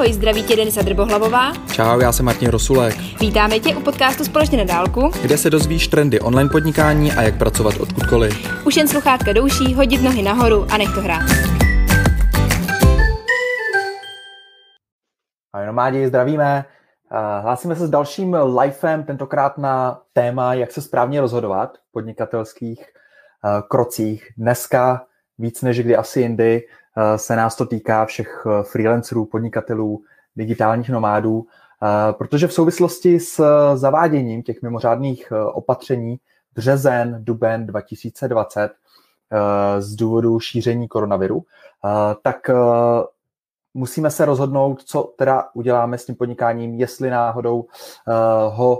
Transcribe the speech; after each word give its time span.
Ahoj, 0.00 0.12
zdraví 0.12 0.42
tě 0.42 0.56
Denisa 0.56 0.82
Drbohlavová. 0.82 1.52
Čau, 1.72 2.00
já 2.00 2.12
jsem 2.12 2.26
Martin 2.26 2.48
Rosulek. 2.48 2.94
Vítáme 3.20 3.60
tě 3.60 3.76
u 3.76 3.80
podcastu 3.80 4.24
Společně 4.24 4.58
na 4.58 4.64
dálku, 4.64 5.10
kde 5.22 5.38
se 5.38 5.50
dozvíš 5.50 5.88
trendy 5.88 6.20
online 6.20 6.50
podnikání 6.50 7.12
a 7.12 7.22
jak 7.22 7.38
pracovat 7.38 7.74
odkudkoliv. 7.80 8.64
Už 8.66 8.76
jen 8.76 8.88
sluchátka 8.88 9.32
douší, 9.32 9.74
hodit 9.74 10.02
nohy 10.02 10.22
nahoru 10.22 10.66
a 10.70 10.76
nech 10.76 10.94
to 10.94 11.00
hrát. 11.00 11.22
Ahoj 15.52 15.66
nomádi, 15.66 16.06
zdravíme. 16.06 16.64
Hlásíme 17.40 17.76
se 17.76 17.86
s 17.86 17.90
dalším 17.90 18.36
lifem, 18.58 19.04
tentokrát 19.04 19.58
na 19.58 20.02
téma, 20.12 20.54
jak 20.54 20.72
se 20.72 20.82
správně 20.82 21.20
rozhodovat 21.20 21.78
v 21.78 21.92
podnikatelských 21.92 22.84
krocích. 23.68 24.28
Dneska 24.38 25.02
víc 25.38 25.62
než 25.62 25.80
kdy 25.80 25.96
asi 25.96 26.20
jindy 26.20 26.62
Eh, 26.62 26.79
se 27.16 27.36
nás 27.36 27.56
to 27.56 27.66
týká 27.66 28.06
všech 28.06 28.46
eh, 28.46 28.62
freelancerů, 28.62 29.26
podnikatelů, 29.26 30.02
digitálních 30.36 30.90
nomádů, 30.90 31.46
eh, 31.82 32.12
protože 32.12 32.46
v 32.46 32.52
souvislosti 32.52 33.20
s 33.20 33.44
zaváděním 33.74 34.42
těch 34.42 34.62
mimořádných 34.62 35.32
opatření 35.52 36.16
březen, 36.54 37.24
duben 37.24 37.66
2020 37.66 38.70
z 39.78 39.96
důvodu 39.96 40.40
šíření 40.40 40.88
koronaviru, 40.88 41.44
tak 42.22 42.50
musíme 43.74 44.10
se 44.10 44.24
rozhodnout, 44.24 44.82
co 44.82 45.02
teda 45.02 45.48
uděláme 45.54 45.98
s 45.98 46.06
tím 46.06 46.14
podnikáním, 46.14 46.74
jestli 46.74 47.10
náhodou 47.10 47.66
ho 48.48 48.78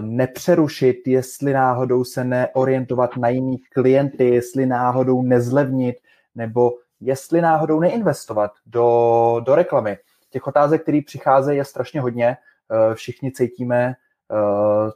nepřerušit, 0.00 0.96
jestli 1.06 1.52
náhodou 1.52 2.04
se 2.04 2.24
neorientovat 2.24 3.16
na 3.16 3.28
jiný 3.28 3.58
klienty, 3.58 4.28
jestli 4.28 4.66
náhodou 4.66 5.22
nezlevnit, 5.22 5.96
nebo 6.34 6.72
jestli 7.00 7.40
náhodou 7.40 7.80
neinvestovat 7.80 8.52
do, 8.66 9.40
do 9.44 9.54
reklamy. 9.54 9.98
Těch 10.30 10.46
otázek, 10.46 10.82
které 10.82 11.00
přicházejí, 11.06 11.58
je 11.58 11.64
strašně 11.64 12.00
hodně. 12.00 12.36
Eh, 12.72 12.94
všichni 12.94 13.32
cítíme 13.32 13.94
eh, 13.94 14.36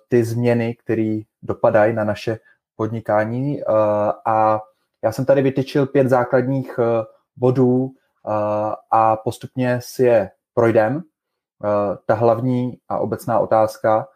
ty 0.08 0.24
změny, 0.24 0.74
které 0.74 1.20
dopadají 1.42 1.94
na 1.94 2.04
naše 2.04 2.38
podnikání 2.76 3.60
eh, 3.60 3.64
a 4.24 4.60
já 5.04 5.12
jsem 5.12 5.24
tady 5.24 5.42
vytyčil 5.42 5.86
pět 5.86 6.08
základních 6.08 6.78
bodů 7.36 7.90
a 8.90 9.16
postupně 9.16 9.78
si 9.82 10.04
je 10.04 10.30
projdem. 10.54 11.02
Ta 12.06 12.14
hlavní 12.14 12.78
a 12.88 12.98
obecná 12.98 13.38
otázka 13.38 14.08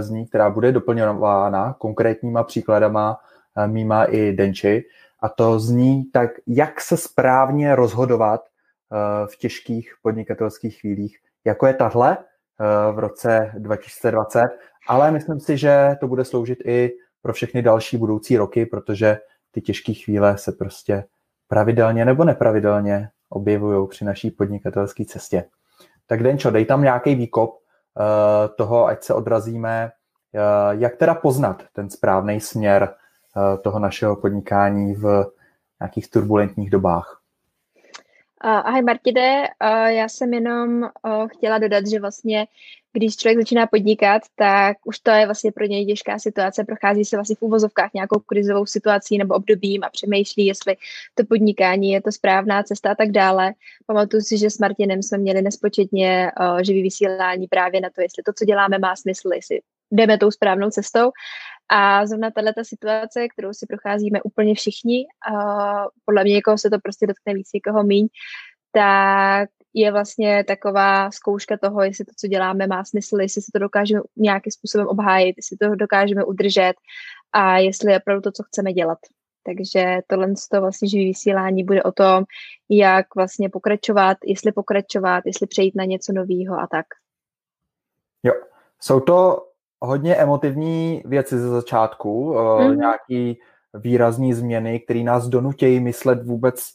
z 0.00 0.10
ní, 0.10 0.26
která 0.26 0.50
bude 0.50 0.72
doplňována 0.72 1.72
konkrétníma 1.78 2.44
příkladama 2.44 3.18
mýma 3.66 4.04
i 4.04 4.32
Denči, 4.32 4.84
a 5.22 5.28
to 5.28 5.60
zní 5.60 6.04
tak, 6.04 6.30
jak 6.46 6.80
se 6.80 6.96
správně 6.96 7.76
rozhodovat 7.76 8.40
eh, 8.44 9.26
v 9.26 9.36
těžkých 9.36 9.94
podnikatelských 10.02 10.80
chvílích, 10.80 11.18
jako 11.44 11.66
je 11.66 11.74
tahle 11.74 12.18
eh, 12.18 12.92
v 12.92 12.98
roce 12.98 13.52
2020, 13.58 14.48
ale 14.88 15.10
myslím 15.10 15.40
si, 15.40 15.56
že 15.56 15.96
to 16.00 16.08
bude 16.08 16.24
sloužit 16.24 16.58
i 16.64 16.92
pro 17.22 17.32
všechny 17.32 17.62
další 17.62 17.96
budoucí 17.96 18.36
roky, 18.36 18.66
protože 18.66 19.18
ty 19.50 19.60
těžké 19.60 19.94
chvíle 19.94 20.38
se 20.38 20.52
prostě 20.52 21.04
pravidelně 21.48 22.04
nebo 22.04 22.24
nepravidelně 22.24 23.08
objevují 23.28 23.88
při 23.88 24.04
naší 24.04 24.30
podnikatelské 24.30 25.04
cestě. 25.04 25.44
Tak 26.06 26.22
Denčo, 26.22 26.50
dej 26.50 26.64
tam 26.64 26.82
nějaký 26.82 27.14
výkop 27.14 27.50
uh, 27.50 28.54
toho, 28.56 28.86
ať 28.86 29.04
se 29.04 29.14
odrazíme, 29.14 29.90
jak 30.70 30.96
teda 30.96 31.14
poznat 31.14 31.62
ten 31.72 31.90
správný 31.90 32.40
směr 32.40 32.94
Eh, 32.94 32.99
toho 33.62 33.78
našeho 33.78 34.16
podnikání 34.16 34.94
v 34.94 35.26
nějakých 35.80 36.10
turbulentních 36.10 36.70
dobách. 36.70 37.20
Ahoj 38.40 38.82
Martide, 38.82 39.44
já 39.86 40.08
jsem 40.08 40.34
jenom 40.34 40.90
chtěla 41.26 41.58
dodat, 41.58 41.86
že 41.86 42.00
vlastně 42.00 42.46
když 42.92 43.16
člověk 43.16 43.38
začíná 43.38 43.66
podnikat, 43.66 44.22
tak 44.36 44.76
už 44.84 44.98
to 44.98 45.10
je 45.10 45.24
vlastně 45.26 45.52
pro 45.52 45.64
něj 45.64 45.86
těžká 45.86 46.18
situace, 46.18 46.64
prochází 46.64 47.04
se 47.04 47.16
vlastně 47.16 47.36
v 47.36 47.42
uvozovkách 47.42 47.90
nějakou 47.94 48.18
krizovou 48.18 48.66
situací 48.66 49.18
nebo 49.18 49.34
obdobím 49.34 49.84
a 49.84 49.90
přemýšlí, 49.90 50.46
jestli 50.46 50.76
to 51.14 51.24
podnikání 51.24 51.90
je 51.90 52.02
to 52.02 52.12
správná 52.12 52.62
cesta 52.62 52.90
a 52.90 52.94
tak 52.94 53.10
dále. 53.10 53.52
Pamatuju 53.86 54.22
si, 54.22 54.38
že 54.38 54.50
s 54.50 54.58
Martinem 54.58 55.02
jsme 55.02 55.18
měli 55.18 55.42
nespočetně 55.42 56.32
živý 56.62 56.82
vysílání 56.82 57.46
právě 57.46 57.80
na 57.80 57.90
to, 57.94 58.00
jestli 58.00 58.22
to, 58.22 58.32
co 58.32 58.44
děláme, 58.44 58.78
má 58.78 58.96
smysl, 58.96 59.32
jestli 59.34 59.60
jdeme 59.90 60.18
tou 60.18 60.30
správnou 60.30 60.70
cestou. 60.70 61.10
A 61.72 62.06
zrovna 62.06 62.30
tato 62.30 62.64
situace, 62.64 63.28
kterou 63.28 63.52
si 63.52 63.66
procházíme 63.66 64.22
úplně 64.22 64.54
všichni, 64.54 65.06
a 65.32 65.84
podle 66.04 66.24
mě 66.24 66.32
někoho 66.32 66.58
se 66.58 66.70
to 66.70 66.78
prostě 66.78 67.06
dotkne 67.06 67.34
víc, 67.34 67.48
někoho 67.54 67.84
míň, 67.84 68.08
tak 68.72 69.48
je 69.74 69.92
vlastně 69.92 70.44
taková 70.44 71.10
zkouška 71.10 71.56
toho, 71.56 71.82
jestli 71.82 72.04
to, 72.04 72.12
co 72.16 72.26
děláme, 72.26 72.66
má 72.66 72.84
smysl, 72.84 73.20
jestli 73.20 73.42
se 73.42 73.50
to 73.54 73.58
dokážeme 73.58 74.00
nějakým 74.16 74.52
způsobem 74.52 74.86
obhájit, 74.86 75.36
jestli 75.36 75.56
to 75.56 75.74
dokážeme 75.74 76.24
udržet 76.24 76.74
a 77.32 77.58
jestli 77.58 77.92
je 77.92 77.98
opravdu 77.98 78.20
to, 78.20 78.32
co 78.32 78.42
chceme 78.42 78.72
dělat. 78.72 78.98
Takže 79.42 80.00
tohle 80.06 80.28
to 80.50 80.60
vlastně 80.60 80.88
živý 80.88 81.04
vysílání 81.04 81.64
bude 81.64 81.82
o 81.82 81.92
tom, 81.92 82.24
jak 82.68 83.06
vlastně 83.16 83.48
pokračovat, 83.48 84.16
jestli 84.24 84.52
pokračovat, 84.52 85.22
jestli 85.26 85.46
přejít 85.46 85.74
na 85.74 85.84
něco 85.84 86.12
nového 86.12 86.60
a 86.60 86.66
tak. 86.66 86.86
Jo, 88.22 88.32
jsou 88.80 89.00
to 89.00 89.49
hodně 89.80 90.16
emotivní 90.16 91.02
věci 91.04 91.38
ze 91.38 91.48
začátku, 91.48 92.32
mm-hmm. 92.34 92.76
nějaký 92.76 93.40
výrazný 93.74 94.34
změny, 94.34 94.80
které 94.80 95.00
nás 95.00 95.28
donutějí 95.28 95.80
myslet 95.80 96.26
vůbec 96.26 96.72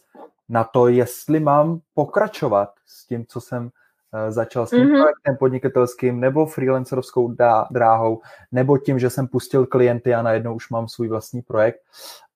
na 0.49 0.63
to, 0.63 0.87
jestli 0.87 1.39
mám 1.39 1.79
pokračovat 1.93 2.69
s 2.85 3.07
tím, 3.07 3.25
co 3.27 3.41
jsem 3.41 3.69
eh, 4.13 4.31
začal 4.31 4.65
s 4.65 4.69
tím 4.69 4.79
mm-hmm. 4.79 5.01
projektem 5.01 5.37
podnikatelským 5.37 6.19
nebo 6.19 6.45
freelancerovskou 6.45 7.35
dráhou, 7.71 8.21
nebo 8.51 8.77
tím, 8.77 8.99
že 8.99 9.09
jsem 9.09 9.27
pustil 9.27 9.65
klienty 9.65 10.13
a 10.13 10.21
najednou 10.21 10.55
už 10.55 10.69
mám 10.69 10.87
svůj 10.87 11.07
vlastní 11.07 11.41
projekt. 11.41 11.79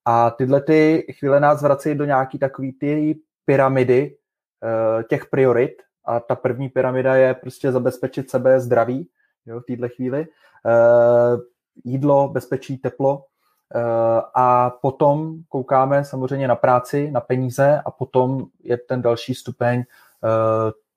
A 0.04 0.30
tyhle 0.30 0.60
ty 0.60 1.06
chvíle 1.18 1.40
nás 1.40 1.62
vrací 1.62 1.94
do 1.94 2.04
nějaký 2.04 2.38
takový 2.38 2.72
ty 2.72 3.18
pyramidy 3.44 4.16
uh, 4.62 5.02
těch 5.02 5.26
priorit. 5.26 5.72
A 6.04 6.20
ta 6.20 6.34
první 6.34 6.68
pyramida 6.68 7.14
je 7.14 7.34
prostě 7.34 7.72
zabezpečit 7.72 8.30
sebe 8.30 8.60
zdraví 8.60 9.08
jo, 9.46 9.60
v 9.60 9.64
této 9.64 9.94
chvíli. 9.94 10.26
Eh, 10.66 11.36
jídlo, 11.84 12.28
bezpečí, 12.28 12.78
teplo 12.78 13.24
eh, 13.74 13.80
a 14.34 14.70
potom 14.70 15.36
koukáme 15.48 16.04
samozřejmě 16.04 16.48
na 16.48 16.56
práci, 16.56 17.10
na 17.10 17.20
peníze 17.20 17.80
a 17.84 17.90
potom 17.90 18.46
je 18.62 18.76
ten 18.76 19.02
další 19.02 19.34
stupeň 19.34 19.80
eh, 19.80 19.84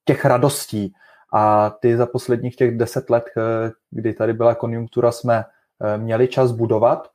těch 0.04 0.24
radostí. 0.24 0.94
A 1.32 1.70
ty 1.70 1.96
za 1.96 2.06
posledních 2.06 2.56
těch 2.56 2.78
deset 2.78 3.10
let, 3.10 3.24
kdy 3.90 4.14
tady 4.14 4.32
byla 4.32 4.54
konjunktura, 4.54 5.12
jsme 5.12 5.44
měli 5.96 6.28
čas 6.28 6.52
budovat. 6.52 7.10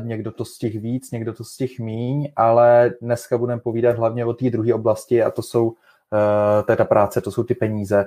Někdo 0.00 0.32
to 0.32 0.44
z 0.44 0.58
těch 0.58 0.80
víc, 0.80 1.10
někdo 1.10 1.32
to 1.32 1.44
z 1.44 1.56
těch 1.56 1.78
míň, 1.78 2.32
ale 2.36 2.94
dneska 3.02 3.38
budeme 3.38 3.60
povídat 3.60 3.96
hlavně 3.96 4.24
o 4.24 4.32
té 4.32 4.50
druhé 4.50 4.74
oblasti 4.74 5.22
a 5.22 5.30
to 5.30 5.42
jsou 5.42 5.74
ta 6.76 6.84
práce, 6.84 7.20
to 7.20 7.30
jsou 7.30 7.44
ty 7.44 7.54
peníze, 7.54 8.04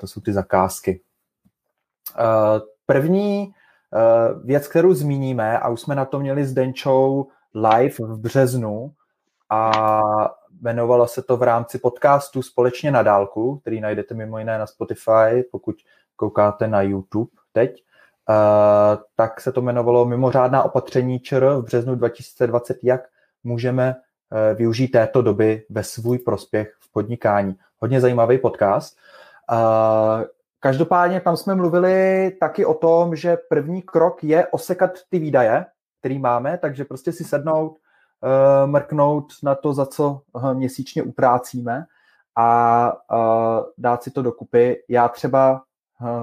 to 0.00 0.06
jsou 0.06 0.20
ty 0.20 0.32
zakázky. 0.32 1.00
První 2.86 3.46
uh, 3.46 4.46
věc, 4.46 4.68
kterou 4.68 4.94
zmíníme, 4.94 5.58
a 5.58 5.68
už 5.68 5.80
jsme 5.80 5.94
na 5.94 6.04
to 6.04 6.20
měli 6.20 6.44
s 6.44 6.52
Denčou 6.52 7.26
live 7.54 7.94
v 7.98 8.18
březnu 8.18 8.92
a 9.50 9.72
jmenovalo 10.60 11.08
se 11.08 11.22
to 11.22 11.36
v 11.36 11.42
rámci 11.42 11.78
podcastu 11.78 12.42
Společně 12.42 12.90
na 12.90 13.02
dálku, 13.02 13.56
který 13.56 13.80
najdete 13.80 14.14
mimo 14.14 14.38
jiné 14.38 14.58
na 14.58 14.66
Spotify, 14.66 15.44
pokud 15.52 15.76
koukáte 16.16 16.68
na 16.68 16.82
YouTube 16.82 17.30
teď, 17.52 17.82
uh, 18.28 19.04
tak 19.16 19.40
se 19.40 19.52
to 19.52 19.60
jmenovalo 19.60 20.04
Mimořádná 20.04 20.62
opatření 20.62 21.20
ČR 21.20 21.46
v 21.46 21.62
březnu 21.62 21.94
2020, 21.94 22.78
jak 22.82 23.00
můžeme 23.44 23.94
uh, 23.94 24.56
využít 24.56 24.88
této 24.88 25.22
doby 25.22 25.66
ve 25.70 25.82
svůj 25.82 26.18
prospěch 26.18 26.74
v 26.80 26.92
podnikání. 26.92 27.56
Hodně 27.78 28.00
zajímavý 28.00 28.38
podcast. 28.38 28.96
Každopádně 30.60 31.20
tam 31.20 31.36
jsme 31.36 31.54
mluvili 31.54 32.30
taky 32.40 32.64
o 32.64 32.74
tom, 32.74 33.16
že 33.16 33.36
první 33.48 33.82
krok 33.82 34.24
je 34.24 34.46
osekat 34.46 34.90
ty 35.08 35.18
výdaje, 35.18 35.66
který 36.00 36.18
máme, 36.18 36.58
takže 36.58 36.84
prostě 36.84 37.12
si 37.12 37.24
sednout, 37.24 37.70
uh, 37.72 38.70
mrknout 38.70 39.32
na 39.42 39.54
to, 39.54 39.72
za 39.72 39.86
co 39.86 40.20
uh, 40.32 40.54
měsíčně 40.54 41.02
utrácíme 41.02 41.84
a 42.36 42.92
uh, 43.12 43.64
dát 43.78 44.02
si 44.02 44.10
to 44.10 44.22
dokupy. 44.22 44.76
Já 44.88 45.08
třeba 45.08 45.62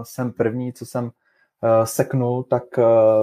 jsem 0.03 0.31
první, 0.31 0.73
co 0.73 0.85
jsem 0.85 1.11
seknul, 1.83 2.43
tak 2.43 2.63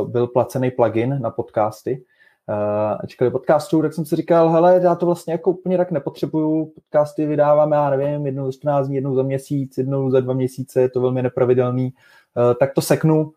byl 0.05 0.27
placený 0.27 0.71
plugin 0.71 1.23
na 1.23 1.31
podcasty, 1.31 2.05
uh, 2.51 2.97
ačkoliv 3.01 3.33
podcastů, 3.33 3.83
tak 3.83 3.93
jsem 3.93 4.05
si 4.05 4.17
říkal, 4.17 4.51
hele, 4.51 4.81
já 4.83 4.95
to 4.95 5.07
vlastně 5.07 5.33
jako 5.33 5.51
úplně 5.51 5.77
tak 5.77 5.91
nepotřebuju, 5.91 6.67
podcasty 6.67 7.27
vydáváme, 7.27 7.77
já 7.77 7.91
nevím, 7.91 8.27
jednou 8.27 8.47
za 8.47 8.53
14 8.53 8.87
dní, 8.87 8.95
jednou 8.95 9.15
za 9.15 9.23
měsíc, 9.23 9.79
jednou 9.79 10.11
za 10.11 10.21
dva 10.21 10.35
měsíce, 10.35 10.81
je 10.81 10.89
to 10.89 11.01
velmi 11.01 11.23
nepravidelný, 11.23 11.93
uh, 12.37 12.55
tak 12.55 12.75
to 12.75 12.81
seknu. 12.81 13.33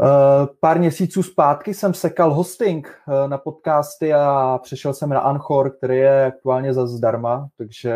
Uh, 0.00 0.46
pár 0.60 0.78
měsíců 0.78 1.22
zpátky 1.22 1.74
jsem 1.74 1.94
sekal 1.94 2.34
hosting 2.34 2.94
na 3.26 3.38
podcasty 3.38 4.12
a 4.14 4.58
přešel 4.62 4.94
jsem 4.94 5.08
na 5.08 5.20
Anchor, 5.20 5.70
který 5.70 5.96
je 5.96 6.26
aktuálně 6.26 6.74
za 6.74 6.86
zdarma, 6.86 7.48
takže 7.56 7.94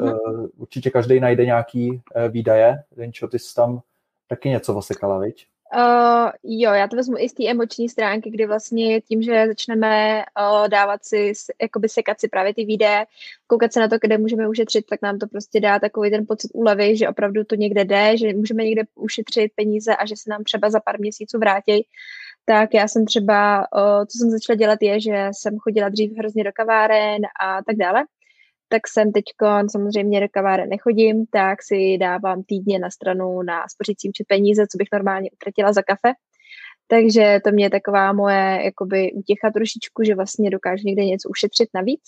uh, 0.00 0.46
určitě 0.56 0.90
každý 0.90 1.20
najde 1.20 1.46
nějaký 1.46 2.02
výdaje. 2.28 2.82
Denčo, 2.96 3.28
ty 3.28 3.38
jsi 3.38 3.54
tam 3.54 3.80
taky 4.28 4.48
něco 4.48 4.74
osekala, 4.74 5.18
viď? 5.18 5.46
Uh, 5.76 6.30
jo, 6.42 6.72
já 6.72 6.88
to 6.88 6.96
vezmu 6.96 7.16
i 7.18 7.28
z 7.28 7.32
té 7.32 7.50
emoční 7.50 7.88
stránky, 7.88 8.30
kdy 8.30 8.46
vlastně 8.46 9.00
tím, 9.00 9.22
že 9.22 9.46
začneme 9.46 10.18
uh, 10.18 10.68
dávat 10.68 11.04
si, 11.04 11.32
jakoby 11.62 11.88
sekat 11.88 12.20
si 12.20 12.28
právě 12.28 12.54
ty 12.54 12.64
videa, 12.64 13.04
koukat 13.46 13.72
se 13.72 13.80
na 13.80 13.88
to, 13.88 13.96
kde 14.00 14.18
můžeme 14.18 14.48
ušetřit, 14.48 14.86
tak 14.86 15.02
nám 15.02 15.18
to 15.18 15.26
prostě 15.26 15.60
dá 15.60 15.78
takový 15.78 16.10
ten 16.10 16.26
pocit 16.26 16.50
úlevy, 16.54 16.96
že 16.96 17.08
opravdu 17.08 17.44
to 17.44 17.54
někde 17.54 17.84
jde, 17.84 18.16
že 18.16 18.34
můžeme 18.34 18.64
někde 18.64 18.82
ušetřit 18.94 19.52
peníze 19.56 19.96
a 19.96 20.06
že 20.06 20.16
se 20.16 20.30
nám 20.30 20.44
třeba 20.44 20.70
za 20.70 20.80
pár 20.80 21.00
měsíců 21.00 21.38
vrátí. 21.38 21.86
Tak 22.44 22.74
já 22.74 22.88
jsem 22.88 23.06
třeba, 23.06 23.58
uh, 23.58 24.04
co 24.04 24.18
jsem 24.18 24.30
začala 24.30 24.56
dělat 24.56 24.78
je, 24.82 25.00
že 25.00 25.28
jsem 25.32 25.58
chodila 25.58 25.88
dřív 25.88 26.12
hrozně 26.18 26.44
do 26.44 26.50
kaváren 26.52 27.22
a 27.40 27.62
tak 27.62 27.76
dále 27.76 28.04
tak 28.74 28.88
jsem 28.88 29.12
teď 29.12 29.24
samozřejmě 29.72 30.20
do 30.20 30.26
kaváren 30.30 30.68
nechodím, 30.68 31.26
tak 31.26 31.62
si 31.62 31.98
dávám 32.00 32.42
týdně 32.42 32.78
na 32.78 32.90
stranu 32.90 33.42
na 33.42 33.64
spořící 33.74 34.08
účet 34.08 34.26
peníze, 34.28 34.62
co 34.62 34.78
bych 34.78 34.88
normálně 34.92 35.30
utratila 35.30 35.72
za 35.72 35.82
kafe. 35.82 36.12
Takže 36.88 37.40
to 37.44 37.50
mě 37.50 37.64
je 37.64 37.70
taková 37.70 38.12
moje 38.12 38.60
jakoby 38.64 39.12
útěcha 39.12 39.50
trošičku, 39.54 40.02
že 40.06 40.14
vlastně 40.14 40.50
dokážu 40.50 40.82
někde 40.86 41.04
něco 41.04 41.28
ušetřit 41.28 41.68
navíc. 41.74 42.02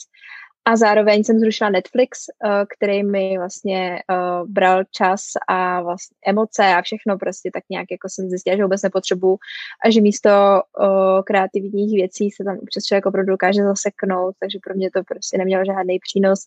A 0.68 0.76
zároveň 0.76 1.24
jsem 1.24 1.38
zrušila 1.38 1.70
Netflix, 1.70 2.18
eh, 2.28 2.64
který 2.76 3.04
mi 3.04 3.38
vlastně 3.38 4.02
uh, 4.10 4.48
bral 4.48 4.84
čas 4.90 5.20
a 5.48 5.82
vlastně 5.82 6.16
emoce 6.26 6.62
a 6.64 6.82
všechno 6.82 7.18
prostě 7.18 7.50
tak 7.54 7.62
nějak 7.70 7.86
jako 7.90 8.08
jsem 8.08 8.28
zjistila, 8.28 8.56
že 8.56 8.62
vůbec 8.62 8.82
nepotřebuju 8.82 9.38
a 9.84 9.90
že 9.90 10.00
místo 10.00 10.30
uh, 10.30 11.22
kreativních 11.24 11.94
věcí 11.94 12.30
se 12.30 12.44
tam 12.44 12.58
přes 12.66 12.84
člověk 12.84 13.06
opravdu 13.06 13.32
dokáže 13.32 13.62
zaseknout, 13.62 14.34
takže 14.40 14.58
pro 14.64 14.74
mě 14.74 14.90
to 14.90 15.02
prostě 15.04 15.38
nemělo 15.38 15.64
žádný 15.64 15.98
přínos. 15.98 16.40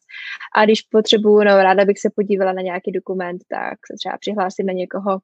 A 0.56 0.66
když 0.66 0.81
potřebuju, 0.81 1.44
no 1.44 1.63
ráda 1.63 1.86
bych 1.86 2.00
se 2.00 2.10
podívala 2.16 2.54
na 2.54 2.62
nějaký 2.62 2.92
dokument, 2.92 3.42
tak 3.50 3.77
se 3.92 3.94
třeba 3.98 4.18
přihlásím 4.18 4.66
na 4.66 4.74
někoho 4.74 5.19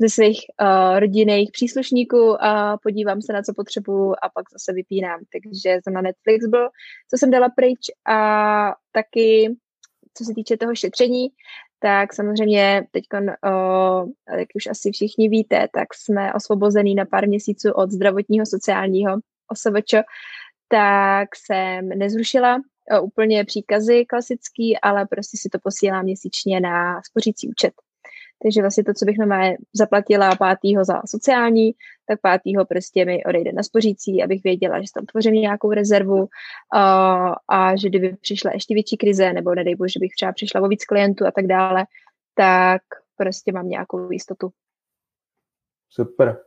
ze 0.00 0.08
svých 0.08 0.40
uh, 0.62 0.98
rodinných 0.98 1.50
příslušníků 1.52 2.44
a 2.44 2.78
podívám 2.82 3.22
se 3.22 3.32
na 3.32 3.42
co 3.42 3.54
potřebuju 3.54 4.12
a 4.22 4.28
pak 4.34 4.44
zase 4.52 4.72
vypínám. 4.72 5.20
Takže 5.32 5.78
jsem 5.82 5.94
na 5.94 6.00
Netflix 6.00 6.46
byl, 6.46 6.68
co 7.10 7.18
jsem 7.18 7.30
dala 7.30 7.48
pryč 7.48 7.80
a 8.08 8.18
taky, 8.92 9.56
co 10.14 10.24
se 10.24 10.32
týče 10.34 10.56
toho 10.56 10.74
šetření, 10.74 11.28
tak 11.82 12.14
samozřejmě 12.14 12.86
teď, 12.90 13.04
jak 14.38 14.48
už 14.54 14.66
asi 14.66 14.90
všichni 14.92 15.28
víte, 15.28 15.68
tak 15.74 15.94
jsme 15.94 16.34
osvobození 16.34 16.94
na 16.94 17.04
pár 17.04 17.28
měsíců 17.28 17.72
od 17.72 17.90
zdravotního 17.90 18.46
sociálního 18.46 19.12
OSVČ, 19.48 19.94
tak 20.68 21.28
jsem 21.36 21.88
nezrušila 21.88 22.56
o, 22.98 23.02
úplně 23.02 23.44
příkazy 23.44 24.04
klasický, 24.04 24.78
ale 24.80 25.06
prostě 25.06 25.36
si 25.40 25.48
to 25.48 25.58
posílám 25.62 26.04
měsíčně 26.04 26.60
na 26.60 27.02
spořící 27.02 27.48
účet. 27.48 27.72
Takže 28.42 28.60
vlastně 28.60 28.84
to, 28.84 28.94
co 28.94 29.04
bych 29.04 29.18
normálně 29.18 29.56
zaplatila 29.74 30.36
pátýho 30.36 30.84
za 30.84 31.02
sociální, 31.06 31.72
tak 32.08 32.20
pátýho 32.20 32.64
prostě 32.64 33.04
mi 33.04 33.24
odejde 33.24 33.52
na 33.52 33.62
spořící, 33.62 34.22
abych 34.22 34.42
věděla, 34.42 34.80
že 34.80 34.86
tam 34.94 35.06
tvořím 35.06 35.34
nějakou 35.34 35.72
rezervu 35.72 36.18
uh, 36.18 36.28
a 37.48 37.76
že 37.76 37.88
kdyby 37.88 38.16
přišla 38.20 38.50
ještě 38.54 38.74
větší 38.74 38.96
krize, 38.96 39.32
nebo 39.32 39.54
nedej 39.54 39.74
bože, 39.74 39.92
že 39.92 40.00
bych 40.00 40.12
třeba 40.16 40.32
přišla 40.32 40.60
o 40.60 40.68
víc 40.68 40.84
klientů 40.84 41.26
a 41.26 41.30
tak 41.30 41.46
dále, 41.46 41.84
tak 42.34 42.82
prostě 43.16 43.52
mám 43.52 43.68
nějakou 43.68 44.10
jistotu. 44.10 44.50
Super. 45.90 46.38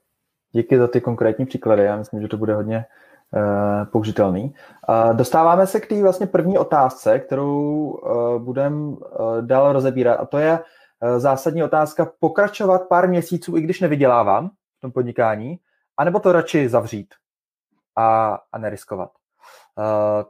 Díky 0.52 0.78
za 0.78 0.88
ty 0.88 1.02
konkrétní 1.02 1.46
příklady. 1.46 1.84
Já 1.84 1.98
myslím, 1.98 2.22
že 2.22 2.28
to 2.28 2.38
bude 2.38 2.56
hodně 2.56 2.86
uh, 3.32 3.86
použitelný. 3.92 4.54
Uh, 4.90 5.18
dostáváme 5.18 5.68
se 5.68 5.80
k 5.80 5.88
té 5.88 6.02
vlastně 6.02 6.28
první 6.28 6.58
otázce, 6.58 7.20
kterou 7.20 7.90
uh, 7.90 8.42
budeme 8.42 8.76
uh, 8.76 8.98
dál 9.42 9.74
rozebírat, 9.74 10.20
a 10.20 10.26
to 10.26 10.38
je, 10.38 10.60
Eh, 10.60 10.62
zásadní 11.18 11.64
otázka, 11.64 12.12
pokračovat 12.20 12.88
pár 12.90 13.10
měsíců, 13.10 13.58
i 13.58 13.62
když 13.62 13.82
nevydělávám 13.82 14.50
v 14.78 14.82
tom 14.82 14.92
podnikání, 14.92 15.60
anebo 15.98 16.20
to 16.20 16.32
radši 16.32 16.70
zavřít 16.70 17.14
a, 17.96 18.40
a 18.52 18.58
neriskovat. 18.58 19.12
Uh, 19.78 19.84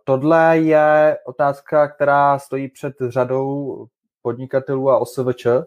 tohle 0.04 0.58
je 0.58 1.18
otázka, 1.26 1.88
která 1.88 2.40
stojí 2.40 2.68
před 2.68 2.94
řadou 3.08 3.88
podnikatelů 4.22 4.92
a 4.92 4.98
OSVČ 4.98 5.46
uh, 5.46 5.62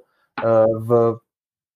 v 0.78 1.18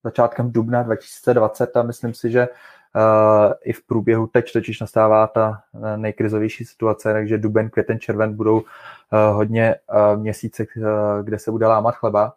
začátkem 0.05 0.53
dubna 0.53 0.83
2020 0.83 1.77
a 1.77 1.83
myslím 1.83 2.15
si, 2.15 2.31
že 2.31 2.49
uh, 2.49 3.53
i 3.63 3.73
v 3.73 3.87
průběhu 3.87 4.27
teď 4.27 4.53
totiž 4.53 4.81
nastává 4.81 5.27
ta 5.27 5.63
nejkrizovější 5.97 6.65
situace, 6.65 7.13
takže 7.13 7.39
duben, 7.39 7.71
květen, 7.71 8.01
červen 8.01 8.37
budou 8.37 8.63
hodně 9.33 9.75
měsíce, 10.17 10.67
kde 11.23 11.39
se 11.39 11.51
bude 11.51 11.67
lámat 11.67 11.95
chleba. 11.95 12.35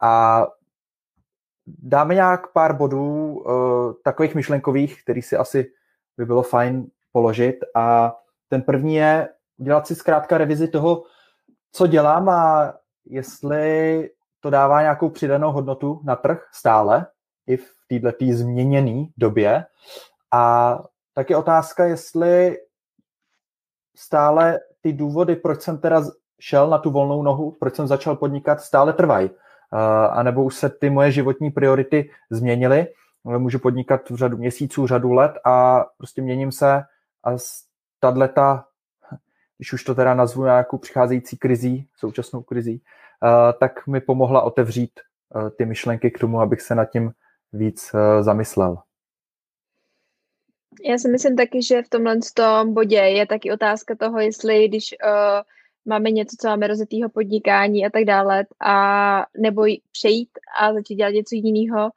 A 0.00 0.46
dáme 1.66 2.14
nějak 2.14 2.52
pár 2.52 2.76
bodů 2.76 3.34
uh, 3.34 3.92
takových 4.04 4.34
myšlenkových, 4.34 5.02
který 5.02 5.22
si 5.22 5.36
asi 5.36 5.72
by 6.16 6.24
bylo 6.26 6.42
fajn 6.42 6.86
položit. 7.12 7.56
A 7.74 8.16
ten 8.48 8.62
první 8.62 8.94
je 8.94 9.28
udělat 9.58 9.86
si 9.86 9.94
zkrátka 9.94 10.38
revizi 10.38 10.68
toho, 10.68 11.02
co 11.72 11.86
dělám 11.86 12.28
a 12.28 12.72
jestli 13.04 14.10
to 14.40 14.50
dává 14.50 14.82
nějakou 14.82 15.08
přidanou 15.10 15.52
hodnotu 15.52 16.00
na 16.04 16.16
trh 16.16 16.48
stále, 16.52 17.06
i 17.46 17.56
v 17.56 17.70
této 17.88 18.26
změněné 18.32 19.06
době. 19.16 19.64
A 20.32 20.78
taky 21.14 21.34
otázka, 21.34 21.84
jestli 21.84 22.58
stále 23.96 24.60
ty 24.80 24.92
důvody, 24.92 25.36
proč 25.36 25.62
jsem 25.62 25.78
teda 25.78 26.02
šel 26.40 26.70
na 26.70 26.78
tu 26.78 26.90
volnou 26.90 27.22
nohu, 27.22 27.50
proč 27.50 27.76
jsem 27.76 27.86
začal 27.86 28.16
podnikat, 28.16 28.60
stále 28.60 28.92
trvají 28.92 29.30
anebo 30.10 30.44
už 30.44 30.54
se 30.54 30.68
ty 30.68 30.90
moje 30.90 31.12
životní 31.12 31.50
priority 31.50 32.10
změnily. 32.30 32.86
Můžu 33.24 33.58
podnikat 33.58 34.10
v 34.10 34.16
řadu 34.16 34.36
měsíců, 34.36 34.86
řadu 34.86 35.12
let 35.12 35.32
a 35.44 35.84
prostě 35.98 36.22
měním 36.22 36.52
se 36.52 36.82
a 37.24 37.36
tato, 38.00 38.64
když 39.58 39.72
už 39.72 39.84
to 39.84 39.94
teda 39.94 40.14
nazvu 40.14 40.44
nějakou 40.44 40.78
přicházející 40.78 41.36
krizí, 41.36 41.88
současnou 41.96 42.42
krizí, 42.42 42.82
tak 43.60 43.86
mi 43.86 44.00
pomohla 44.00 44.42
otevřít 44.42 45.00
ty 45.56 45.66
myšlenky 45.66 46.10
k 46.10 46.18
tomu, 46.18 46.40
abych 46.40 46.60
se 46.60 46.74
nad 46.74 46.84
tím 46.84 47.12
víc 47.52 47.94
zamyslel. 48.20 48.78
Já 50.84 50.98
si 50.98 51.08
myslím 51.08 51.36
taky, 51.36 51.62
že 51.62 51.82
v 51.82 51.88
tomhle 51.88 52.16
tom 52.34 52.74
bodě 52.74 52.96
je 52.96 53.26
taky 53.26 53.52
otázka 53.52 53.94
toho, 53.94 54.18
jestli 54.18 54.68
když 54.68 54.94
uh, 55.04 55.40
máme 55.84 56.10
něco, 56.10 56.36
co 56.40 56.48
máme 56.48 56.66
rozjetýho 56.66 57.08
podnikání 57.08 57.86
a 57.86 57.90
tak 57.90 58.04
dále, 58.04 58.44
a 58.62 59.26
nebo 59.38 59.62
přejít 59.92 60.28
a 60.60 60.72
začít 60.74 60.94
dělat 60.94 61.10
něco 61.10 61.34
jiného, 61.34 61.90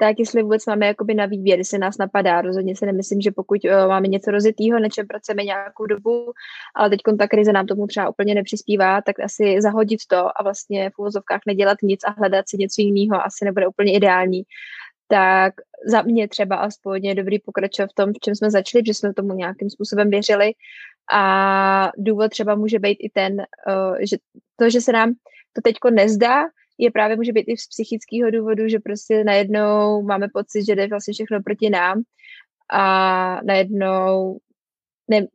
tak 0.00 0.18
jestli 0.18 0.42
vůbec 0.42 0.66
máme 0.66 0.86
jakoby 0.86 1.14
na 1.14 1.26
výběr, 1.26 1.58
jestli 1.58 1.78
nás 1.78 1.98
napadá. 1.98 2.40
Rozhodně 2.40 2.76
si 2.76 2.86
nemyslím, 2.86 3.20
že 3.20 3.30
pokud 3.30 3.64
uh, 3.64 3.88
máme 3.88 4.08
něco 4.08 4.30
rozjetýho, 4.30 4.80
na 4.80 4.88
čem 4.88 5.06
pracujeme 5.06 5.44
nějakou 5.44 5.86
dobu, 5.86 6.32
ale 6.76 6.90
teď 6.90 7.00
ta 7.18 7.28
krize 7.28 7.52
nám 7.52 7.66
tomu 7.66 7.86
třeba 7.86 8.08
úplně 8.08 8.34
nepřispívá, 8.34 9.02
tak 9.02 9.20
asi 9.20 9.60
zahodit 9.60 10.00
to 10.08 10.40
a 10.40 10.42
vlastně 10.42 10.90
v 10.90 10.98
úvozovkách 10.98 11.40
nedělat 11.46 11.78
nic 11.82 12.00
a 12.04 12.10
hledat 12.10 12.48
si 12.48 12.56
něco 12.56 12.82
jiného 12.82 13.24
asi 13.24 13.44
nebude 13.44 13.66
úplně 13.66 13.92
ideální. 13.92 14.42
Tak 15.08 15.54
za 15.86 16.02
mě 16.02 16.28
třeba 16.28 16.56
aspoň 16.56 17.04
je 17.04 17.14
dobrý 17.14 17.38
pokračovat 17.38 17.90
v 17.90 17.94
tom, 17.94 18.12
v 18.12 18.20
čem 18.22 18.34
jsme 18.34 18.50
začali, 18.50 18.82
že 18.86 18.94
jsme 18.94 19.14
tomu 19.14 19.34
nějakým 19.34 19.70
způsobem 19.70 20.10
věřili 20.10 20.52
a 21.12 21.92
důvod 21.96 22.30
třeba 22.30 22.54
může 22.54 22.78
být 22.78 22.98
i 23.00 23.10
ten, 23.10 23.36
uh, 23.38 23.96
že 24.00 24.16
to, 24.56 24.70
že 24.70 24.80
se 24.80 24.92
nám 24.92 25.12
to 25.52 25.60
teďko 25.62 25.90
nezdá, 25.90 26.44
je 26.78 26.90
právě 26.90 27.16
může 27.16 27.32
být 27.32 27.44
i 27.48 27.56
z 27.56 27.68
psychického 27.68 28.30
důvodu, 28.30 28.68
že 28.68 28.78
prostě 28.78 29.24
najednou 29.24 30.02
máme 30.02 30.28
pocit, 30.32 30.64
že 30.64 30.76
jde 30.76 30.86
vlastně 30.86 31.14
všechno 31.14 31.42
proti 31.42 31.70
nám 31.70 32.02
a 32.72 33.40
najednou 33.44 34.38
ne, 35.08 35.26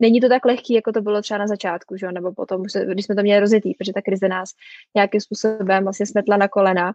není 0.00 0.20
to 0.20 0.28
tak 0.28 0.44
lehký, 0.44 0.74
jako 0.74 0.92
to 0.92 1.00
bylo 1.00 1.22
třeba 1.22 1.38
na 1.38 1.46
začátku, 1.46 1.96
že? 1.96 2.12
nebo 2.12 2.32
potom, 2.32 2.62
když 2.92 3.06
jsme 3.06 3.14
to 3.14 3.22
měli 3.22 3.40
rozjetý, 3.40 3.74
protože 3.74 3.92
ta 3.92 4.02
krize 4.02 4.28
nás 4.28 4.50
nějakým 4.94 5.20
způsobem 5.20 5.82
vlastně 5.82 6.06
smetla 6.06 6.36
na 6.36 6.48
kolena, 6.48 6.92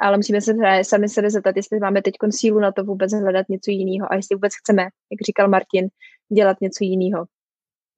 ale 0.00 0.16
musíme 0.16 0.40
se 0.40 0.54
sami 0.82 1.08
sebe 1.08 1.30
zeptat, 1.30 1.56
jestli 1.56 1.78
máme 1.78 2.02
teď 2.02 2.14
sílu 2.30 2.60
na 2.60 2.72
to 2.72 2.84
vůbec 2.84 3.12
hledat 3.12 3.48
něco 3.48 3.70
jiného 3.70 4.12
a 4.12 4.16
jestli 4.16 4.36
vůbec 4.36 4.52
chceme, 4.54 4.82
jak 4.82 5.20
říkal 5.26 5.48
Martin, 5.48 5.88
dělat 6.32 6.60
něco 6.60 6.84
jiného. 6.84 7.24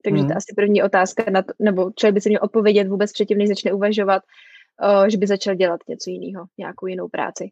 Takže 0.04 0.22
mm. 0.22 0.28
to 0.28 0.36
asi 0.36 0.54
první 0.56 0.82
otázka, 0.82 1.24
na 1.30 1.42
to, 1.42 1.52
nebo 1.58 1.90
člověk 1.96 2.14
by 2.14 2.20
se 2.20 2.28
měl 2.28 2.40
odpovědět 2.42 2.88
vůbec 2.88 3.12
předtím, 3.12 3.38
než 3.38 3.48
začne 3.48 3.72
uvažovat, 3.72 4.22
uh, 4.82 5.06
že 5.06 5.18
by 5.18 5.26
začal 5.26 5.54
dělat 5.54 5.80
něco 5.88 6.10
jiného, 6.10 6.44
nějakou 6.58 6.86
jinou 6.86 7.08
práci. 7.08 7.50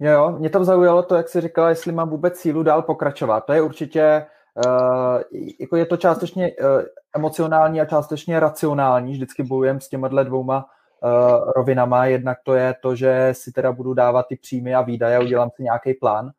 Jo, 0.00 0.12
jo, 0.12 0.36
mě 0.38 0.50
to 0.50 0.64
zaujalo 0.64 1.02
to, 1.02 1.14
jak 1.14 1.28
jsi 1.28 1.40
říkala, 1.40 1.68
jestli 1.68 1.92
mám 1.92 2.10
vůbec 2.10 2.36
sílu 2.36 2.62
dál 2.62 2.82
pokračovat. 2.82 3.40
To 3.40 3.52
je 3.52 3.62
určitě, 3.62 4.26
uh, 4.66 5.20
jako 5.60 5.76
je 5.76 5.86
to 5.86 5.96
částečně 5.96 6.52
uh, 6.52 6.82
emocionální 7.16 7.80
a 7.80 7.84
částečně 7.84 8.40
racionální. 8.40 9.12
Vždycky 9.12 9.42
bojujem 9.42 9.80
s 9.80 9.88
těma 9.88 10.08
dvouma 10.08 10.66
uh, 11.02 11.50
rovinama. 11.56 12.06
Jednak 12.06 12.38
to 12.44 12.54
je 12.54 12.74
to, 12.82 12.94
že 12.96 13.28
si 13.32 13.52
teda 13.52 13.72
budu 13.72 13.94
dávat 13.94 14.26
ty 14.28 14.36
příjmy 14.36 14.74
a 14.74 14.82
výdaje, 14.82 15.20
udělám 15.20 15.50
si 15.56 15.62
nějaký 15.62 15.94
plán. 15.94 16.30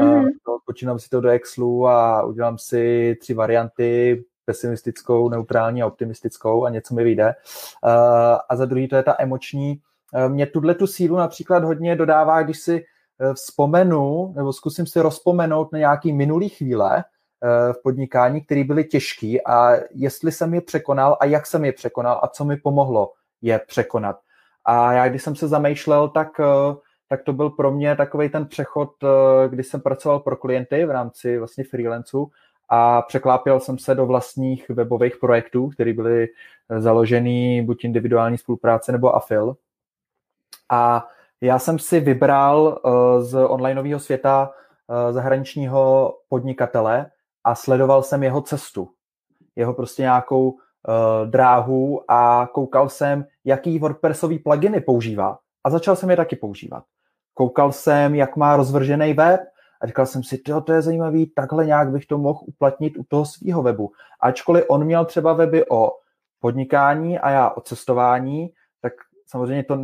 Mm. 0.00 0.14
Uh, 0.14 0.24
počínám 0.66 0.98
si 0.98 1.08
to 1.08 1.20
do 1.20 1.28
Excelu 1.28 1.86
a 1.86 2.24
udělám 2.24 2.58
si 2.58 3.16
tři 3.20 3.34
varianty, 3.34 4.24
pesimistickou, 4.50 5.28
neutrální 5.28 5.82
a 5.82 5.86
optimistickou 5.86 6.64
a 6.64 6.70
něco 6.70 6.94
mi 6.94 7.04
vyjde. 7.04 7.34
A 8.48 8.56
za 8.56 8.64
druhý 8.64 8.88
to 8.88 8.96
je 8.96 9.02
ta 9.02 9.16
emoční. 9.18 9.80
Mě 10.28 10.46
tuhle 10.46 10.74
tu 10.74 10.86
sílu 10.86 11.16
například 11.16 11.64
hodně 11.64 11.96
dodává, 11.96 12.42
když 12.42 12.58
si 12.58 12.84
vzpomenu, 13.34 14.32
nebo 14.36 14.52
zkusím 14.52 14.86
si 14.86 15.00
rozpomenout 15.00 15.72
na 15.72 15.78
nějaký 15.78 16.12
minulý 16.12 16.48
chvíle, 16.48 17.04
v 17.72 17.82
podnikání, 17.82 18.40
které 18.40 18.64
byly 18.64 18.84
těžké 18.84 19.36
a 19.46 19.72
jestli 19.90 20.32
jsem 20.32 20.54
je 20.54 20.60
překonal 20.60 21.16
a 21.20 21.24
jak 21.24 21.46
jsem 21.46 21.64
je 21.64 21.72
překonal 21.72 22.20
a 22.22 22.28
co 22.28 22.44
mi 22.44 22.56
pomohlo 22.56 23.12
je 23.42 23.60
překonat. 23.66 24.16
A 24.64 24.92
já, 24.92 25.08
když 25.08 25.22
jsem 25.22 25.36
se 25.36 25.48
zamýšlel, 25.48 26.08
tak, 26.08 26.40
eh, 26.40 26.74
tak 27.08 27.22
to 27.22 27.32
byl 27.32 27.50
pro 27.50 27.70
mě 27.70 27.96
takový 27.96 28.28
ten 28.28 28.46
přechod, 28.46 28.90
eh, 29.04 29.48
kdy 29.48 29.62
jsem 29.62 29.80
pracoval 29.80 30.20
pro 30.20 30.36
klienty 30.36 30.84
v 30.84 30.90
rámci 30.90 31.38
vlastně 31.38 31.64
freelanců 31.64 32.30
a 32.70 33.02
překlápěl 33.02 33.60
jsem 33.60 33.78
se 33.78 33.94
do 33.94 34.06
vlastních 34.06 34.68
webových 34.68 35.16
projektů, 35.16 35.68
které 35.68 35.92
byly 35.92 36.28
eh, 36.68 36.80
založený 36.80 37.62
buď 37.62 37.84
individuální 37.84 38.38
spolupráce 38.38 38.92
nebo 38.92 39.16
afil. 39.16 39.56
A 40.70 41.08
já 41.40 41.58
jsem 41.58 41.78
si 41.78 42.00
vybral 42.00 42.80
z 43.20 43.34
onlineového 43.34 44.00
světa 44.00 44.52
zahraničního 45.10 46.14
podnikatele 46.28 47.10
a 47.44 47.54
sledoval 47.54 48.02
jsem 48.02 48.22
jeho 48.22 48.42
cestu, 48.42 48.90
jeho 49.56 49.74
prostě 49.74 50.02
nějakou 50.02 50.58
dráhu 51.24 52.02
a 52.08 52.48
koukal 52.52 52.88
jsem, 52.88 53.24
jaký 53.44 53.78
WordPressový 53.78 54.38
pluginy 54.38 54.80
používá. 54.80 55.38
A 55.64 55.70
začal 55.70 55.96
jsem 55.96 56.10
je 56.10 56.16
taky 56.16 56.36
používat. 56.36 56.84
Koukal 57.34 57.72
jsem, 57.72 58.14
jak 58.14 58.36
má 58.36 58.56
rozvržený 58.56 59.12
web 59.12 59.40
a 59.80 59.86
říkal 59.86 60.06
jsem 60.06 60.22
si, 60.22 60.38
to 60.38 60.72
je 60.72 60.82
zajímavý, 60.82 61.26
takhle 61.26 61.66
nějak 61.66 61.90
bych 61.90 62.06
to 62.06 62.18
mohl 62.18 62.40
uplatnit 62.46 62.96
u 62.98 63.04
toho 63.04 63.24
svého 63.24 63.62
webu. 63.62 63.92
Ačkoliv 64.20 64.64
on 64.68 64.84
měl 64.84 65.04
třeba 65.04 65.32
weby 65.32 65.68
o 65.68 65.92
podnikání 66.40 67.18
a 67.18 67.30
já 67.30 67.50
o 67.50 67.60
cestování, 67.60 68.52
tak 68.80 68.92
samozřejmě 69.26 69.64
to 69.64 69.78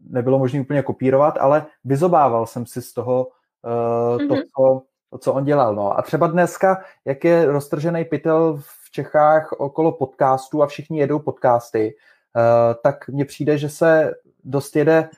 nebylo 0.00 0.38
možné 0.38 0.60
úplně 0.60 0.82
kopírovat, 0.82 1.38
ale 1.40 1.66
vyzobával 1.84 2.46
jsem 2.46 2.66
si 2.66 2.82
z 2.82 2.92
toho 2.92 3.26
uh, 3.26 4.18
mm-hmm. 4.18 4.28
to, 4.28 4.34
co, 4.34 4.82
to, 5.10 5.18
co 5.18 5.32
on 5.32 5.44
dělal. 5.44 5.74
No. 5.74 5.98
A 5.98 6.02
třeba 6.02 6.26
dneska, 6.26 6.84
jak 7.04 7.24
je 7.24 7.46
roztržený 7.46 8.04
pytel 8.04 8.56
v 8.60 8.90
Čechách 8.90 9.52
okolo 9.52 9.92
podcastů 9.92 10.62
a 10.62 10.66
všichni 10.66 10.98
jedou 10.98 11.18
podcasty, 11.18 11.94
uh, 12.36 12.74
tak 12.82 13.08
mně 13.08 13.24
přijde, 13.24 13.58
že 13.58 13.68
se 13.68 14.14
dost 14.44 14.76
jede 14.76 15.08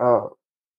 uh, 0.00 0.28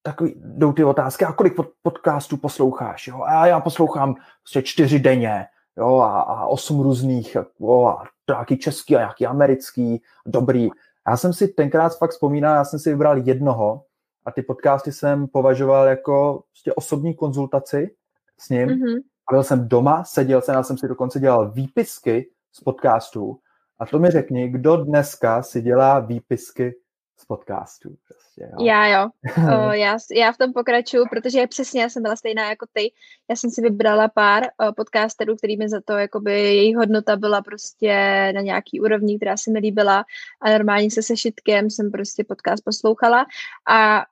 takový, 0.04 0.34
jdou 0.38 0.74
ty 0.74 0.84
otázky, 0.84 1.26
a 1.26 1.34
kolik 1.34 1.54
podcastů 1.82 2.38
posloucháš, 2.38 3.08
jo? 3.08 3.22
A 3.24 3.48
já 3.48 3.60
poslouchám 3.60 4.16
prostě 4.42 4.62
čtyři 4.62 5.00
denně, 5.00 5.46
jo, 5.78 5.98
a, 5.98 6.22
a 6.22 6.46
osm 6.46 6.82
různých, 6.82 7.38
jo, 7.60 7.86
a 7.86 8.04
nějaký 8.30 8.58
český 8.58 8.96
a 8.96 9.00
nějaký 9.00 9.26
americký, 9.26 10.02
dobrý. 10.26 10.70
Já 11.08 11.18
jsem 11.18 11.34
si 11.34 11.48
tenkrát 11.48 11.98
fakt 11.98 12.12
vzpomínal, 12.12 12.56
já 12.56 12.66
jsem 12.66 12.80
si 12.80 12.90
vybral 12.90 13.18
jednoho 13.18 13.84
a 14.26 14.32
ty 14.32 14.42
podcasty 14.42 14.92
jsem 14.92 15.28
považoval 15.28 15.88
jako 15.88 16.44
prostě 16.52 16.74
osobní 16.74 17.16
konzultaci 17.16 17.96
s 18.40 18.50
ním. 18.50 18.70
Mm-hmm. 18.70 19.02
A 19.30 19.34
byl 19.34 19.44
jsem 19.44 19.68
doma, 19.68 20.04
seděl 20.04 20.42
jsem, 20.42 20.56
já 20.56 20.64
jsem 20.64 20.78
si 20.78 20.88
dokonce 20.88 21.20
dělal 21.20 21.52
výpisky 21.52 22.30
z 22.52 22.60
podcastů. 22.62 23.40
A 23.80 23.86
to 23.86 24.00
mi 24.00 24.10
řekni, 24.10 24.50
kdo 24.50 24.78
dneska 24.78 25.44
si 25.44 25.62
dělá 25.62 26.00
výpisky 26.00 26.76
z 27.18 27.26
podcastů. 27.26 27.96
Prostě, 28.08 28.42
jo. 28.42 28.66
Já 28.66 28.88
jo, 28.88 29.10
o, 29.38 29.72
já, 29.72 29.98
já 30.16 30.32
v 30.32 30.38
tom 30.38 30.54
pokračuju, 30.54 31.06
protože 31.10 31.48
přesně 31.48 31.82
já 31.82 31.90
jsem 31.90 32.04
byla 32.04 32.16
stejná 32.16 32.50
jako 32.50 32.66
ty. 32.74 32.92
Já 33.30 33.36
jsem 33.36 33.50
si 33.50 33.62
vybrala 33.62 34.08
pár 34.08 34.44
o, 34.44 34.74
podcasterů, 34.74 35.36
kterými 35.36 35.70
za 35.70 35.82
to, 35.86 35.94
jakoby 35.94 36.32
jejich 36.32 36.76
hodnota 36.76 37.16
byla 37.16 37.42
prostě 37.42 37.92
na 38.36 38.42
nějaký 38.42 38.82
úrovni, 38.82 39.18
která 39.18 39.38
se 39.38 39.52
mi 39.52 39.60
líbila 39.60 40.06
a 40.42 40.50
normálně 40.50 40.92
se 40.92 41.04
sešitkem 41.04 41.70
jsem 41.70 41.92
prostě 41.92 42.24
podcast 42.24 42.64
poslouchala 42.64 43.26
a 43.70 44.06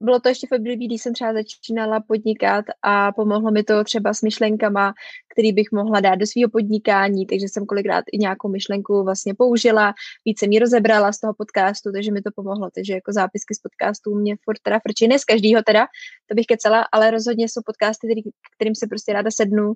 bylo 0.00 0.20
to 0.20 0.28
ještě 0.28 0.46
v 0.46 0.52
období, 0.52 0.86
kdy 0.86 0.94
jsem 0.94 1.14
třeba 1.14 1.32
začínala 1.32 2.00
podnikat 2.00 2.64
a 2.82 3.12
pomohlo 3.12 3.50
mi 3.50 3.62
to 3.62 3.84
třeba 3.84 4.14
s 4.14 4.22
myšlenkama, 4.22 4.94
který 5.32 5.52
bych 5.52 5.72
mohla 5.72 6.00
dát 6.00 6.14
do 6.14 6.26
svého 6.26 6.50
podnikání, 6.50 7.26
takže 7.26 7.48
jsem 7.48 7.66
kolikrát 7.66 8.04
i 8.12 8.18
nějakou 8.18 8.48
myšlenku 8.48 9.04
vlastně 9.04 9.34
použila, 9.34 9.94
více 10.24 10.46
mi 10.46 10.58
rozebrala 10.58 11.12
z 11.12 11.20
toho 11.20 11.34
podcastu, 11.34 11.92
takže 11.92 12.12
mi 12.12 12.22
to 12.22 12.30
pomohlo, 12.34 12.70
takže 12.74 12.92
jako 12.92 13.12
zápisky 13.12 13.54
z 13.54 13.58
podcastů 13.58 14.14
mě 14.14 14.36
furt 14.44 14.58
teda 14.62 14.78
frčí, 14.78 15.08
ne 15.08 15.18
z 15.18 15.24
každýho 15.24 15.62
teda, 15.62 15.86
to 16.26 16.34
bych 16.34 16.46
kecela, 16.46 16.86
ale 16.92 17.10
rozhodně 17.10 17.48
jsou 17.48 17.60
podcasty, 17.66 18.06
který, 18.06 18.22
kterým 18.56 18.74
se 18.74 18.86
prostě 18.86 19.12
ráda 19.12 19.30
sednu 19.30 19.72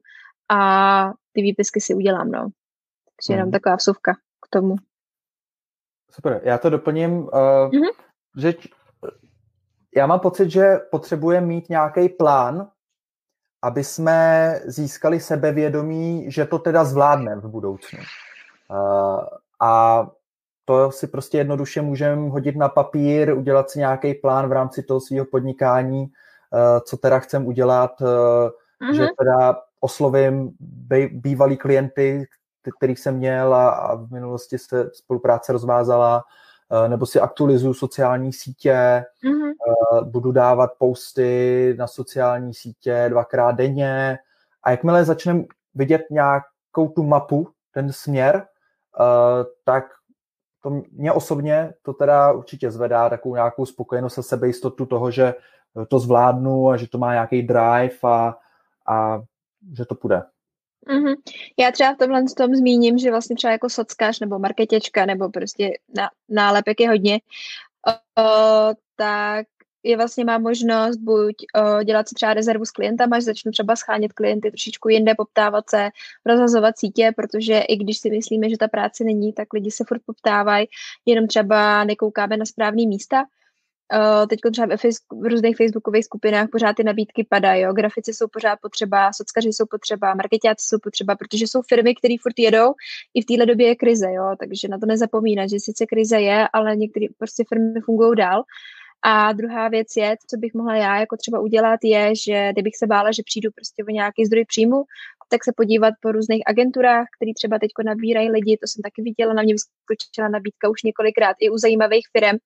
a 0.51 1.13
ty 1.33 1.43
výpisky 1.43 1.81
si 1.81 1.95
udělám, 1.95 2.31
no. 2.31 2.41
Takže 3.17 3.33
jenom 3.33 3.45
hmm. 3.45 3.53
taková 3.53 3.77
vsuvka 3.77 4.15
k 4.15 4.49
tomu. 4.51 4.77
Super, 6.11 6.41
já 6.45 6.59
to 6.59 6.71
doplním, 6.71 7.13
uh, 7.13 7.29
mm-hmm. 7.29 7.93
že 8.37 8.55
já 9.97 10.07
mám 10.07 10.21
pocit, 10.21 10.51
že 10.51 10.77
potřebujeme 10.91 11.47
mít 11.47 11.69
nějaký 11.69 12.09
plán, 12.09 12.69
aby 13.63 13.85
jsme 13.85 14.55
získali 14.65 15.21
sebevědomí, 15.21 16.31
že 16.31 16.45
to 16.45 16.59
teda 16.59 16.85
zvládneme 16.85 17.41
v 17.41 17.49
budoucnu. 17.49 17.99
Uh, 18.71 19.25
a 19.61 20.07
to 20.65 20.91
si 20.91 21.07
prostě 21.07 21.39
jednoduše 21.39 21.83
můžeme 21.83 22.31
hodit 22.31 22.57
na 22.57 22.69
papír, 22.69 23.33
udělat 23.33 23.71
si 23.71 23.79
nějaký 23.79 24.15
plán 24.15 24.49
v 24.49 24.53
rámci 24.53 24.83
toho 24.83 25.01
svého 25.01 25.27
podnikání, 25.27 26.03
uh, 26.03 26.81
co 26.85 26.97
teda 26.97 27.19
chcem 27.19 27.47
udělat, 27.47 28.01
uh, 28.01 28.07
uh-huh. 28.09 28.95
že 28.95 29.09
teda 29.19 29.57
oslovím 29.81 30.51
bývalý 31.11 31.57
klienty, 31.57 32.27
kterých 32.79 32.99
jsem 32.99 33.17
měl 33.17 33.55
a, 33.55 33.71
a 33.71 33.95
v 33.95 34.11
minulosti 34.11 34.59
se 34.59 34.91
spolupráce 34.93 35.53
rozvázala, 35.53 36.25
nebo 36.89 37.07
si 37.07 37.21
aktualizuju 37.21 37.75
sociální 37.75 38.33
sítě, 38.33 39.05
mm-hmm. 39.25 39.53
budu 40.05 40.33
dávat 40.33 40.71
posty 40.79 41.75
na 41.79 41.87
sociální 41.87 42.55
sítě 42.55 43.07
dvakrát 43.09 43.53
denně 43.53 44.19
a 44.63 44.71
jakmile 44.71 45.05
začneme 45.05 45.45
vidět 45.75 46.03
nějakou 46.11 46.89
tu 46.95 47.03
mapu, 47.03 47.49
ten 47.73 47.93
směr, 47.93 48.47
eh, 49.01 49.45
tak 49.65 49.85
to 50.63 50.83
mě 50.93 51.13
osobně 51.13 51.75
to 51.83 51.93
teda 51.93 52.33
určitě 52.33 52.71
zvedá 52.71 53.09
takovou 53.09 53.35
nějakou 53.35 53.67
spokojenost 53.67 54.19
a 54.19 54.23
sebejistotu 54.23 54.87
toho, 54.87 55.11
že 55.11 55.35
to 55.89 55.99
zvládnu 55.99 56.71
a 56.71 56.77
že 56.77 56.89
to 56.89 56.99
má 56.99 57.13
nějaký 57.13 57.43
drive 57.43 57.97
a, 58.03 58.37
a 58.87 59.23
že 59.77 59.85
to 59.85 59.95
půjde. 59.95 60.23
Mm-hmm. 60.89 61.15
Já 61.59 61.71
třeba 61.71 61.95
v 61.95 61.97
tomhle 61.97 62.25
tom 62.37 62.55
zmíním, 62.55 62.99
že 62.99 63.11
vlastně 63.11 63.37
třeba 63.37 63.53
jako 63.53 63.69
sockář 63.69 64.21
nebo 64.21 64.39
marketěčka 64.39 65.07
nebo 65.07 65.29
prostě 65.29 65.71
na, 65.97 66.11
nálepek 66.29 66.81
je 66.81 66.89
hodně, 66.89 67.21
uh, 67.87 68.73
tak 68.97 69.47
je 69.83 69.97
vlastně 69.97 70.25
má 70.25 70.39
možnost 70.39 70.97
buď 70.97 71.35
uh, 71.57 71.85
dělat 71.85 72.09
si 72.09 72.15
třeba 72.15 72.35
rezervu 72.35 72.65
s 72.65 72.71
klientama, 72.71 73.19
že 73.19 73.25
začnu 73.25 73.53
třeba 73.53 73.77
schánět 73.77 74.13
klienty 74.13 74.51
trošičku 74.51 74.89
jinde, 74.89 75.15
poptávat 75.15 75.71
se, 75.71 75.89
rozhazovat 76.27 76.79
sítě, 76.79 77.13
protože 77.17 77.59
i 77.59 77.77
když 77.77 77.99
si 77.99 78.11
myslíme, 78.11 78.51
že 78.51 78.59
ta 78.59 78.69
práce 78.69 79.05
není, 79.05 79.33
tak 79.33 79.53
lidi 79.53 79.71
se 79.71 79.85
furt 79.89 80.03
poptávají, 80.07 80.67
jenom 81.07 81.27
třeba 81.27 81.85
nekoukáme 81.85 82.37
na 82.37 82.45
správný 82.45 82.87
místa. 82.87 83.25
Uh, 83.93 84.27
teď 84.27 84.41
třeba 84.53 84.67
ve 84.67 84.77
v 85.23 85.27
různých 85.29 85.57
facebookových 85.57 86.05
skupinách 86.05 86.49
pořád 86.53 86.77
ty 86.77 86.85
nabídky 86.85 87.27
padají, 87.29 87.63
jo. 87.63 87.73
grafici 87.73 88.15
jsou 88.15 88.27
pořád 88.33 88.59
potřeba, 88.63 89.13
sockaři 89.13 89.49
jsou 89.49 89.65
potřeba, 89.71 90.15
marketáci 90.15 90.67
jsou 90.69 90.79
potřeba, 90.83 91.17
protože 91.17 91.45
jsou 91.45 91.63
firmy, 91.69 91.95
které 91.95 92.15
furt 92.23 92.39
jedou, 92.39 92.73
i 93.15 93.23
v 93.23 93.25
téhle 93.25 93.47
době 93.47 93.67
je 93.69 93.77
krize, 93.77 94.13
jo, 94.13 94.37
takže 94.39 94.69
na 94.69 94.79
to 94.79 94.87
nezapomínat, 94.87 95.51
že 95.51 95.61
sice 95.61 95.87
krize 95.87 96.21
je, 96.21 96.49
ale 96.53 96.77
některé 96.77 97.07
prostě 97.19 97.45
firmy 97.49 97.81
fungují 97.81 98.17
dál. 98.17 98.43
A 99.03 99.33
druhá 99.33 99.69
věc 99.69 99.89
je, 99.97 100.17
co 100.31 100.37
bych 100.37 100.55
mohla 100.55 100.77
já 100.77 101.01
jako 101.01 101.17
třeba 101.17 101.41
udělat, 101.41 101.81
je, 101.85 102.13
že 102.17 102.53
kdybych 102.53 102.77
se 102.77 102.87
bála, 102.87 103.13
že 103.13 103.23
přijdu 103.27 103.51
prostě 103.55 103.85
o 103.85 103.91
nějaký 103.91 104.27
zdroj 104.27 104.45
příjmu, 104.45 104.85
tak 105.31 105.45
se 105.45 105.53
podívat 105.57 105.95
po 106.01 106.13
různých 106.13 106.43
agenturách, 106.47 107.07
které 107.17 107.33
třeba 107.35 107.59
teď 107.59 107.71
nabírají 107.85 108.31
lidi, 108.31 108.57
to 108.57 108.67
jsem 108.67 108.83
taky 108.83 109.03
viděla, 109.03 109.33
na 109.35 109.43
mě 109.43 109.55
vyskočila 109.55 110.29
nabídka 110.29 110.69
už 110.69 110.83
několikrát 110.83 111.37
i 111.41 111.51
u 111.51 111.57
zajímavých 111.59 112.07
firm, 112.19 112.39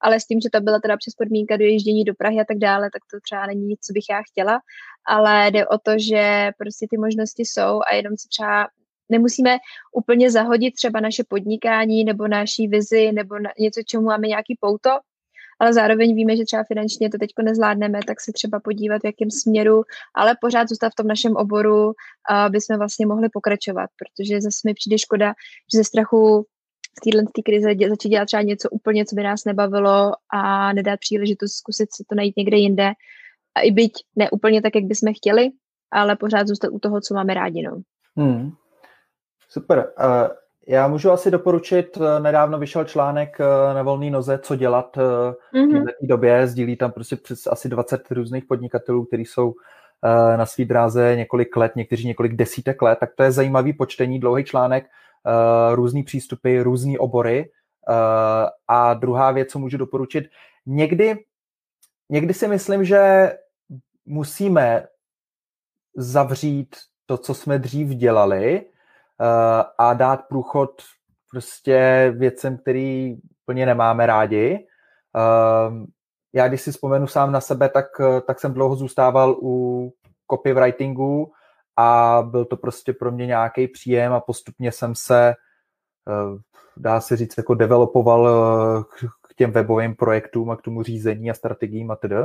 ale 0.00 0.20
s 0.20 0.26
tím, 0.26 0.40
že 0.40 0.48
to 0.52 0.60
byla 0.60 0.78
teda 0.80 0.96
přes 0.96 1.14
podmínka 1.14 1.56
dojíždění 1.56 2.04
do 2.04 2.14
Prahy 2.14 2.40
a 2.40 2.44
tak 2.48 2.58
dále, 2.58 2.90
tak 2.92 3.02
to 3.10 3.20
třeba 3.20 3.46
není 3.46 3.64
nic, 3.66 3.80
co 3.86 3.92
bych 3.92 4.04
já 4.10 4.20
chtěla, 4.30 4.60
ale 5.06 5.50
jde 5.50 5.66
o 5.66 5.78
to, 5.78 5.92
že 6.08 6.50
prostě 6.58 6.86
ty 6.90 6.96
možnosti 6.98 7.42
jsou 7.42 7.80
a 7.90 7.94
jenom 7.94 8.16
si 8.16 8.28
třeba 8.28 8.68
nemusíme 9.08 9.58
úplně 9.94 10.30
zahodit 10.30 10.74
třeba 10.74 11.00
naše 11.00 11.24
podnikání 11.28 12.04
nebo 12.04 12.28
naší 12.28 12.68
vizi 12.68 13.12
nebo 13.12 13.38
na 13.38 13.50
něco, 13.58 13.80
čemu 13.86 14.04
máme 14.04 14.28
nějaký 14.28 14.56
pouto, 14.60 14.90
ale 15.62 15.72
zároveň 15.72 16.14
víme, 16.14 16.36
že 16.36 16.44
třeba 16.44 16.64
finančně 16.64 17.10
to 17.10 17.18
teď 17.18 17.30
nezvládneme, 17.42 18.00
tak 18.06 18.20
se 18.20 18.32
třeba 18.32 18.60
podívat, 18.60 19.02
v 19.02 19.06
jakém 19.06 19.30
směru, 19.30 19.82
ale 20.14 20.36
pořád 20.40 20.68
zůstat 20.68 20.92
v 20.92 20.94
tom 20.94 21.06
našem 21.06 21.36
oboru, 21.36 21.92
aby 22.30 22.60
jsme 22.60 22.76
vlastně 22.76 23.06
mohli 23.06 23.28
pokračovat, 23.28 23.90
protože 23.98 24.40
zase 24.40 24.58
mi 24.66 24.74
přijde 24.74 24.98
škoda, 24.98 25.34
že 25.72 25.78
ze 25.78 25.84
strachu 25.84 26.46
v 26.98 27.00
téhle 27.04 27.22
tý 27.34 27.42
krize 27.42 27.74
dě, 27.74 27.88
začít 27.88 28.08
dělat 28.08 28.26
třeba 28.26 28.42
něco 28.42 28.70
úplně, 28.70 29.04
co 29.04 29.16
by 29.16 29.22
nás 29.22 29.44
nebavilo 29.44 30.12
a 30.34 30.72
nedát 30.72 31.00
příležitost 31.00 31.52
zkusit 31.52 31.88
si 31.94 32.04
to 32.08 32.14
najít 32.14 32.36
někde 32.36 32.56
jinde. 32.56 32.90
A 33.54 33.60
i 33.60 33.70
byť 33.70 33.92
ne 34.16 34.30
úplně 34.30 34.62
tak, 34.62 34.74
jak 34.74 34.84
bychom 34.84 35.14
chtěli, 35.14 35.50
ale 35.92 36.16
pořád 36.16 36.48
zůstat 36.48 36.68
u 36.72 36.78
toho, 36.78 37.00
co 37.00 37.14
máme 37.14 37.34
rádi. 37.34 37.62
No. 37.62 37.82
Hmm. 38.16 38.50
Super. 39.48 39.92
Uh, 39.98 40.41
já 40.68 40.88
můžu 40.88 41.10
asi 41.10 41.30
doporučit, 41.30 41.96
uh, 41.96 42.04
nedávno 42.20 42.58
vyšel 42.58 42.84
článek 42.84 43.36
uh, 43.40 43.74
na 43.74 43.82
volný 43.82 44.10
noze, 44.10 44.38
co 44.38 44.56
dělat 44.56 44.96
mm-hmm. 44.96 45.82
v 45.82 45.84
té 45.84 46.06
době. 46.06 46.46
Sdílí 46.46 46.76
tam 46.76 46.92
prostě 46.92 47.16
přes 47.16 47.46
asi 47.46 47.68
20 47.68 48.10
různých 48.10 48.44
podnikatelů, 48.44 49.04
kteří 49.04 49.24
jsou 49.24 49.54
na 50.36 50.46
svý 50.46 50.64
dráze 50.64 51.16
několik 51.16 51.56
let, 51.56 51.72
někteří 51.76 52.06
několik 52.06 52.36
desítek 52.36 52.82
let, 52.82 52.98
tak 53.00 53.14
to 53.14 53.22
je 53.22 53.32
zajímavý 53.32 53.72
počtení, 53.72 54.20
dlouhý 54.20 54.44
článek, 54.44 54.86
různý 55.72 56.02
přístupy, 56.02 56.60
různý 56.60 56.98
obory. 56.98 57.50
A 58.68 58.94
druhá 58.94 59.30
věc, 59.30 59.48
co 59.48 59.58
můžu 59.58 59.78
doporučit, 59.78 60.24
někdy, 60.66 61.24
někdy 62.10 62.34
si 62.34 62.48
myslím, 62.48 62.84
že 62.84 63.32
musíme 64.06 64.86
zavřít 65.96 66.76
to, 67.06 67.18
co 67.18 67.34
jsme 67.34 67.58
dřív 67.58 67.88
dělali 67.88 68.64
a 69.78 69.94
dát 69.94 70.20
průchod 70.28 70.82
prostě 71.30 72.12
věcem, 72.16 72.58
který 72.58 73.16
úplně 73.42 73.66
nemáme 73.66 74.06
rádi. 74.06 74.66
Uh, 75.16 75.84
já 76.32 76.48
když 76.48 76.60
si 76.60 76.72
vzpomenu 76.72 77.06
sám 77.06 77.32
na 77.32 77.40
sebe, 77.40 77.68
tak, 77.68 77.86
tak 78.26 78.40
jsem 78.40 78.54
dlouho 78.54 78.76
zůstával 78.76 79.36
u 79.42 79.92
copywritingu 80.30 81.32
a 81.76 82.18
byl 82.30 82.44
to 82.44 82.56
prostě 82.56 82.92
pro 82.92 83.12
mě 83.12 83.26
nějaký 83.26 83.68
příjem 83.68 84.12
a 84.12 84.20
postupně 84.20 84.72
jsem 84.72 84.94
se, 84.94 85.34
uh, 86.06 86.38
dá 86.76 87.00
se 87.00 87.16
říct, 87.16 87.36
jako 87.36 87.54
developoval 87.54 88.28
k 89.28 89.34
těm 89.34 89.52
webovým 89.52 89.94
projektům 89.94 90.50
a 90.50 90.56
k 90.56 90.62
tomu 90.62 90.82
řízení 90.82 91.30
a 91.30 91.34
strategiím 91.34 91.90
a 91.90 91.96
tedy. 91.96 92.16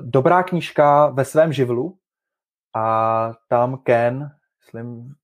Dobrá 0.00 0.42
knížka 0.42 1.06
ve 1.06 1.24
svém 1.24 1.52
živlu, 1.52 1.96
a 2.74 3.32
tam 3.48 3.76
Ken, 3.76 4.30
myslím, 4.60 5.10
eh, 5.10 5.14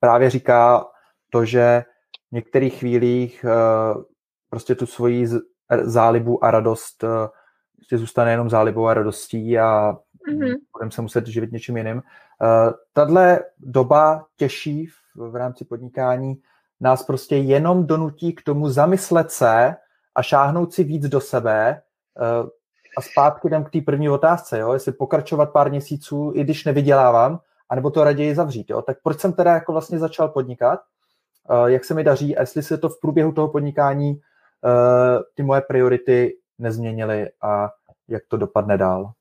právě 0.00 0.30
říká 0.30 0.86
to, 1.30 1.44
že 1.44 1.84
v 2.30 2.34
některých 2.34 2.74
chvílích 2.78 3.44
eh, 3.44 3.94
prostě 4.50 4.74
tu 4.74 4.86
svoji 4.86 5.26
zálibu 5.82 6.44
a 6.44 6.50
radost 6.50 7.04
prostě 7.76 7.98
zůstane 7.98 8.30
jenom 8.30 8.50
zálibou 8.50 8.86
a 8.86 8.94
radostí 8.94 9.58
a 9.58 9.92
mm-hmm. 10.30 10.54
budeme 10.76 10.90
se 10.90 11.02
muset 11.02 11.26
živit 11.26 11.52
něčím 11.52 11.76
jiným. 11.76 12.02
Tahle 12.92 13.40
doba 13.58 14.26
těžší 14.36 14.86
v, 14.86 15.30
v 15.30 15.36
rámci 15.36 15.64
podnikání 15.64 16.34
nás 16.80 17.02
prostě 17.02 17.36
jenom 17.36 17.86
donutí 17.86 18.32
k 18.32 18.42
tomu 18.42 18.68
zamyslet 18.68 19.30
se 19.30 19.76
a 20.14 20.22
šáhnout 20.22 20.72
si 20.72 20.84
víc 20.84 21.08
do 21.08 21.20
sebe, 21.20 21.82
a 22.98 23.00
zpátky 23.00 23.48
jdem 23.48 23.64
k 23.64 23.70
té 23.70 23.80
první 23.80 24.08
otázce, 24.08 24.58
jo? 24.58 24.72
jestli 24.72 24.92
pokračovat 24.92 25.52
pár 25.52 25.70
měsíců, 25.70 26.32
i 26.34 26.44
když 26.44 26.64
nevydělávám, 26.64 27.40
anebo 27.70 27.90
to 27.90 28.04
raději 28.04 28.34
zavřít. 28.34 28.70
Jo? 28.70 28.82
Tak 28.82 28.96
proč 29.02 29.20
jsem 29.20 29.32
teda 29.32 29.52
jako 29.52 29.72
vlastně 29.72 29.98
začal 29.98 30.28
podnikat, 30.28 30.80
uh, 31.50 31.66
jak 31.66 31.84
se 31.84 31.94
mi 31.94 32.04
daří 32.04 32.36
a 32.36 32.40
jestli 32.40 32.62
se 32.62 32.78
to 32.78 32.88
v 32.88 33.00
průběhu 33.00 33.32
toho 33.32 33.48
podnikání 33.48 34.12
uh, 34.12 35.22
ty 35.34 35.42
moje 35.42 35.60
priority 35.60 36.36
nezměnily 36.58 37.28
a 37.42 37.70
jak 38.08 38.22
to 38.28 38.36
dopadne 38.36 38.78
dál. 38.78 39.12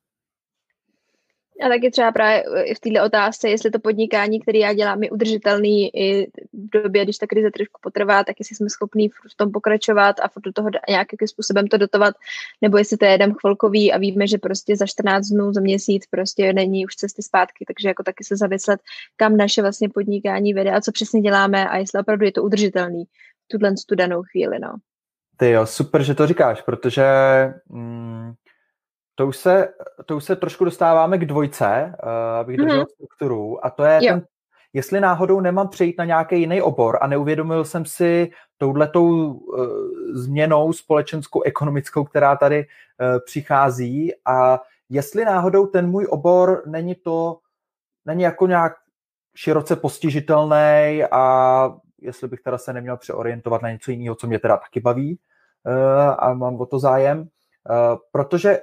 A 1.65 1.69
taky 1.69 1.91
třeba 1.91 2.11
právě 2.11 2.43
i 2.63 2.75
v 2.75 2.79
této 2.79 3.05
otázce, 3.05 3.49
jestli 3.49 3.71
to 3.71 3.79
podnikání, 3.79 4.39
které 4.39 4.59
já 4.59 4.73
dělám, 4.73 5.03
je 5.03 5.11
udržitelný 5.11 5.95
i 5.95 6.27
v 6.53 6.81
době, 6.83 7.03
když 7.03 7.17
ta 7.17 7.27
krize 7.27 7.51
trošku 7.51 7.79
potrvá, 7.81 8.23
tak 8.23 8.35
jestli 8.39 8.55
jsme 8.55 8.69
schopní 8.69 9.09
v 9.09 9.35
tom 9.35 9.51
pokračovat 9.51 10.19
a 10.19 10.29
do 10.43 10.53
toho 10.53 10.69
nějakým 10.89 11.27
způsobem 11.27 11.67
to 11.67 11.77
dotovat, 11.77 12.15
nebo 12.61 12.77
jestli 12.77 12.97
to 12.97 13.05
je 13.05 13.11
jeden 13.11 13.33
chvilkový 13.33 13.93
a 13.93 13.97
víme, 13.97 14.27
že 14.27 14.37
prostě 14.37 14.75
za 14.75 14.85
14 14.85 15.27
dnů, 15.27 15.53
za 15.53 15.61
měsíc 15.61 16.03
prostě 16.09 16.53
není 16.53 16.85
už 16.85 16.95
cesty 16.95 17.23
zpátky, 17.23 17.65
takže 17.67 17.87
jako 17.87 18.03
taky 18.03 18.23
se 18.23 18.37
zamyslet, 18.37 18.79
kam 19.15 19.37
naše 19.37 19.61
vlastně 19.61 19.89
podnikání 19.89 20.53
vede 20.53 20.71
a 20.71 20.81
co 20.81 20.91
přesně 20.91 21.21
děláme 21.21 21.69
a 21.69 21.77
jestli 21.77 21.99
opravdu 21.99 22.25
je 22.25 22.31
to 22.31 22.43
udržitelný 22.43 23.05
v 23.45 23.47
tuhle 23.47 23.73
tu 23.87 23.95
danou 23.95 24.23
chvíli, 24.23 24.59
no. 24.59 24.75
Ty 25.37 25.49
jo, 25.49 25.65
super, 25.65 26.03
že 26.03 26.15
to 26.15 26.27
říkáš, 26.27 26.61
protože 26.61 27.03
mm, 27.69 28.33
to 29.17 29.27
už 29.27 29.37
se, 29.37 29.67
to 30.05 30.17
už 30.17 30.23
se 30.23 30.35
trošku 30.35 30.65
dostáváme 30.65 31.17
k 31.17 31.25
dvojce, 31.25 31.93
uh, 32.03 32.09
abych 32.39 32.57
držel 32.57 32.83
mm-hmm. 32.83 32.93
strukturu, 32.93 33.65
a 33.65 33.69
to 33.69 33.83
je 33.83 33.99
jo. 34.01 34.13
ten, 34.13 34.25
jestli 34.73 34.99
náhodou 34.99 35.39
nemám 35.39 35.67
přejít 35.67 35.95
na 35.97 36.05
nějaký 36.05 36.39
jiný 36.39 36.61
obor 36.61 36.97
a 37.01 37.07
neuvědomil 37.07 37.65
jsem 37.65 37.85
si 37.85 38.31
touhletou 38.57 39.31
uh, 39.31 39.67
změnou 40.13 40.73
společenskou, 40.73 41.41
ekonomickou, 41.41 42.03
která 42.03 42.35
tady 42.35 42.59
uh, 42.59 43.19
přichází 43.25 44.11
a 44.25 44.61
jestli 44.89 45.25
náhodou 45.25 45.67
ten 45.67 45.89
můj 45.89 46.07
obor 46.09 46.63
není 46.65 46.95
to, 46.95 47.37
není 48.05 48.23
jako 48.23 48.47
nějak 48.47 48.73
široce 49.35 49.75
postižitelný 49.75 51.03
a 51.11 51.75
jestli 52.01 52.27
bych 52.27 52.41
teda 52.41 52.57
se 52.57 52.73
neměl 52.73 52.97
přeorientovat 52.97 53.61
na 53.61 53.71
něco 53.71 53.91
jiného, 53.91 54.15
co 54.15 54.27
mě 54.27 54.39
teda 54.39 54.57
taky 54.57 54.79
baví 54.79 55.19
uh, 55.65 56.15
a 56.17 56.33
mám 56.33 56.61
o 56.61 56.65
to 56.65 56.79
zájem, 56.79 57.19
uh, 57.19 57.25
protože 58.11 58.59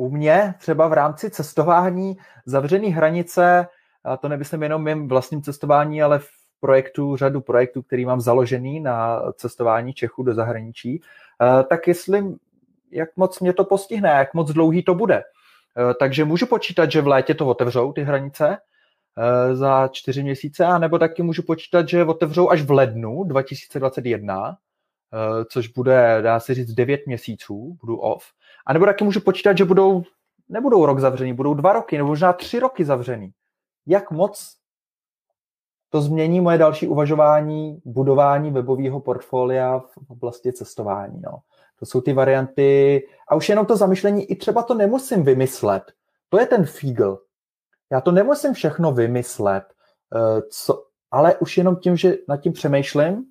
u 0.00 0.10
mě 0.10 0.54
třeba 0.58 0.88
v 0.88 0.92
rámci 0.92 1.30
cestování 1.30 2.16
zavřený 2.46 2.88
hranice, 2.88 3.66
a 4.04 4.16
to 4.16 4.28
nemyslím 4.28 4.62
jenom 4.62 4.84
mým 4.84 5.08
vlastním 5.08 5.42
cestování, 5.42 6.02
ale 6.02 6.18
v 6.18 6.28
projektu, 6.60 7.16
řadu 7.16 7.40
projektů, 7.40 7.82
který 7.82 8.06
mám 8.06 8.20
založený 8.20 8.80
na 8.80 9.22
cestování 9.32 9.92
Čechů 9.92 10.22
do 10.22 10.34
zahraničí, 10.34 11.00
tak 11.68 11.88
jestli, 11.88 12.24
jak 12.90 13.08
moc 13.16 13.40
mě 13.40 13.52
to 13.52 13.64
postihne, 13.64 14.08
jak 14.08 14.34
moc 14.34 14.52
dlouhý 14.52 14.82
to 14.82 14.94
bude. 14.94 15.22
Takže 15.98 16.24
můžu 16.24 16.46
počítat, 16.46 16.90
že 16.90 17.00
v 17.00 17.06
létě 17.06 17.34
to 17.34 17.46
otevřou 17.46 17.92
ty 17.92 18.02
hranice 18.02 18.56
za 19.52 19.88
čtyři 19.92 20.22
měsíce, 20.22 20.64
anebo 20.64 20.98
taky 20.98 21.22
můžu 21.22 21.42
počítat, 21.42 21.88
že 21.88 22.04
otevřou 22.04 22.50
až 22.50 22.62
v 22.62 22.70
lednu 22.70 23.24
2021, 23.24 24.56
což 25.50 25.68
bude, 25.68 26.18
dá 26.22 26.40
se 26.40 26.54
říct, 26.54 26.72
9 26.72 27.00
měsíců, 27.06 27.76
budu 27.80 27.96
off. 27.96 28.24
A 28.70 28.72
nebo 28.72 28.86
taky 28.86 29.04
můžu 29.04 29.20
počítat, 29.20 29.58
že 29.58 29.64
budou, 29.64 30.02
nebudou 30.48 30.86
rok 30.86 30.98
zavřený, 30.98 31.32
budou 31.32 31.54
dva 31.54 31.72
roky, 31.72 31.96
nebo 31.96 32.08
možná 32.08 32.32
tři 32.32 32.58
roky 32.58 32.84
zavřený. 32.84 33.32
Jak 33.86 34.10
moc 34.10 34.56
to 35.88 36.00
změní 36.00 36.40
moje 36.40 36.58
další 36.58 36.88
uvažování, 36.88 37.82
budování 37.84 38.50
webového 38.50 39.00
portfolia 39.00 39.78
v 39.78 40.10
oblasti 40.10 40.52
cestování. 40.52 41.20
No. 41.20 41.38
To 41.78 41.86
jsou 41.86 42.00
ty 42.00 42.12
varianty. 42.12 43.02
A 43.28 43.34
už 43.34 43.48
jenom 43.48 43.66
to 43.66 43.76
zamyšlení, 43.76 44.24
i 44.24 44.36
třeba 44.36 44.62
to 44.62 44.74
nemusím 44.74 45.22
vymyslet. 45.22 45.92
To 46.28 46.40
je 46.40 46.46
ten 46.46 46.64
fígl. 46.64 47.18
Já 47.92 48.00
to 48.00 48.12
nemusím 48.12 48.54
všechno 48.54 48.92
vymyslet, 48.92 49.64
eh, 50.14 50.42
co, 50.50 50.86
ale 51.10 51.36
už 51.36 51.58
jenom 51.58 51.76
tím, 51.76 51.96
že 51.96 52.16
nad 52.28 52.36
tím 52.36 52.52
přemýšlím, 52.52 53.24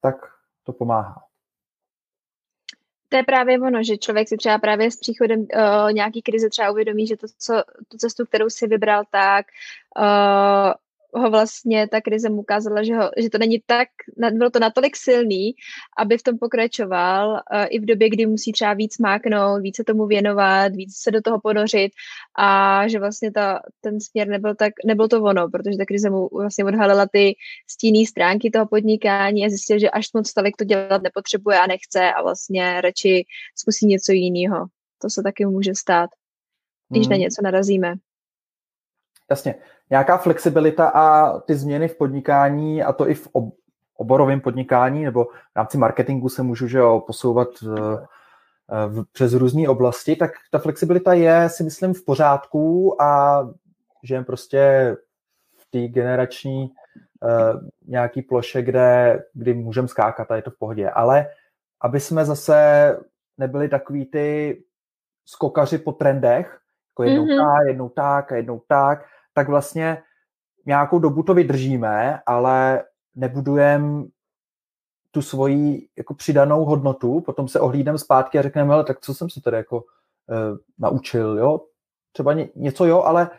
tak 0.00 0.16
to 0.64 0.72
pomáhá 0.72 1.23
to 3.14 3.18
je 3.18 3.24
právě 3.24 3.60
ono, 3.60 3.82
že 3.82 3.96
člověk 3.96 4.28
si 4.28 4.36
třeba 4.36 4.58
právě 4.58 4.90
s 4.90 4.96
příchodem 4.96 5.40
uh, 5.40 5.92
nějaký 5.92 6.22
krize 6.22 6.48
třeba 6.50 6.70
uvědomí, 6.70 7.06
že 7.06 7.16
to, 7.16 7.26
co, 7.38 7.62
tu 7.88 7.96
cestu, 7.98 8.26
kterou 8.26 8.50
si 8.50 8.66
vybral, 8.66 9.04
tak 9.10 9.46
uh, 9.98 10.72
ho 11.14 11.30
vlastně 11.30 11.88
ta 11.88 12.00
krize 12.00 12.28
mu 12.28 12.36
ukázala, 12.36 12.82
že, 12.82 12.94
ho, 12.94 13.10
že 13.16 13.30
to 13.30 13.38
není 13.38 13.62
tak, 13.66 13.88
bylo 14.32 14.50
to 14.50 14.58
natolik 14.58 14.96
silný, 14.96 15.54
aby 15.98 16.18
v 16.18 16.22
tom 16.22 16.38
pokračoval 16.38 17.30
uh, 17.30 17.66
i 17.70 17.78
v 17.78 17.84
době, 17.84 18.10
kdy 18.10 18.26
musí 18.26 18.52
třeba 18.52 18.74
víc 18.74 18.98
máknout, 18.98 19.62
více 19.62 19.84
tomu 19.84 20.06
věnovat, 20.06 20.76
víc 20.76 20.96
se 20.96 21.10
do 21.10 21.20
toho 21.20 21.40
ponořit 21.40 21.92
a 22.38 22.88
že 22.88 22.98
vlastně 22.98 23.32
ta, 23.32 23.60
ten 23.80 24.00
směr 24.00 24.28
nebyl 24.28 24.54
tak, 24.54 24.72
nebyl 24.86 25.08
to 25.08 25.22
ono, 25.22 25.48
protože 25.48 25.78
ta 25.78 25.84
krize 25.84 26.10
mu 26.10 26.28
vlastně 26.32 26.64
odhalila 26.64 27.06
ty 27.12 27.34
stíný 27.70 28.06
stránky 28.06 28.50
toho 28.50 28.66
podnikání 28.66 29.46
a 29.46 29.48
zjistil, 29.48 29.78
že 29.78 29.90
až 29.90 30.06
moc 30.14 30.32
tolik 30.32 30.56
to 30.56 30.64
dělat 30.64 31.02
nepotřebuje 31.02 31.58
a 31.58 31.66
nechce 31.66 32.12
a 32.12 32.22
vlastně 32.22 32.80
radši 32.80 33.24
zkusí 33.56 33.86
něco 33.86 34.12
jiného. 34.12 34.66
To 35.02 35.10
se 35.10 35.22
taky 35.22 35.46
může 35.46 35.74
stát, 35.74 36.10
když 36.88 37.06
hmm. 37.06 37.10
na 37.10 37.16
něco 37.16 37.42
narazíme. 37.42 37.94
Jasně. 39.30 39.54
Nějaká 39.90 40.18
flexibilita 40.18 40.88
a 40.88 41.38
ty 41.38 41.54
změny 41.54 41.88
v 41.88 41.96
podnikání, 41.96 42.82
a 42.82 42.92
to 42.92 43.08
i 43.08 43.14
v 43.14 43.28
ob- 43.32 43.54
oborovém 43.96 44.40
podnikání, 44.40 45.04
nebo 45.04 45.24
v 45.24 45.56
rámci 45.56 45.78
marketingu 45.78 46.28
se 46.28 46.42
můžu 46.42 46.68
že 46.68 46.78
jo, 46.78 47.02
posouvat 47.06 47.48
v, 47.60 48.06
v, 48.88 49.04
přes 49.12 49.32
různé 49.32 49.68
oblasti, 49.68 50.16
tak 50.16 50.30
ta 50.50 50.58
flexibilita 50.58 51.12
je, 51.12 51.48
si 51.48 51.64
myslím, 51.64 51.94
v 51.94 52.04
pořádku 52.04 53.02
a 53.02 53.42
že 54.02 54.22
prostě 54.22 54.96
v 55.56 55.70
té 55.70 55.88
generační 55.88 56.70
uh, 57.22 57.60
nějaký 57.86 58.22
ploše, 58.22 58.62
kde, 58.62 59.22
kdy 59.32 59.54
můžeme 59.54 59.88
skákat 59.88 60.30
a 60.30 60.36
je 60.36 60.42
to 60.42 60.50
v 60.50 60.58
pohodě. 60.58 60.90
Ale 60.90 61.26
aby 61.80 62.00
jsme 62.00 62.24
zase 62.24 62.56
nebyli 63.38 63.68
takový 63.68 64.06
ty 64.06 64.58
skokaři 65.24 65.78
po 65.78 65.92
trendech, 65.92 66.58
jako 66.92 67.02
jednou 67.02 67.24
mm-hmm. 67.24 67.36
tak, 67.36 67.66
jednou 67.66 67.88
tak 67.88 68.32
a 68.32 68.36
jednou 68.36 68.62
tak, 68.68 69.04
tak 69.34 69.48
vlastně 69.48 70.02
nějakou 70.66 70.98
dobu 70.98 71.22
to 71.22 71.34
vydržíme, 71.34 72.20
ale 72.26 72.84
nebudujeme 73.14 74.04
tu 75.10 75.22
svoji 75.22 75.88
jako 75.96 76.14
přidanou 76.14 76.64
hodnotu, 76.64 77.20
potom 77.20 77.48
se 77.48 77.60
ohlídeme 77.60 77.98
zpátky 77.98 78.38
a 78.38 78.42
řekneme, 78.42 78.74
ale 78.74 78.84
tak 78.84 79.00
co 79.00 79.14
jsem 79.14 79.30
se 79.30 79.40
tady 79.40 79.56
jako 79.56 79.76
uh, 79.76 80.58
naučil, 80.78 81.38
jo? 81.38 81.60
Třeba 82.12 82.32
ně, 82.32 82.48
něco 82.54 82.86
jo, 82.86 83.02
ale 83.02 83.30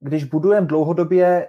když 0.00 0.24
budujeme 0.24 0.66
dlouhodobě 0.66 1.48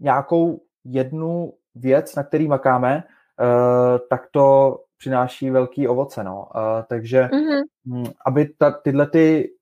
nějakou 0.00 0.62
jednu 0.84 1.52
věc, 1.74 2.14
na 2.14 2.22
který 2.22 2.48
makáme, 2.48 3.04
uh, 3.40 3.98
tak 4.10 4.28
to 4.30 4.78
přináší 4.98 5.50
velký 5.50 5.88
ovoce. 5.88 6.24
No. 6.24 6.48
Uh, 6.54 6.62
takže 6.88 7.28
mm-hmm. 7.32 8.12
aby 8.26 8.48
ta, 8.58 8.70
tyhle 8.70 9.06
ty 9.06 9.52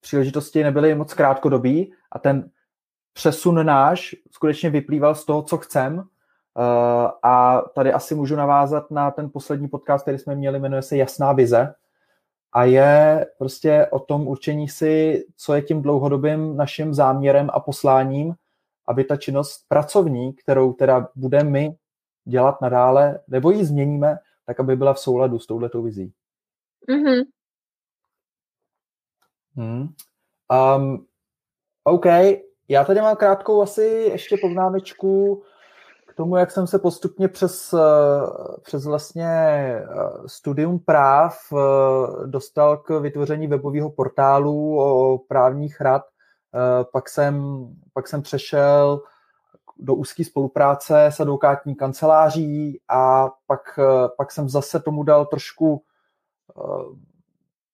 příležitosti 0.00 0.62
nebyly 0.64 0.94
moc 0.94 1.14
krátkodobí 1.14 1.92
a 2.12 2.18
ten 2.18 2.50
přesun 3.12 3.66
náš 3.66 4.14
skutečně 4.30 4.70
vyplýval 4.70 5.14
z 5.14 5.24
toho, 5.24 5.42
co 5.42 5.58
chcem. 5.58 5.98
Uh, 5.98 6.04
a 7.22 7.62
tady 7.74 7.92
asi 7.92 8.14
můžu 8.14 8.36
navázat 8.36 8.90
na 8.90 9.10
ten 9.10 9.30
poslední 9.30 9.68
podcast, 9.68 10.02
který 10.02 10.18
jsme 10.18 10.34
měli, 10.34 10.58
jmenuje 10.58 10.82
se 10.82 10.96
Jasná 10.96 11.32
vize. 11.32 11.74
A 12.52 12.64
je 12.64 13.26
prostě 13.38 13.86
o 13.90 13.98
tom 13.98 14.28
určení 14.28 14.68
si, 14.68 15.24
co 15.36 15.54
je 15.54 15.62
tím 15.62 15.82
dlouhodobým 15.82 16.56
naším 16.56 16.94
záměrem 16.94 17.50
a 17.52 17.60
posláním, 17.60 18.34
aby 18.88 19.04
ta 19.04 19.16
činnost 19.16 19.64
pracovní, 19.68 20.32
kterou 20.32 20.72
teda 20.72 21.08
budeme 21.16 21.50
my 21.50 21.76
dělat 22.24 22.60
nadále, 22.60 23.20
nebo 23.28 23.50
ji 23.50 23.64
změníme, 23.64 24.18
tak 24.46 24.60
aby 24.60 24.76
byla 24.76 24.94
v 24.94 24.98
souladu 24.98 25.38
s 25.38 25.46
touhletou 25.46 25.82
vizí. 25.82 26.12
Mm-hmm. 26.88 27.24
Hmm. 29.58 29.88
Um, 30.76 31.06
OK, 31.84 32.06
já 32.68 32.84
tady 32.84 33.00
mám 33.00 33.16
krátkou 33.16 33.62
asi 33.62 33.82
ještě 33.82 34.36
poznámečku 34.42 35.42
k 36.06 36.14
tomu, 36.14 36.36
jak 36.36 36.50
jsem 36.50 36.66
se 36.66 36.78
postupně 36.78 37.28
přes, 37.28 37.72
eh, 37.72 37.80
přes 38.62 38.84
vlastně 38.84 39.26
eh, 39.26 39.84
studium 40.26 40.78
práv 40.78 41.38
eh, 41.52 42.26
dostal 42.26 42.76
k 42.76 43.00
vytvoření 43.00 43.46
webového 43.46 43.90
portálu 43.90 44.80
o 44.80 45.18
právních 45.18 45.80
rad. 45.80 46.02
Pak 46.92 47.08
jsem, 47.08 47.66
pak 47.92 48.08
jsem 48.08 48.22
přešel 48.22 49.02
do 49.76 49.94
úzké 49.94 50.24
spolupráce 50.24 51.06
s 51.06 51.20
advokátní 51.20 51.74
kanceláří 51.74 52.80
a 52.88 53.30
pak, 53.46 53.78
pak 54.16 54.32
jsem 54.32 54.48
zase 54.48 54.80
tomu 54.80 55.02
dal 55.02 55.26
trošku, 55.26 55.82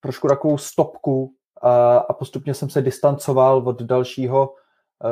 trošku 0.01 0.29
takovou 0.29 0.59
stopku 0.59 1.35
a 2.09 2.13
postupně 2.13 2.55
jsem 2.55 2.71
se 2.71 2.83
distancoval 2.83 3.63
od 3.69 3.83
dalšího 3.83 4.55
eh, 5.05 5.09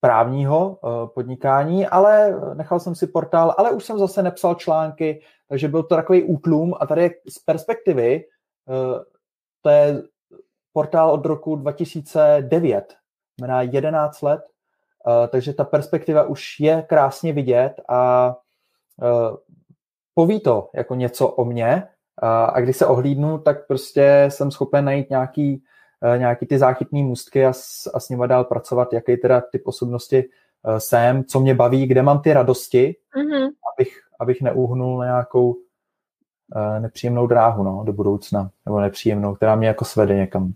právního 0.00 0.78
eh, 0.78 1.08
podnikání, 1.14 1.86
ale 1.86 2.40
nechal 2.54 2.80
jsem 2.80 2.94
si 2.94 3.06
portál, 3.06 3.54
ale 3.58 3.70
už 3.70 3.84
jsem 3.84 3.98
zase 3.98 4.22
nepsal 4.22 4.54
články, 4.54 5.22
takže 5.48 5.68
byl 5.68 5.82
to 5.82 5.96
takový 5.96 6.22
útlum. 6.22 6.74
A 6.80 6.86
tady 6.86 7.10
z 7.28 7.38
perspektivy 7.38 8.24
eh, 8.24 9.04
to 9.62 9.70
je 9.70 10.02
portál 10.72 11.10
od 11.10 11.26
roku 11.26 11.56
2009, 11.56 12.94
znamená 13.38 13.62
11 13.62 14.22
let, 14.22 14.40
takže 15.28 15.54
ta 15.54 15.64
perspektiva 15.64 16.22
už 16.22 16.60
je 16.60 16.82
krásně 16.82 17.32
vidět 17.32 17.74
a 17.88 18.34
poví 20.14 20.40
to 20.40 20.70
jako 20.74 20.94
něco 20.94 21.28
o 21.28 21.44
mně, 21.44 21.88
a, 22.18 22.44
a 22.44 22.60
když 22.60 22.76
se 22.76 22.86
ohlídnu, 22.86 23.38
tak 23.38 23.66
prostě 23.66 24.26
jsem 24.28 24.50
schopen 24.50 24.84
najít 24.84 25.10
nějaký, 25.10 25.62
uh, 26.02 26.18
nějaký 26.18 26.46
ty 26.46 26.58
záchytné 26.58 27.02
můstky 27.02 27.46
a, 27.46 27.52
s, 27.52 27.90
a 27.94 28.00
s 28.00 28.08
nimi 28.08 28.24
dál 28.28 28.44
pracovat, 28.44 28.92
jaký 28.92 29.16
teda 29.16 29.40
typ 29.52 29.66
osobnosti 29.66 30.24
uh, 30.24 30.76
jsem, 30.76 31.24
co 31.24 31.40
mě 31.40 31.54
baví, 31.54 31.86
kde 31.86 32.02
mám 32.02 32.20
ty 32.20 32.32
radosti, 32.32 32.96
mm-hmm. 33.16 33.48
abych, 33.74 34.00
abych 34.20 34.42
neuhnul 34.42 34.98
na 34.98 35.04
nějakou 35.04 35.52
uh, 35.52 36.80
nepříjemnou 36.80 37.26
dráhu 37.26 37.62
no, 37.64 37.82
do 37.86 37.92
budoucna, 37.92 38.50
nebo 38.66 38.80
nepříjemnou, 38.80 39.34
která 39.34 39.56
mě 39.56 39.68
jako 39.68 39.84
svede 39.84 40.14
někam. 40.14 40.52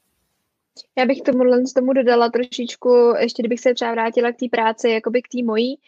Já 0.98 1.06
bych 1.06 1.22
tomu, 1.22 1.44
tomu 1.74 1.92
dodala 1.92 2.30
trošičku, 2.30 3.14
ještě 3.18 3.42
kdybych 3.42 3.60
se 3.60 3.74
třeba 3.74 3.92
vrátila 3.92 4.32
k 4.32 4.36
té 4.36 4.46
práci, 4.50 4.90
jakoby 4.90 5.22
k 5.22 5.28
té 5.28 5.44
mojí, 5.44 5.78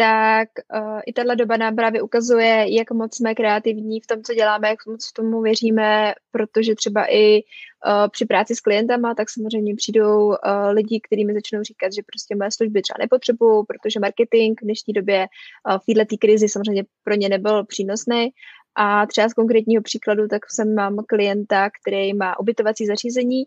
tak 0.00 0.48
uh, 0.74 1.00
i 1.06 1.12
tahle 1.12 1.36
doba 1.36 1.56
nám 1.56 1.76
právě 1.76 2.02
ukazuje, 2.02 2.64
jak 2.68 2.90
moc 2.90 3.16
jsme 3.16 3.34
kreativní 3.34 4.00
v 4.00 4.06
tom, 4.06 4.22
co 4.22 4.34
děláme, 4.34 4.68
jak 4.68 4.86
moc 4.86 5.12
tomu 5.12 5.42
věříme, 5.42 6.14
protože 6.30 6.74
třeba 6.74 7.04
i 7.10 7.34
uh, 7.34 8.08
při 8.10 8.24
práci 8.24 8.54
s 8.54 8.60
klientama, 8.60 9.14
tak 9.14 9.30
samozřejmě 9.30 9.74
přijdou 9.76 10.26
uh, 10.26 10.34
lidi, 10.70 11.00
kterými 11.00 11.34
začnou 11.34 11.62
říkat, 11.62 11.92
že 11.92 12.02
prostě 12.06 12.36
moje 12.36 12.50
služby 12.50 12.82
třeba 12.82 12.96
nepotřebují, 13.00 13.64
protože 13.68 14.00
marketing 14.00 14.60
v 14.60 14.64
dnešní 14.64 14.94
době 14.94 15.26
uh, 15.70 15.78
v 15.78 15.94
této 15.94 16.16
krizi 16.20 16.48
samozřejmě 16.48 16.84
pro 17.04 17.14
ně 17.14 17.28
nebyl 17.28 17.64
přínosný 17.64 18.30
a 18.74 19.06
třeba 19.06 19.28
z 19.28 19.34
konkrétního 19.34 19.82
příkladu, 19.82 20.28
tak 20.28 20.42
jsem 20.50 20.74
mám 20.74 20.96
klienta, 21.08 21.70
který 21.70 22.14
má 22.14 22.40
ubytovací 22.40 22.86
zařízení, 22.86 23.44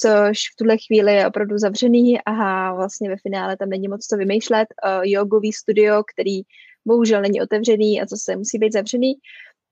což 0.00 0.38
v 0.52 0.56
tuhle 0.58 0.76
chvíli 0.86 1.14
je 1.14 1.26
opravdu 1.26 1.58
zavřený 1.58 2.20
a 2.26 2.74
vlastně 2.74 3.08
ve 3.08 3.16
finále 3.16 3.56
tam 3.56 3.68
není 3.68 3.88
moc 3.88 4.06
co 4.06 4.16
vymýšlet. 4.16 4.68
Uh, 4.84 5.02
jogový 5.04 5.52
studio, 5.52 6.02
který 6.14 6.42
bohužel 6.84 7.22
není 7.22 7.42
otevřený 7.42 8.02
a 8.02 8.06
co 8.06 8.16
se 8.16 8.36
musí 8.36 8.58
být 8.58 8.72
zavřený, 8.72 9.14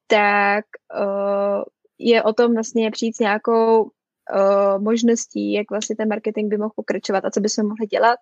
tak 0.06 0.64
uh, 1.00 1.62
je 1.98 2.22
o 2.22 2.32
tom 2.32 2.54
vlastně 2.54 2.90
přijít 2.90 3.16
s 3.16 3.18
nějakou 3.18 3.82
uh, 3.82 4.82
možností, 4.82 5.52
jak 5.52 5.70
vlastně 5.70 5.96
ten 5.96 6.08
marketing 6.08 6.50
by 6.50 6.56
mohl 6.56 6.72
pokračovat 6.76 7.24
a 7.24 7.30
co 7.30 7.40
bychom 7.40 7.68
mohli 7.68 7.86
dělat 7.86 8.18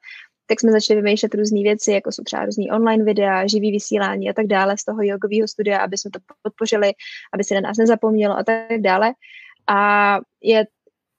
tak 0.49 0.61
jsme 0.61 0.73
začali 0.73 1.03
vymýšlet 1.03 1.35
různé 1.35 1.63
věci, 1.63 1.93
jako 1.93 2.13
jsou 2.13 2.23
třeba 2.23 2.45
různý 2.45 2.71
online 2.71 3.05
videa, 3.05 3.47
živý 3.47 3.73
vysílání 3.73 4.31
a 4.31 4.33
tak 4.33 4.47
dále 4.47 4.79
z 4.79 4.85
toho 4.85 4.99
jogového 5.03 5.49
studia, 5.49 5.79
aby 5.79 5.99
jsme 5.99 6.11
to 6.11 6.19
podpořili, 6.43 6.93
aby 7.35 7.45
se 7.45 7.55
na 7.55 7.61
nás 7.61 7.77
nezapomnělo 7.77 8.39
a 8.39 8.45
tak 8.45 8.81
dále. 8.81 9.13
A 9.67 10.19
je, 10.43 10.67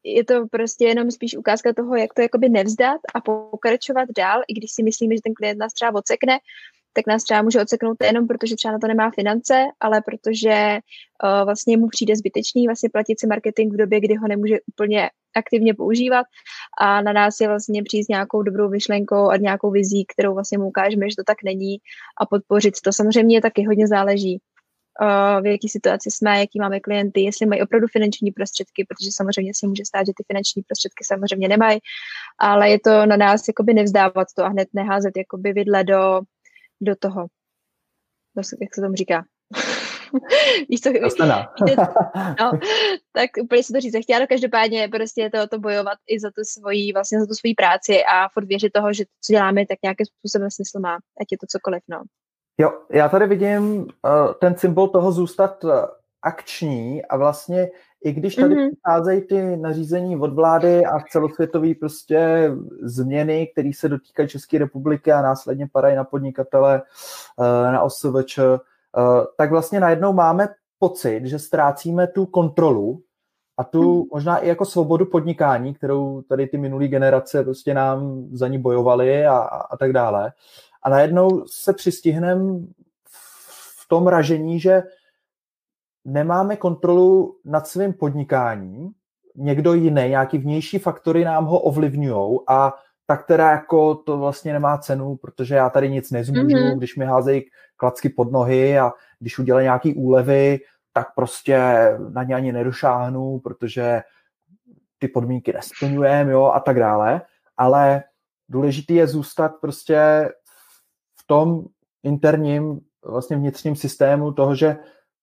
je 0.03 0.23
to 0.25 0.47
prostě 0.51 0.85
jenom 0.85 1.11
spíš 1.11 1.37
ukázka 1.37 1.73
toho, 1.73 1.95
jak 1.95 2.13
to 2.13 2.21
jakoby 2.21 2.49
nevzdat 2.49 3.01
a 3.15 3.21
pokračovat 3.21 4.09
dál, 4.17 4.41
i 4.47 4.53
když 4.53 4.71
si 4.71 4.83
myslíme, 4.83 5.15
že 5.15 5.21
ten 5.21 5.33
klient 5.33 5.59
nás 5.59 5.73
třeba 5.73 5.95
odsekne, 5.95 6.39
tak 6.93 7.07
nás 7.07 7.23
třeba 7.23 7.41
může 7.41 7.61
odseknout 7.61 7.97
jenom 8.03 8.27
protože 8.27 8.55
třeba 8.55 8.71
na 8.71 8.79
to 8.79 8.87
nemá 8.87 9.11
finance, 9.11 9.65
ale 9.79 10.01
protože 10.01 10.79
uh, 11.23 11.45
vlastně 11.45 11.77
mu 11.77 11.87
přijde 11.87 12.15
zbytečný 12.15 12.67
vlastně 12.67 12.89
platit 12.89 13.19
si 13.19 13.27
marketing 13.27 13.73
v 13.73 13.77
době, 13.77 13.99
kdy 13.99 14.15
ho 14.15 14.27
nemůže 14.27 14.55
úplně 14.67 15.09
aktivně 15.35 15.73
používat 15.73 16.25
a 16.81 17.01
na 17.01 17.13
nás 17.13 17.39
je 17.41 17.47
vlastně 17.47 17.83
přijít 17.83 18.03
s 18.03 18.07
nějakou 18.07 18.41
dobrou 18.41 18.69
myšlenkou 18.69 19.29
a 19.29 19.37
nějakou 19.37 19.71
vizí, 19.71 20.05
kterou 20.13 20.33
vlastně 20.33 20.57
mu 20.57 20.67
ukážeme, 20.67 21.09
že 21.09 21.15
to 21.15 21.23
tak 21.23 21.37
není 21.43 21.77
a 22.21 22.25
podpořit 22.25 22.73
to. 22.83 22.93
Samozřejmě 22.93 23.41
taky 23.41 23.65
hodně 23.65 23.87
záleží, 23.87 24.41
uh, 25.01 25.41
v 25.41 25.45
jaké 25.45 25.67
situaci 25.69 26.11
jsme, 26.11 26.39
jaký 26.39 26.59
máme 26.59 26.79
klienty, 26.79 27.21
jestli 27.21 27.45
mají 27.45 27.61
opravdu 27.61 27.87
finanční 27.87 28.31
prostředky, 28.31 28.85
protože 28.89 29.09
samozřejmě 29.13 29.51
se 29.55 29.67
může 29.67 29.85
stát, 29.85 30.05
že 30.05 30.13
ty 30.17 30.23
finanční 30.27 30.61
prostředky 30.61 31.03
samozřejmě 31.03 31.47
nemají, 31.47 31.79
ale 32.39 32.69
je 32.69 32.79
to 32.79 33.05
na 33.05 33.17
nás 33.17 33.47
jakoby 33.47 33.73
nevzdávat 33.73 34.27
to 34.35 34.45
a 34.45 34.47
hned 34.47 34.67
neházet 34.73 35.17
jakoby 35.17 35.53
vidle 35.53 35.83
do, 35.83 36.21
do 36.81 36.95
toho, 36.95 37.27
jak 38.61 38.75
se 38.75 38.81
tomu 38.81 38.95
říká, 38.95 39.23
Víš 40.69 40.81
co, 40.81 40.89
no, 42.39 42.51
tak 43.13 43.29
úplně 43.41 43.63
si 43.63 43.73
to 43.73 43.79
říct 43.79 43.95
chtěla, 44.03 44.27
každopádně 44.27 44.87
prostě 44.87 45.21
je 45.21 45.31
to, 45.31 45.47
to 45.47 45.59
bojovat 45.59 45.97
i 46.07 46.19
za 46.19 46.29
tu 46.29 46.41
svoji, 46.43 46.93
vlastně 46.93 47.19
za 47.19 47.25
tu 47.25 47.33
svoji 47.33 47.55
práci 47.55 48.03
a 48.03 48.29
furt 48.33 48.45
věřit 48.45 48.73
toho, 48.73 48.93
že 48.93 49.05
to, 49.05 49.11
co 49.21 49.33
děláme, 49.33 49.65
tak 49.65 49.77
nějakým 49.83 50.05
způsobem 50.05 50.51
smysl 50.51 50.79
má, 50.79 50.95
ať 50.95 51.27
je 51.31 51.37
to 51.37 51.45
cokoliv, 51.49 51.83
no. 51.87 52.01
Jo, 52.57 52.81
já 52.91 53.09
tady 53.09 53.27
vidím 53.27 53.79
uh, 53.81 53.87
ten 54.41 54.57
symbol 54.57 54.87
toho 54.87 55.11
zůstat 55.11 55.63
uh, 55.63 55.71
akční 56.21 57.05
a 57.05 57.17
vlastně 57.17 57.67
i 58.03 58.13
když 58.13 58.35
tady 58.35 58.55
mm-hmm. 58.55 58.69
přicházejí 58.71 59.21
ty 59.21 59.57
nařízení 59.57 60.17
od 60.17 60.33
vlády 60.33 60.85
a 60.85 60.99
celosvětové 61.11 61.73
prostě 61.79 62.51
změny, 62.83 63.47
které 63.47 63.71
se 63.75 63.89
dotýkají 63.89 64.29
České 64.29 64.57
republiky 64.57 65.11
a 65.11 65.21
následně 65.21 65.67
padají 65.71 65.95
na 65.95 66.03
podnikatele, 66.03 66.81
uh, 67.37 67.45
na 67.45 67.81
OSVČ, 67.81 68.39
Eh, 68.97 69.25
tak 69.37 69.49
vlastně 69.49 69.79
najednou 69.79 70.13
máme 70.13 70.47
pocit, 70.79 71.25
že 71.25 71.39
ztrácíme 71.39 72.07
tu 72.07 72.25
kontrolu 72.25 73.01
a 73.57 73.63
tu 73.63 73.93
hmm. 73.93 74.03
možná 74.13 74.37
i 74.37 74.47
jako 74.47 74.65
svobodu 74.65 75.05
podnikání, 75.05 75.73
kterou 75.73 76.21
tady 76.21 76.47
ty 76.47 76.57
minulé 76.57 76.87
generace 76.87 77.43
prostě 77.43 77.73
nám 77.73 78.27
za 78.31 78.47
ní 78.47 78.57
bojovaly 78.57 79.25
a, 79.25 79.37
a 79.37 79.77
tak 79.77 79.93
dále. 79.93 80.31
A 80.83 80.89
najednou 80.89 81.43
se 81.47 81.73
přistihneme 81.73 82.59
v 83.81 83.87
tom 83.87 84.07
ražení, 84.07 84.59
že 84.59 84.83
nemáme 86.09 86.55
kontrolu 86.55 87.37
nad 87.45 87.67
svým 87.67 87.93
podnikáním, 87.93 88.89
někdo 89.35 89.73
jiný, 89.73 90.09
nějaký 90.09 90.37
vnější 90.37 90.79
faktory 90.79 91.23
nám 91.25 91.45
ho 91.45 91.59
ovlivňují 91.59 92.39
a 92.47 92.73
tak 93.05 93.25
teda 93.27 93.51
jako 93.51 93.95
to 93.95 94.17
vlastně 94.17 94.53
nemá 94.53 94.77
cenu, 94.77 95.15
protože 95.15 95.55
já 95.55 95.69
tady 95.69 95.89
nic 95.89 96.11
nezmůžu, 96.11 96.41
mm-hmm. 96.41 96.77
když 96.77 96.95
mi 96.95 97.05
házejí 97.05 97.41
klacky 97.77 98.09
pod 98.09 98.31
nohy 98.31 98.79
a 98.79 98.91
když 99.19 99.39
udělají 99.39 99.63
nějaký 99.63 99.95
úlevy, 99.95 100.59
tak 100.93 101.07
prostě 101.15 101.59
na 102.09 102.23
ně 102.23 102.35
ani 102.35 102.51
nedošáhnu, 102.51 103.39
protože 103.39 104.01
ty 104.99 105.07
podmínky 105.07 105.53
nesplňujeme, 105.53 106.31
jo, 106.31 106.45
a 106.45 106.59
tak 106.59 106.79
dále. 106.79 107.21
Ale 107.57 108.03
důležitý 108.49 108.95
je 108.95 109.07
zůstat 109.07 109.51
prostě 109.61 110.29
v 111.19 111.27
tom 111.27 111.65
interním 112.03 112.79
vlastně 113.05 113.37
vnitřním 113.37 113.75
systému 113.75 114.31
toho, 114.31 114.55
že 114.55 114.77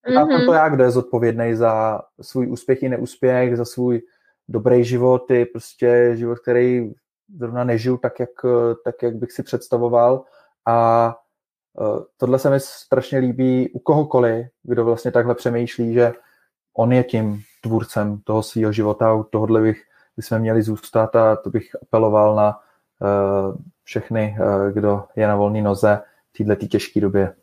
mm-hmm. 0.07 0.47
to 0.47 0.53
já, 0.53 0.69
kdo 0.69 0.85
je 0.85 0.90
zodpovědný 0.90 1.55
za 1.55 2.01
svůj 2.21 2.51
úspěch 2.51 2.83
i 2.83 2.88
neúspěch, 2.88 3.57
za 3.57 3.64
svůj 3.64 4.03
dobrý 4.49 4.85
život, 4.85 5.31
i 5.31 5.45
prostě 5.45 6.12
život, 6.14 6.38
který 6.38 6.92
zrovna 7.38 7.64
nežiju 7.64 7.97
tak, 7.97 8.21
jak, 8.21 8.31
tak, 8.85 9.03
jak 9.03 9.16
bych 9.16 9.33
si 9.33 9.42
představoval 9.42 10.25
a 10.66 11.16
tohle 12.16 12.38
se 12.38 12.51
mi 12.51 12.61
strašně 12.61 13.19
líbí 13.19 13.71
u 13.71 13.79
kohokoliv, 13.79 14.47
kdo 14.62 14.85
vlastně 14.85 15.11
takhle 15.11 15.35
přemýšlí, 15.35 15.95
že 15.95 16.12
on 16.77 16.92
je 16.92 17.05
tím 17.05 17.40
tvůrcem 17.61 18.21
toho 18.25 18.42
svého 18.42 18.73
života, 18.73 19.14
u 19.14 19.25
tohohle 19.25 19.61
bych, 19.61 19.83
bychom 20.16 20.38
měli 20.38 20.62
zůstat 20.62 21.16
a 21.16 21.37
to 21.37 21.51
bych 21.51 21.77
apeloval 21.83 22.37
na 22.37 22.59
uh, 23.01 23.57
všechny, 23.85 24.37
uh, 24.40 24.73
kdo 24.73 25.05
je 25.16 25.27
na 25.27 25.37
volné 25.37 25.62
noze 25.62 26.01
v 26.33 26.45
této 26.45 26.66
těžké 26.66 27.01
době. 27.01 27.35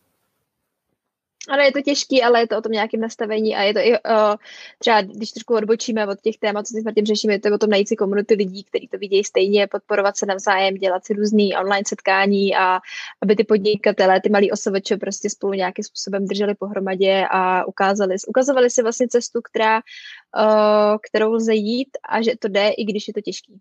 Ano, 1.50 1.64
je 1.64 1.72
to 1.72 1.82
těžký, 1.82 2.24
ale 2.24 2.40
je 2.40 2.48
to 2.48 2.58
o 2.58 2.62
tom 2.62 2.72
nějakém 2.72 3.00
nastavení 3.00 3.56
a 3.56 3.62
je 3.62 3.74
to 3.74 3.80
i 3.80 3.92
uh, 3.92 4.36
třeba, 4.80 5.02
když 5.02 5.32
trošku 5.32 5.56
odbočíme 5.56 6.08
od 6.08 6.22
těch 6.22 6.38
témat, 6.38 6.68
co 6.68 6.74
si 6.74 6.94
tím 6.96 7.06
řešíme, 7.06 7.34
je 7.34 7.40
to 7.40 7.56
o 7.56 7.58
tom 7.58 7.70
najít 7.70 7.88
si 7.88 7.96
komunity 7.96 8.34
lidí, 8.34 8.64
kteří 8.64 8.88
to 8.88 8.98
vidějí 8.98 9.24
stejně, 9.24 9.68
podporovat 9.68 10.18
se 10.18 10.26
navzájem, 10.26 10.76
dělat 10.76 11.06
si 11.06 11.14
různý 11.14 11.56
online 11.56 11.84
setkání 11.88 12.56
a 12.56 12.80
aby 13.22 13.36
ty 13.36 13.44
podnikatelé, 13.44 14.22
ty 14.22 14.30
malí 14.30 14.52
osoveč 14.52 14.92
prostě 15.00 15.30
spolu 15.30 15.54
nějakým 15.54 15.84
způsobem 15.84 16.28
drželi 16.28 16.56
pohromadě 16.56 17.26
a 17.32 17.66
ukázali, 17.66 18.16
ukazovali 18.28 18.70
si 18.70 18.82
vlastně 18.82 19.08
cestu, 19.08 19.42
která, 19.42 19.76
uh, 19.78 20.98
kterou 21.10 21.34
lze 21.34 21.54
jít 21.54 21.90
a 22.10 22.22
že 22.22 22.32
to 22.40 22.48
jde, 22.48 22.70
i 22.70 22.86
když 22.86 23.08
je 23.08 23.14
to 23.14 23.22
těžký. 23.22 23.60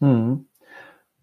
Hmm. 0.00 0.44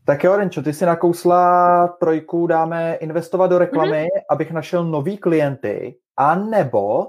Tak 0.10 0.24
jo, 0.24 0.36
Renčo, 0.36 0.62
ty 0.62 0.74
si 0.74 0.86
nakousla 0.86 1.88
trojku, 1.88 2.48
dáme 2.48 2.94
investovat 2.94 3.48
do 3.48 3.58
reklamy, 3.58 4.04
mm-hmm. 4.04 4.22
abych 4.30 4.52
našel 4.52 4.84
nový 4.84 5.18
klienty, 5.18 5.96
a 6.18 6.36
nebo 6.36 7.08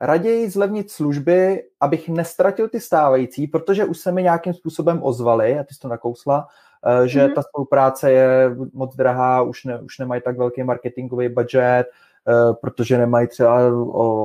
raději 0.00 0.50
zlevnit 0.50 0.90
služby, 0.90 1.62
abych 1.80 2.08
nestratil 2.08 2.68
ty 2.68 2.80
stávající, 2.80 3.46
protože 3.46 3.84
už 3.84 3.98
se 3.98 4.12
mi 4.12 4.22
nějakým 4.22 4.54
způsobem 4.54 5.00
ozvali, 5.02 5.58
a 5.58 5.64
ty 5.64 5.74
jsi 5.74 5.80
to 5.80 5.88
nakousla, 5.88 6.46
eh, 6.86 7.08
že 7.08 7.26
mm-hmm. 7.26 7.34
ta 7.34 7.42
spolupráce 7.42 8.12
je 8.12 8.56
moc 8.72 8.96
drahá, 8.96 9.42
už, 9.42 9.64
ne, 9.64 9.80
už 9.80 9.98
nemají 9.98 10.22
tak 10.22 10.38
velký 10.38 10.62
marketingový 10.62 11.28
budget, 11.28 11.84
eh, 11.84 12.54
protože 12.60 12.98
nemají 12.98 13.28
třeba 13.28 13.60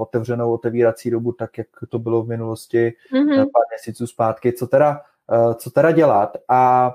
otevřenou 0.01 0.53
otevírací 0.53 1.11
dobu, 1.11 1.31
tak 1.31 1.57
jak 1.57 1.67
to 1.89 1.99
bylo 1.99 2.23
v 2.23 2.27
minulosti 2.27 2.93
mm-hmm. 3.13 3.37
pár 3.37 3.63
měsíců 3.71 4.07
zpátky. 4.07 4.53
Co 4.53 4.67
teda, 4.67 5.01
co 5.55 5.71
teda 5.71 5.91
dělat? 5.91 6.37
A 6.49 6.91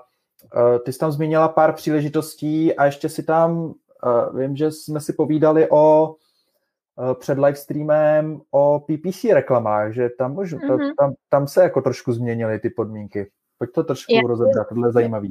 ty 0.84 0.92
jsi 0.92 0.98
tam 0.98 1.12
zmínila 1.12 1.48
pár 1.48 1.72
příležitostí 1.72 2.74
a 2.74 2.84
ještě 2.84 3.08
si 3.08 3.22
tam, 3.22 3.74
eh, 4.06 4.38
vím, 4.38 4.56
že 4.56 4.70
jsme 4.70 5.00
si 5.00 5.12
povídali 5.12 5.70
o 5.70 6.14
eh, 7.00 7.14
před 7.14 7.38
livestreamem 7.38 8.40
o 8.50 8.80
PPC 8.80 9.24
reklamách, 9.32 9.92
že 9.92 10.08
tam, 10.18 10.34
mož, 10.34 10.54
mm-hmm. 10.54 10.94
tam, 10.98 11.14
tam 11.28 11.48
se 11.48 11.62
jako 11.62 11.82
trošku 11.82 12.12
změnily 12.12 12.58
ty 12.58 12.70
podmínky. 12.70 13.30
Pojď 13.58 13.70
to 13.72 13.84
trošku 13.84 14.26
rozebrat, 14.26 14.68
tohle 14.68 14.88
je 14.88 14.92
zajímavý. 14.92 15.30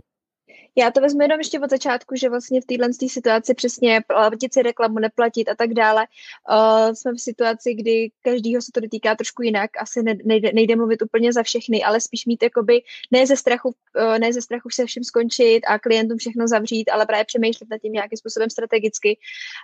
Já 0.78 0.92
to 0.92 1.02
vezmu 1.02 1.22
jenom 1.22 1.40
ještě 1.40 1.60
od 1.60 1.70
začátku, 1.70 2.16
že 2.16 2.30
vlastně 2.30 2.62
v 2.62 2.66
téhle 2.66 2.94
situaci 3.08 3.54
přesně 3.54 4.02
platit 4.08 4.54
si 4.54 4.62
reklamu, 4.62 5.00
neplatit 5.00 5.50
a 5.50 5.56
tak 5.56 5.74
dále. 5.74 6.08
Uh, 6.52 6.94
jsme 6.94 7.12
v 7.14 7.22
situaci, 7.22 7.74
kdy 7.74 8.12
každýho 8.22 8.62
se 8.62 8.72
to 8.74 8.80
dotýká 8.80 9.16
trošku 9.16 9.42
jinak. 9.42 9.70
Asi 9.80 10.04
ne, 10.04 10.16
nejde, 10.26 10.52
nejde 10.54 10.76
mluvit 10.76 11.02
úplně 11.02 11.34
za 11.34 11.44
všechny, 11.44 11.84
ale 11.84 12.02
spíš 12.02 12.26
mít 12.26 12.44
jakoby 12.44 12.82
ne 13.12 13.28
ze 13.28 13.36
strachu, 13.36 13.70
uh, 13.70 14.20
ne 14.20 14.34
ze 14.34 14.42
strachu 14.42 14.70
se 14.70 14.86
všem 14.86 15.04
skončit 15.04 15.62
a 15.68 15.80
klientům 15.80 16.18
všechno 16.18 16.48
zavřít, 16.48 16.90
ale 16.90 17.06
právě 17.06 17.26
přemýšlet 17.26 17.70
nad 17.70 17.78
tím 17.78 17.94
nějakým 17.94 18.18
způsobem 18.18 18.50
strategicky. 18.50 19.18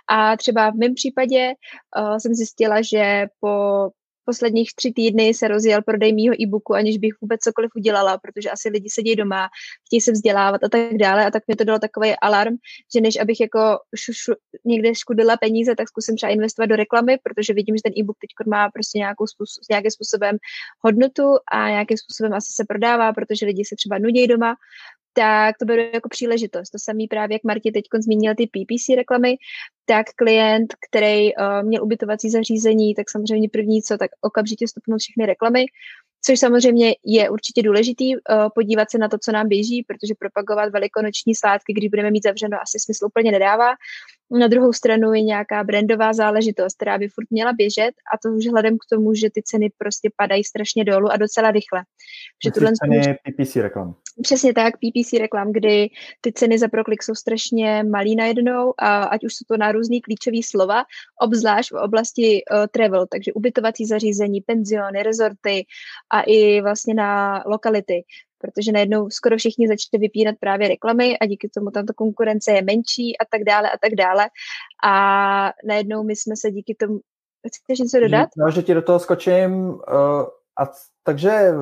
A 0.08 0.36
třeba 0.36 0.70
v 0.70 0.74
mém 0.74 0.94
případě 0.94 1.52
uh, 1.98 2.16
jsem 2.16 2.34
zjistila, 2.34 2.82
že 2.82 3.26
po 3.40 3.90
posledních 4.24 4.74
tři 4.74 4.92
týdny 4.92 5.34
se 5.34 5.48
rozjel 5.48 5.82
prodej 5.82 6.12
mýho 6.12 6.34
e-booku, 6.42 6.74
aniž 6.74 6.98
bych 6.98 7.12
vůbec 7.20 7.40
cokoliv 7.40 7.70
udělala, 7.76 8.18
protože 8.18 8.50
asi 8.50 8.68
lidi 8.68 8.90
sedí 8.90 9.16
doma, 9.16 9.48
chtějí 9.86 10.00
se 10.00 10.12
vzdělávat 10.12 10.64
a 10.64 10.68
tak 10.68 10.94
dále. 10.94 11.26
A 11.26 11.30
tak 11.30 11.42
mi 11.48 11.56
to 11.56 11.64
dalo 11.64 11.78
takový 11.78 12.14
alarm, 12.22 12.56
že 12.94 13.00
než 13.00 13.20
abych 13.20 13.40
jako 13.40 13.78
šu, 13.96 14.12
šu, 14.12 14.32
někde 14.64 14.94
škudila 14.94 15.36
peníze, 15.36 15.74
tak 15.76 15.88
zkusím 15.88 16.16
třeba 16.16 16.32
investovat 16.32 16.66
do 16.66 16.76
reklamy, 16.76 17.18
protože 17.22 17.54
vidím, 17.54 17.76
že 17.76 17.82
ten 17.82 17.92
e-book 17.98 18.16
teď 18.20 18.46
má 18.46 18.70
prostě 18.70 18.98
nějakou 18.98 19.26
způsob, 19.26 19.62
nějakým 19.70 19.90
způsobem 19.90 20.36
hodnotu 20.80 21.22
a 21.52 21.68
nějakým 21.68 21.98
způsobem 21.98 22.34
asi 22.34 22.52
se 22.52 22.64
prodává, 22.68 23.12
protože 23.12 23.46
lidi 23.46 23.64
se 23.64 23.76
třeba 23.76 23.98
nudí 23.98 24.26
doma 24.26 24.54
tak 25.14 25.58
to 25.58 25.64
beru 25.64 25.82
jako 25.94 26.08
příležitost. 26.08 26.70
To 26.70 26.78
samý 26.78 27.06
právě, 27.08 27.34
jak 27.34 27.44
Marti 27.44 27.72
teď 27.72 27.84
zmínil 28.02 28.34
ty 28.34 28.46
PPC 28.46 28.96
reklamy, 28.96 29.36
tak 29.84 30.06
klient, 30.16 30.74
který 30.88 31.34
uh, 31.34 31.62
měl 31.62 31.84
ubytovací 31.84 32.30
zařízení, 32.30 32.94
tak 32.94 33.10
samozřejmě 33.10 33.48
první 33.48 33.82
co, 33.82 33.98
tak 33.98 34.10
okamžitě 34.20 34.68
stopnul 34.68 34.98
všechny 34.98 35.26
reklamy, 35.26 35.64
což 36.26 36.40
samozřejmě 36.40 36.94
je 37.04 37.30
určitě 37.30 37.62
důležitý 37.62 38.16
uh, 38.16 38.22
podívat 38.54 38.90
se 38.90 38.98
na 38.98 39.08
to, 39.08 39.16
co 39.18 39.32
nám 39.32 39.48
běží, 39.48 39.82
protože 39.82 40.14
propagovat 40.18 40.72
velikonoční 40.72 41.34
svátky, 41.34 41.72
když 41.72 41.88
budeme 41.88 42.10
mít 42.10 42.22
zavřeno, 42.22 42.58
asi 42.62 42.78
smysl 42.78 43.06
úplně 43.06 43.32
nedává. 43.32 43.70
Na 44.30 44.48
druhou 44.48 44.72
stranu 44.72 45.12
je 45.12 45.22
nějaká 45.22 45.64
brandová 45.64 46.12
záležitost, 46.12 46.74
která 46.74 46.98
by 46.98 47.08
furt 47.08 47.30
měla 47.30 47.52
běžet 47.52 47.92
a 48.14 48.18
to 48.18 48.34
už 48.34 48.46
hledem 48.46 48.74
k 48.74 48.88
tomu, 48.90 49.14
že 49.14 49.30
ty 49.30 49.42
ceny 49.42 49.70
prostě 49.78 50.10
padají 50.16 50.44
strašně 50.44 50.84
dolů 50.84 51.12
a 51.12 51.16
docela 51.16 51.50
rychle. 51.50 51.82
Že 52.44 52.50
tuhle 52.50 52.72
ceny 52.82 53.18
PPC 53.24 53.56
reklam. 53.56 53.94
Přesně 54.22 54.54
tak, 54.54 54.74
PPC 54.76 55.12
reklam, 55.12 55.52
kdy 55.52 55.88
ty 56.20 56.32
ceny 56.32 56.58
za 56.58 56.68
proklik 56.68 57.02
jsou 57.02 57.14
strašně 57.14 57.82
malý 57.82 58.16
najednou, 58.16 58.74
a 58.78 59.02
ať 59.02 59.24
už 59.24 59.34
jsou 59.34 59.44
to 59.48 59.56
na 59.56 59.72
různý 59.72 60.00
klíčové 60.00 60.40
slova, 60.44 60.84
obzvlášť 61.20 61.72
v 61.72 61.74
oblasti 61.74 62.42
uh, 62.50 62.66
travel, 62.70 63.06
takže 63.06 63.32
ubytovací 63.32 63.86
zařízení, 63.86 64.40
penziony, 64.40 65.02
rezorty 65.02 65.66
a 66.12 66.22
i 66.22 66.60
vlastně 66.60 66.94
na 66.94 67.42
lokality 67.46 68.02
protože 68.44 68.72
najednou 68.72 69.10
skoro 69.10 69.36
všichni 69.36 69.68
začali 69.68 70.00
vypínat 70.00 70.34
právě 70.40 70.68
reklamy 70.68 71.18
a 71.18 71.26
díky 71.26 71.48
tomu 71.48 71.70
tam 71.70 71.86
ta 71.86 71.92
konkurence 71.96 72.52
je 72.52 72.62
menší 72.62 73.18
a 73.18 73.24
tak 73.30 73.44
dále 73.44 73.70
a 73.70 73.78
tak 73.82 73.94
dále. 73.94 74.26
A 74.84 75.52
najednou 75.64 76.04
my 76.04 76.16
jsme 76.16 76.36
se 76.36 76.50
díky 76.50 76.74
tomu... 76.74 77.00
Chceš 77.64 77.78
něco 77.78 78.00
dodat? 78.00 78.28
No, 78.36 78.50
že 78.50 78.62
ti 78.62 78.74
do 78.74 78.82
toho 78.82 78.98
skočím. 78.98 79.52
Uh, 79.52 79.80
a 80.60 80.70
takže 81.02 81.52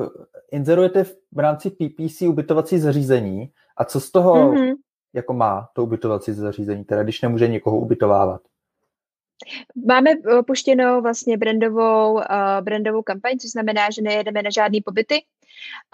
inzerujete 0.51 1.03
v 1.31 1.39
rámci 1.39 1.69
PPC 1.69 2.21
ubytovací 2.21 2.79
zařízení 2.79 3.49
a 3.77 3.85
co 3.85 3.99
z 3.99 4.11
toho 4.11 4.33
mm-hmm. 4.35 4.73
jako 5.13 5.33
má 5.33 5.69
to 5.73 5.83
ubytovací 5.83 6.33
zařízení, 6.33 6.83
teda 6.83 7.03
když 7.03 7.21
nemůže 7.21 7.47
někoho 7.47 7.77
ubytovávat? 7.79 8.41
Máme 9.87 10.11
eh, 10.11 10.43
puštěnou 10.43 11.01
vlastně 11.01 11.37
brandovou, 11.37 12.13
uh, 12.13 12.21
brandovou 12.61 13.01
kampaň, 13.01 13.37
což 13.37 13.51
znamená, 13.51 13.91
že 13.91 14.01
nejedeme 14.01 14.41
na 14.41 14.49
žádný 14.49 14.81
pobyty, 14.81 15.23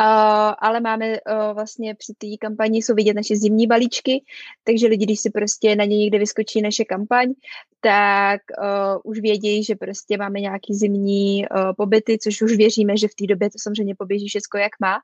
Uh, 0.02 0.54
ale 0.60 0.80
máme 0.80 1.12
uh, 1.12 1.54
vlastně 1.54 1.95
při 1.95 2.13
té 2.17 2.28
kampani 2.39 2.78
jsou 2.78 2.95
vidět 2.95 3.13
naše 3.13 3.36
zimní 3.36 3.67
balíčky, 3.67 4.24
takže 4.63 4.88
lidi, 4.88 5.06
když 5.06 5.19
si 5.19 5.30
prostě 5.30 5.76
na 5.76 5.86
ně 5.86 5.98
někde 5.98 6.19
vyskočí 6.19 6.62
naše 6.62 6.86
kampaň, 6.86 7.34
tak 7.82 8.41
uh, 8.58 9.12
už 9.12 9.19
vědí, 9.19 9.63
že 9.63 9.76
prostě 9.76 10.17
máme 10.17 10.39
nějaký 10.39 10.74
zimní 10.76 11.45
uh, 11.48 11.74
pobyty, 11.78 12.17
což 12.17 12.41
už 12.41 12.58
věříme, 12.58 12.98
že 12.98 13.08
v 13.08 13.15
té 13.15 13.28
době 13.28 13.50
to 13.50 13.58
samozřejmě 13.62 13.95
poběží 13.95 14.28
všechno, 14.28 14.60
jak 14.60 14.72
má. 14.80 14.98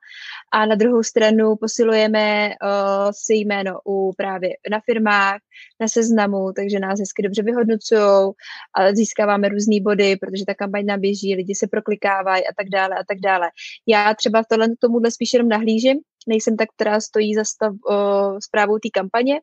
A 0.51 0.65
na 0.65 0.75
druhou 0.75 1.03
stranu 1.03 1.55
posilujeme 1.55 2.49
uh, 2.49 3.11
si 3.11 3.33
jméno 3.33 3.79
u 3.87 4.13
právě 4.17 4.49
na 4.71 4.79
firmách, 4.79 5.39
na 5.79 5.87
seznamu, 5.87 6.51
takže 6.55 6.79
nás 6.79 6.99
hezky 6.99 7.23
dobře 7.23 7.43
vyhodnocují, 7.43 8.31
ale 8.73 8.95
získáváme 8.95 9.49
různé 9.49 9.75
body, 9.81 10.15
protože 10.15 10.45
ta 10.45 10.53
kampaň 10.53 10.85
naběží, 10.85 11.35
lidi 11.35 11.55
se 11.55 11.67
proklikávají 11.67 12.47
a 12.47 12.53
tak 12.57 12.69
dále 12.69 12.95
a 12.95 13.03
tak 13.07 13.19
dále. 13.19 13.49
Já 13.87 14.13
třeba 14.13 14.43
tohle 14.49 14.67
tomuhle 14.79 15.11
spíš 15.11 15.33
jenom 15.33 15.49
nahlížím, 15.49 15.99
nejsem 16.27 16.57
tak, 16.57 16.69
která 16.75 16.99
stojí 16.99 17.35
za 17.35 17.43
stav, 17.43 17.73
uh, 17.89 18.37
zprávou 18.39 18.79
té 18.79 18.89
kampaně. 18.93 19.41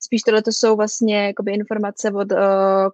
Spíš 0.00 0.22
tohle 0.22 0.42
to 0.42 0.52
jsou 0.52 0.76
vlastně 0.76 1.26
jakoby, 1.26 1.52
informace 1.52 2.12
od 2.12 2.32
uh, 2.32 2.38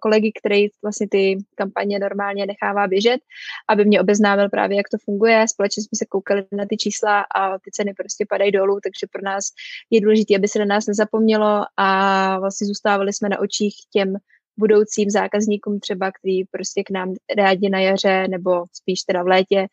kolegy, 0.01 0.31
který 0.39 0.67
vlastně 0.83 1.07
ty 1.11 1.37
kampaně 1.55 1.99
normálně 1.99 2.45
nechává 2.45 2.87
běžet, 2.87 3.21
aby 3.69 3.85
mě 3.85 4.01
obeznámil 4.01 4.49
právě, 4.49 4.77
jak 4.77 4.89
to 4.89 4.97
funguje. 5.05 5.45
Společně 5.47 5.83
jsme 5.83 5.95
se 5.95 6.05
koukali 6.05 6.45
na 6.51 6.65
ty 6.69 6.77
čísla 6.77 7.25
a 7.35 7.59
ty 7.59 7.71
ceny 7.71 7.93
prostě 7.93 8.25
padají 8.29 8.51
dolů, 8.51 8.79
takže 8.83 9.07
pro 9.11 9.21
nás 9.21 9.43
je 9.89 10.01
důležité, 10.01 10.35
aby 10.35 10.47
se 10.47 10.59
na 10.59 10.65
nás 10.65 10.87
nezapomnělo 10.87 11.61
a 11.77 12.39
vlastně 12.39 12.67
zůstávali 12.67 13.13
jsme 13.13 13.29
na 13.29 13.39
očích 13.39 13.75
těm 13.93 14.15
budoucím 14.57 15.09
zákazníkům 15.09 15.79
třeba, 15.79 16.11
který 16.11 16.45
prostě 16.45 16.83
k 16.83 16.89
nám 16.89 17.13
rádi 17.37 17.69
na 17.69 17.79
jaře 17.79 18.27
nebo 18.27 18.65
spíš 18.73 19.01
teda 19.01 19.23
v 19.23 19.27
létě 19.27 19.67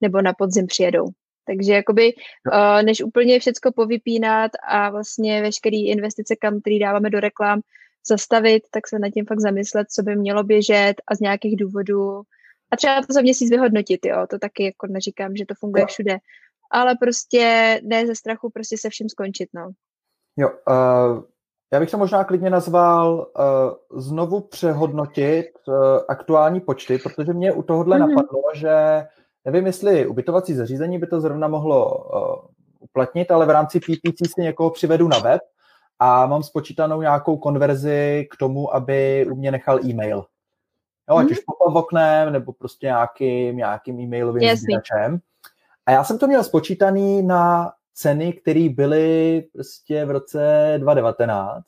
nebo 0.00 0.22
na 0.22 0.32
podzim 0.38 0.66
přijedou. 0.66 1.06
Takže 1.46 1.72
jakoby, 1.72 2.14
uh, 2.14 2.82
než 2.82 3.02
úplně 3.02 3.40
všecko 3.40 3.72
povypínat 3.72 4.50
a 4.68 4.90
vlastně 4.90 5.42
veškeré 5.42 5.76
investice, 5.76 6.36
kam 6.36 6.60
který 6.60 6.78
dáváme 6.78 7.10
do 7.10 7.20
reklam, 7.20 7.60
zastavit, 8.08 8.62
tak 8.70 8.88
se 8.88 8.98
nad 8.98 9.10
tím 9.10 9.26
fakt 9.26 9.40
zamyslet, 9.40 9.90
co 9.90 10.02
by 10.02 10.16
mělo 10.16 10.44
běžet 10.44 10.94
a 11.08 11.14
z 11.14 11.20
nějakých 11.20 11.56
důvodů 11.56 12.22
a 12.72 12.76
třeba 12.76 13.00
to 13.00 13.12
za 13.12 13.20
měsíc 13.20 13.50
vyhodnotit, 13.50 14.06
jo, 14.06 14.26
to 14.30 14.38
taky 14.38 14.64
jako 14.64 14.86
neříkám, 14.86 15.36
že 15.36 15.46
to 15.46 15.54
funguje 15.54 15.86
všude, 15.86 16.18
ale 16.70 16.94
prostě 17.00 17.80
ne 17.84 18.06
ze 18.06 18.14
strachu 18.14 18.50
prostě 18.50 18.78
se 18.78 18.90
vším 18.90 19.08
skončit, 19.08 19.48
no. 19.54 19.70
Jo, 20.36 20.48
uh, 20.68 21.22
já 21.72 21.80
bych 21.80 21.90
to 21.90 21.98
možná 21.98 22.24
klidně 22.24 22.50
nazval 22.50 23.30
uh, 23.92 24.00
znovu 24.00 24.40
přehodnotit 24.40 25.46
uh, 25.68 25.74
aktuální 26.08 26.60
počty, 26.60 26.98
protože 26.98 27.32
mě 27.32 27.52
u 27.52 27.62
tohohle 27.62 27.98
mm-hmm. 27.98 28.08
napadlo, 28.08 28.42
že 28.54 29.06
Nevím, 29.44 29.66
jestli 29.66 30.06
ubytovací 30.06 30.54
zařízení 30.54 30.98
by 30.98 31.06
to 31.06 31.20
zrovna 31.20 31.48
mohlo 31.48 31.98
uh, 31.98 32.50
uplatnit, 32.80 33.30
ale 33.30 33.46
v 33.46 33.50
rámci 33.50 33.80
PPC 33.80 34.32
si 34.34 34.40
někoho 34.42 34.70
přivedu 34.70 35.08
na 35.08 35.18
web 35.18 35.40
a 35.98 36.26
mám 36.26 36.42
spočítanou 36.42 37.00
nějakou 37.00 37.36
konverzi 37.36 38.28
k 38.32 38.36
tomu, 38.36 38.74
aby 38.74 39.26
u 39.30 39.36
mě 39.36 39.50
nechal 39.50 39.84
e-mail. 39.84 40.24
Jo, 41.10 41.16
ať 41.16 41.24
mm. 41.24 41.30
už 41.30 41.38
pop 41.38 41.76
oknem, 41.76 42.32
nebo 42.32 42.52
prostě 42.52 42.86
nějakým, 42.86 43.56
nějakým 43.56 44.00
e-mailovým 44.00 44.56
sbíračem. 44.56 45.18
A 45.86 45.92
já 45.92 46.04
jsem 46.04 46.18
to 46.18 46.26
měl 46.26 46.44
spočítaný 46.44 47.22
na 47.22 47.72
ceny, 47.94 48.32
které 48.32 48.68
byly 48.68 49.42
prostě 49.52 50.04
v 50.04 50.10
roce 50.10 50.74
2019 50.78 51.64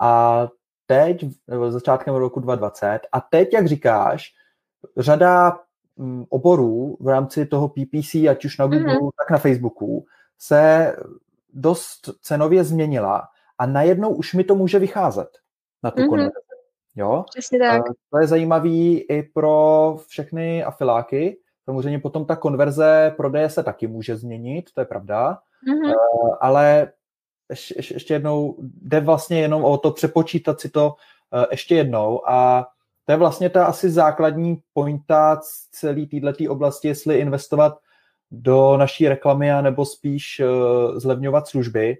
a 0.00 0.48
teď, 0.86 1.24
nebo 1.48 1.70
začátkem 1.70 2.14
roku 2.14 2.40
2020, 2.40 3.00
a 3.12 3.20
teď, 3.20 3.52
jak 3.52 3.66
říkáš, 3.66 4.32
řada 4.96 5.58
oborů 6.28 6.96
v 7.00 7.08
rámci 7.08 7.46
toho 7.46 7.68
PPC, 7.68 8.14
ať 8.14 8.44
už 8.44 8.58
na 8.58 8.66
Google, 8.66 8.94
mm-hmm. 8.94 9.10
tak 9.18 9.30
na 9.30 9.38
Facebooku, 9.38 10.06
se 10.38 10.96
dost 11.52 12.10
cenově 12.20 12.64
změnila 12.64 13.28
a 13.58 13.66
najednou 13.66 14.14
už 14.14 14.34
mi 14.34 14.44
to 14.44 14.54
může 14.54 14.78
vycházet 14.78 15.28
na 15.82 15.90
tu 15.90 16.02
mm-hmm. 16.02 16.08
konverzi. 16.08 16.32
Jo? 16.96 17.24
Přesně 17.28 17.58
tak. 17.58 17.82
To 18.10 18.18
je 18.18 18.26
zajímavý 18.26 19.00
i 19.00 19.22
pro 19.22 19.96
všechny 20.08 20.64
afiláky. 20.64 21.38
Samozřejmě 21.64 21.98
potom 21.98 22.24
ta 22.24 22.36
konverze 22.36 23.14
prodeje 23.16 23.50
se 23.50 23.62
taky 23.62 23.86
může 23.86 24.16
změnit, 24.16 24.70
to 24.74 24.80
je 24.80 24.84
pravda, 24.84 25.38
mm-hmm. 25.68 25.94
ale 26.40 26.92
ještě, 27.50 27.74
ještě 27.94 28.14
jednou 28.14 28.56
jde 28.60 29.00
vlastně 29.00 29.40
jenom 29.40 29.64
o 29.64 29.78
to 29.78 29.90
přepočítat 29.90 30.60
si 30.60 30.68
to 30.68 30.94
eh, 31.34 31.46
ještě 31.50 31.74
jednou 31.74 32.28
a 32.28 32.68
to 33.06 33.12
je 33.12 33.16
vlastně 33.16 33.50
ta 33.50 33.64
asi 33.64 33.90
základní 33.90 34.58
pointa 34.72 35.40
celé 35.70 36.06
této 36.06 36.52
oblasti, 36.52 36.88
jestli 36.88 37.18
investovat 37.18 37.78
do 38.30 38.76
naší 38.76 39.08
reklamy, 39.08 39.50
nebo 39.62 39.84
spíš 39.84 40.40
uh, 40.40 40.98
zlevňovat 40.98 41.48
služby. 41.48 41.96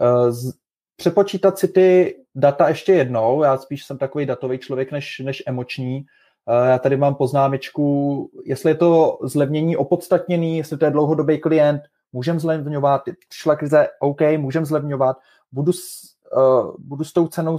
Uh, 0.00 0.30
z, 0.30 0.52
přepočítat 0.96 1.58
si 1.58 1.68
ty 1.68 2.16
data 2.34 2.68
ještě 2.68 2.92
jednou, 2.92 3.42
já 3.42 3.58
spíš 3.58 3.84
jsem 3.84 3.98
takový 3.98 4.26
datový 4.26 4.58
člověk 4.58 4.92
než, 4.92 5.18
než 5.24 5.42
emoční. 5.46 6.04
Uh, 6.46 6.68
já 6.68 6.78
tady 6.78 6.96
mám 6.96 7.14
poznámečku, 7.14 8.30
jestli 8.44 8.70
je 8.70 8.74
to 8.74 9.18
zlevnění 9.22 9.76
opodstatněný, 9.76 10.58
jestli 10.58 10.78
to 10.78 10.84
je 10.84 10.90
dlouhodobý 10.90 11.38
klient, 11.38 11.82
můžem 12.12 12.40
zlevňovat, 12.40 13.02
šla 13.32 13.56
krize, 13.56 13.88
OK, 14.00 14.20
můžem 14.36 14.64
zlevňovat, 14.64 15.16
budu 15.52 15.72
s, 15.72 16.02
uh, 16.36 16.74
budu 16.78 17.04
s 17.04 17.12
tou 17.12 17.28
cenou 17.28 17.58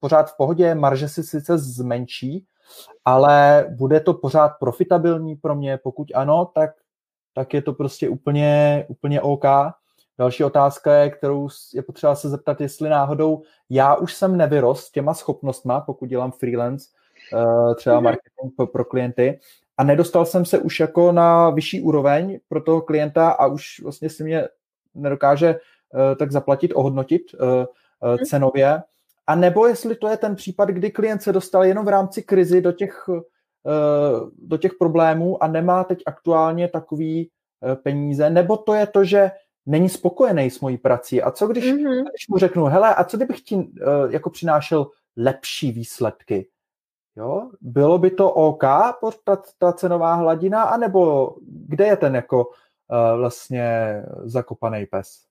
pořád 0.00 0.30
v 0.30 0.36
pohodě, 0.36 0.74
marže 0.74 1.08
si 1.08 1.22
sice 1.22 1.58
zmenší, 1.58 2.46
ale 3.04 3.66
bude 3.70 4.00
to 4.00 4.14
pořád 4.14 4.48
profitabilní 4.60 5.36
pro 5.36 5.54
mě, 5.54 5.78
pokud 5.82 6.08
ano, 6.14 6.50
tak, 6.54 6.70
tak 7.34 7.54
je 7.54 7.62
to 7.62 7.72
prostě 7.72 8.08
úplně, 8.08 8.84
úplně 8.88 9.20
OK. 9.20 9.44
Další 10.18 10.44
otázka 10.44 10.94
je, 10.94 11.10
kterou 11.10 11.48
je 11.74 11.82
potřeba 11.82 12.14
se 12.14 12.28
zeptat, 12.28 12.60
jestli 12.60 12.88
náhodou 12.88 13.42
já 13.70 13.94
už 13.94 14.14
jsem 14.14 14.36
nevyrost 14.36 14.92
těma 14.92 15.14
schopnostma, 15.14 15.80
pokud 15.80 16.06
dělám 16.06 16.32
freelance, 16.32 16.88
uh, 17.34 17.74
třeba 17.74 17.96
mhm. 17.96 18.04
marketing 18.04 18.52
pro, 18.72 18.84
klienty, 18.84 19.40
a 19.78 19.84
nedostal 19.84 20.26
jsem 20.26 20.44
se 20.44 20.58
už 20.58 20.80
jako 20.80 21.12
na 21.12 21.50
vyšší 21.50 21.82
úroveň 21.82 22.38
pro 22.48 22.62
toho 22.62 22.80
klienta 22.80 23.30
a 23.30 23.46
už 23.46 23.80
vlastně 23.82 24.10
si 24.10 24.24
mě 24.24 24.48
nedokáže 24.94 25.54
uh, 25.54 26.00
tak 26.18 26.32
zaplatit, 26.32 26.72
ohodnotit 26.74 27.22
uh, 27.34 27.48
uh, 27.48 28.16
cenově. 28.28 28.82
A 29.30 29.34
nebo 29.34 29.66
jestli 29.66 29.94
to 29.94 30.08
je 30.08 30.16
ten 30.16 30.36
případ, 30.36 30.68
kdy 30.68 30.90
klient 30.90 31.22
se 31.22 31.32
dostal 31.32 31.64
jenom 31.64 31.84
v 31.84 31.88
rámci 31.88 32.22
krizi 32.22 32.60
do 32.60 32.72
těch, 32.72 33.08
uh, 33.08 34.30
do 34.38 34.56
těch 34.56 34.72
problémů 34.74 35.42
a 35.42 35.48
nemá 35.48 35.84
teď 35.84 36.02
aktuálně 36.06 36.68
takový 36.68 37.30
uh, 37.60 37.74
peníze, 37.74 38.30
nebo 38.30 38.56
to 38.56 38.74
je 38.74 38.86
to, 38.86 39.04
že 39.04 39.30
není 39.66 39.88
spokojený 39.88 40.50
s 40.50 40.60
mojí 40.60 40.78
prací. 40.78 41.22
A 41.22 41.30
co 41.30 41.46
když, 41.46 41.64
mm-hmm. 41.64 42.02
když 42.02 42.28
mu 42.28 42.38
řeknu, 42.38 42.64
hele, 42.64 42.94
a 42.94 43.04
co 43.04 43.16
kdybych 43.16 43.40
ti 43.40 43.56
uh, 43.56 43.64
jako 44.08 44.30
přinášel 44.30 44.90
lepší 45.16 45.72
výsledky? 45.72 46.48
Jo? 47.16 47.50
Bylo 47.60 47.98
by 47.98 48.10
to 48.10 48.32
OK, 48.32 48.62
ta, 49.24 49.42
ta 49.58 49.72
cenová 49.72 50.14
hladina, 50.14 50.62
anebo 50.62 51.34
kde 51.68 51.86
je 51.86 51.96
ten 51.96 52.14
jako 52.14 52.46
uh, 52.46 53.18
vlastně 53.18 54.02
zakopaný 54.24 54.86
pes? 54.86 55.24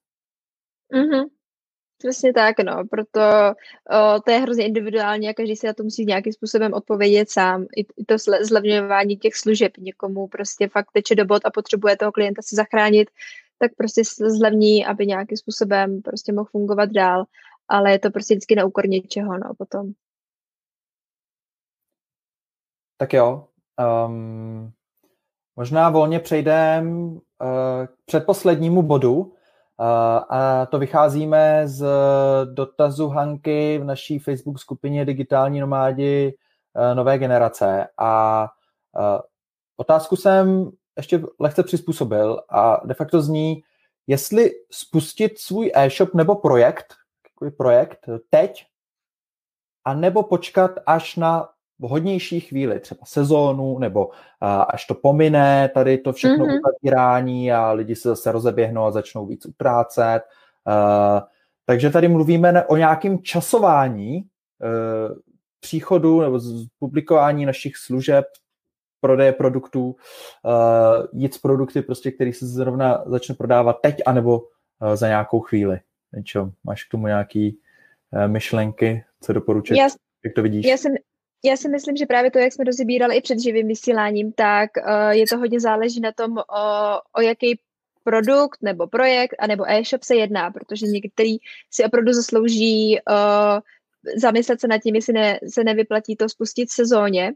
Mm-hmm. 0.94 1.24
Přesně 2.00 2.32
tak, 2.32 2.58
no, 2.60 2.84
proto 2.90 3.20
uh, 3.20 4.20
to 4.24 4.30
je 4.30 4.38
hrozně 4.38 4.66
individuální 4.66 5.28
a 5.28 5.34
každý 5.34 5.56
si 5.56 5.66
na 5.66 5.72
to 5.72 5.82
musí 5.82 6.04
nějakým 6.04 6.32
způsobem 6.32 6.72
odpovědět 6.72 7.30
sám. 7.30 7.66
I, 7.76 7.80
i 7.80 8.04
to 8.04 8.14
zlevňování 8.40 9.16
těch 9.16 9.36
služeb, 9.36 9.72
někomu 9.78 10.28
prostě 10.28 10.68
fakt 10.68 10.86
teče 10.92 11.14
do 11.14 11.24
bod 11.24 11.42
a 11.44 11.50
potřebuje 11.50 11.96
toho 11.96 12.12
klienta 12.12 12.42
si 12.42 12.56
zachránit, 12.56 13.10
tak 13.58 13.70
prostě 13.76 14.02
zlevní, 14.38 14.86
aby 14.86 15.06
nějakým 15.06 15.36
způsobem 15.36 16.02
prostě 16.02 16.32
mohl 16.32 16.48
fungovat 16.50 16.90
dál, 16.90 17.24
ale 17.68 17.92
je 17.92 17.98
to 17.98 18.10
prostě 18.10 18.34
vždycky 18.34 18.54
na 18.54 18.64
úkor 18.64 18.88
něčeho, 18.88 19.38
no, 19.38 19.54
potom. 19.58 19.92
Tak 22.96 23.12
jo. 23.12 23.48
Um, 24.06 24.72
možná 25.56 25.90
volně 25.90 26.20
přejdem 26.20 27.02
uh, 27.02 27.20
k 27.86 27.90
předposlednímu 28.04 28.82
bodu. 28.82 29.34
A 29.80 30.66
to 30.66 30.78
vycházíme 30.78 31.62
z 31.68 31.86
dotazu 32.44 33.08
Hanky 33.08 33.78
v 33.78 33.84
naší 33.84 34.18
Facebook 34.18 34.58
skupině 34.58 35.04
Digitální 35.04 35.60
nomádi 35.60 36.34
uh, 36.74 36.94
nové 36.94 37.18
generace. 37.18 37.88
A 37.98 38.42
uh, 38.98 39.20
otázku 39.76 40.16
jsem 40.16 40.70
ještě 40.96 41.22
lehce 41.40 41.62
přizpůsobil 41.62 42.42
a 42.48 42.86
de 42.86 42.94
facto 42.94 43.22
zní, 43.22 43.62
jestli 44.06 44.50
spustit 44.70 45.38
svůj 45.38 45.72
e-shop 45.74 46.14
nebo 46.14 46.34
projekt, 46.34 46.94
projekt 47.56 48.06
teď, 48.30 48.64
a 49.84 49.94
nebo 49.94 50.22
počkat 50.22 50.70
až 50.86 51.16
na 51.16 51.48
vhodnější 51.80 52.40
chvíli, 52.40 52.80
třeba 52.80 53.00
sezónu, 53.04 53.78
nebo 53.78 54.10
až 54.68 54.86
to 54.86 54.94
pomine, 54.94 55.70
tady 55.74 55.98
to 55.98 56.12
všechno 56.12 56.46
mm-hmm. 56.46 56.60
uzavírání 56.60 57.52
a 57.52 57.72
lidi 57.72 57.96
se 57.96 58.08
zase 58.08 58.32
rozeběhnou 58.32 58.84
a 58.84 58.90
začnou 58.90 59.26
víc 59.26 59.46
utrácet. 59.46 60.20
takže 61.66 61.90
tady 61.90 62.08
mluvíme 62.08 62.64
o 62.64 62.76
nějakém 62.76 63.22
časování 63.22 64.16
e, 64.16 64.24
příchodu 65.60 66.20
nebo 66.20 66.40
publikování 66.78 67.46
našich 67.46 67.76
služeb, 67.76 68.24
prodeje 69.00 69.32
produktů, 69.32 69.96
jít 71.12 71.34
s 71.34 71.38
produkty, 71.38 71.82
prostě, 71.82 72.10
který 72.10 72.32
se 72.32 72.46
zrovna 72.46 73.02
začne 73.06 73.34
prodávat 73.34 73.80
teď, 73.82 73.96
anebo 74.06 74.42
e, 74.82 74.96
za 74.96 75.08
nějakou 75.08 75.40
chvíli. 75.40 75.80
Čo, 76.24 76.50
máš 76.64 76.84
k 76.84 76.90
tomu 76.90 77.06
nějaký 77.06 77.58
e, 78.12 78.28
myšlenky, 78.28 79.04
co 79.20 79.32
doporučit? 79.32 79.76
Jak 80.24 80.34
to 80.34 80.42
vidíš? 80.42 80.66
Já 80.66 80.76
jsem, 80.76 80.92
já 81.44 81.56
si 81.56 81.68
myslím, 81.68 81.96
že 81.96 82.06
právě 82.06 82.30
to, 82.30 82.38
jak 82.38 82.52
jsme 82.52 82.64
rozebírali 82.64 83.16
i 83.16 83.20
před 83.20 83.38
živým 83.38 83.68
vysíláním, 83.68 84.32
tak 84.32 84.70
uh, 84.76 85.10
je 85.10 85.26
to 85.26 85.38
hodně 85.38 85.60
záleží 85.60 86.00
na 86.00 86.12
tom, 86.12 86.32
uh, 86.32 86.42
o 87.12 87.20
jaký 87.20 87.60
produkt 88.04 88.58
nebo 88.62 88.86
projekt 88.86 89.34
a 89.38 89.46
nebo 89.46 89.70
e-shop 89.70 90.02
se 90.02 90.16
jedná, 90.16 90.50
protože 90.50 90.86
některý 90.86 91.36
si 91.70 91.84
opravdu 91.84 92.12
zaslouží 92.12 92.98
uh, 93.10 93.60
zamyslet 94.16 94.60
se 94.60 94.68
nad 94.68 94.78
tím, 94.78 94.94
jestli 94.94 95.12
ne, 95.12 95.38
se 95.48 95.64
nevyplatí 95.64 96.16
to 96.16 96.28
spustit 96.28 96.68
v 96.68 96.72
sezóně, 96.72 97.32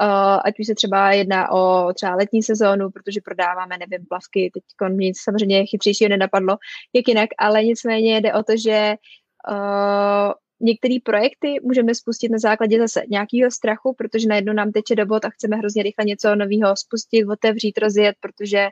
uh, 0.00 0.40
ať 0.44 0.60
už 0.60 0.66
se 0.66 0.74
třeba 0.74 1.12
jedná 1.12 1.52
o 1.52 1.92
třeba 1.92 2.14
letní 2.14 2.42
sezónu, 2.42 2.90
protože 2.90 3.20
prodáváme, 3.24 3.78
nevím, 3.78 4.06
plavky, 4.06 4.50
teď 4.54 4.62
nic 4.90 5.20
samozřejmě 5.20 5.66
chytřejšího 5.66 6.08
nenapadlo, 6.08 6.56
jak 6.92 7.08
jinak, 7.08 7.28
ale 7.38 7.64
nicméně 7.64 8.20
jde 8.20 8.34
o 8.34 8.42
to, 8.42 8.56
že 8.56 8.94
uh, 9.50 10.32
některé 10.60 10.94
projekty 11.04 11.56
můžeme 11.62 11.94
spustit 11.94 12.28
na 12.28 12.38
základě 12.38 12.78
zase 12.78 13.02
nějakého 13.08 13.50
strachu, 13.50 13.94
protože 13.98 14.28
najednou 14.28 14.52
nám 14.52 14.72
teče 14.72 14.94
do 14.94 15.06
bod 15.06 15.24
a 15.24 15.30
chceme 15.30 15.56
hrozně 15.56 15.82
rychle 15.82 16.04
něco 16.04 16.34
nového 16.34 16.76
spustit, 16.76 17.24
otevřít, 17.24 17.78
rozjet, 17.78 18.14
protože 18.20 18.68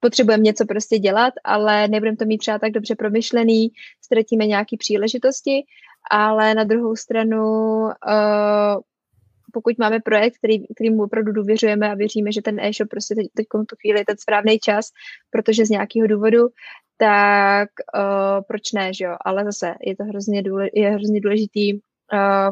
potřebujeme 0.00 0.42
něco 0.42 0.66
prostě 0.66 0.98
dělat, 0.98 1.34
ale 1.44 1.88
nebudeme 1.88 2.16
to 2.16 2.24
mít 2.24 2.38
třeba 2.38 2.58
tak 2.58 2.72
dobře 2.72 2.94
promyšlený, 2.94 3.68
ztratíme 4.04 4.46
nějaké 4.46 4.76
příležitosti, 4.76 5.62
ale 6.10 6.54
na 6.54 6.64
druhou 6.64 6.96
stranu 6.96 7.42
uh, 7.82 8.80
pokud 9.52 9.78
máme 9.78 10.00
projekt, 10.00 10.38
který, 10.38 10.66
kterým 10.74 11.00
opravdu 11.00 11.32
důvěřujeme 11.32 11.90
a 11.90 11.94
věříme, 11.94 12.32
že 12.32 12.42
ten 12.42 12.60
e-shop 12.60 12.88
prostě 12.88 13.14
teď, 13.14 13.26
teď 13.34 13.46
v 13.46 13.66
tu 13.66 13.76
chvíli 13.80 13.98
je 14.00 14.04
ten 14.04 14.16
správný 14.18 14.58
čas, 14.58 14.86
protože 15.30 15.66
z 15.66 15.70
nějakého 15.70 16.06
důvodu, 16.06 16.48
tak 16.96 17.68
uh, 17.94 18.44
proč 18.48 18.72
ne, 18.72 18.94
že 18.94 19.04
jo? 19.04 19.16
Ale 19.24 19.44
zase 19.44 19.74
je 19.80 19.96
to 19.96 20.04
hrozně, 20.04 20.42
důle, 20.42 20.68
je 20.74 20.90
hrozně 20.90 21.20
důležitý 21.20 21.74
uh, 21.74 21.80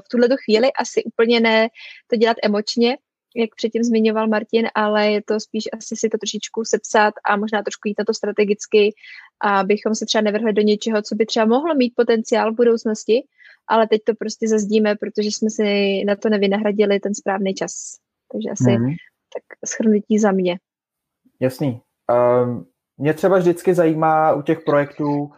v 0.05 0.09
tuhle 0.11 0.29
chvíli 0.45 0.73
asi 0.73 1.05
úplně 1.05 1.41
ne 1.41 1.69
to 2.07 2.17
dělat 2.17 2.37
emočně, 2.43 2.97
jak 3.37 3.51
předtím 3.57 3.85
zmiňoval 3.85 4.29
Martin, 4.29 4.69
ale 4.75 5.11
je 5.11 5.23
to 5.23 5.41
spíš 5.41 5.65
asi 5.73 5.97
si 5.97 6.09
to 6.09 6.19
trošičku 6.19 6.65
sepsat 6.65 7.15
a 7.31 7.37
možná 7.37 7.63
trošku 7.63 7.89
jít 7.89 7.99
na 7.99 8.05
to 8.05 8.15
strategicky, 8.15 8.95
abychom 9.41 9.95
se 9.95 10.07
třeba 10.07 10.23
nevrhli 10.23 10.53
do 10.53 10.63
něčeho, 10.63 11.03
co 11.03 11.15
by 11.15 11.27
třeba 11.27 11.47
mohlo 11.47 11.75
mít 11.75 11.93
potenciál 11.97 12.53
v 12.53 12.57
budoucnosti, 12.57 13.23
ale 13.69 13.89
teď 13.89 14.01
to 14.05 14.13
prostě 14.19 14.49
zazdíme, 14.49 14.97
protože 14.97 15.29
jsme 15.29 15.51
si 15.51 16.03
na 16.07 16.17
to 16.17 16.29
nevynahradili 16.29 17.01
ten 17.01 17.15
správný 17.15 17.55
čas. 17.55 17.73
Takže 18.33 18.51
asi 18.51 18.79
mm. 18.79 18.89
tak 19.35 19.69
schrnutí 19.69 20.19
za 20.19 20.33
mě. 20.33 20.59
Jasný. 21.41 21.81
Um, 22.43 22.67
mě 22.99 23.15
třeba 23.15 23.39
vždycky 23.39 23.75
zajímá 23.75 24.33
u 24.33 24.43
těch 24.43 24.61
projektů, 24.61 25.31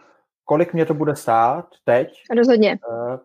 kolik 0.45 0.73
mě 0.73 0.85
to 0.85 0.93
bude 0.93 1.15
stát 1.15 1.65
teď. 1.85 2.07
Rozhodně. 2.37 2.71
Eh, 2.71 3.17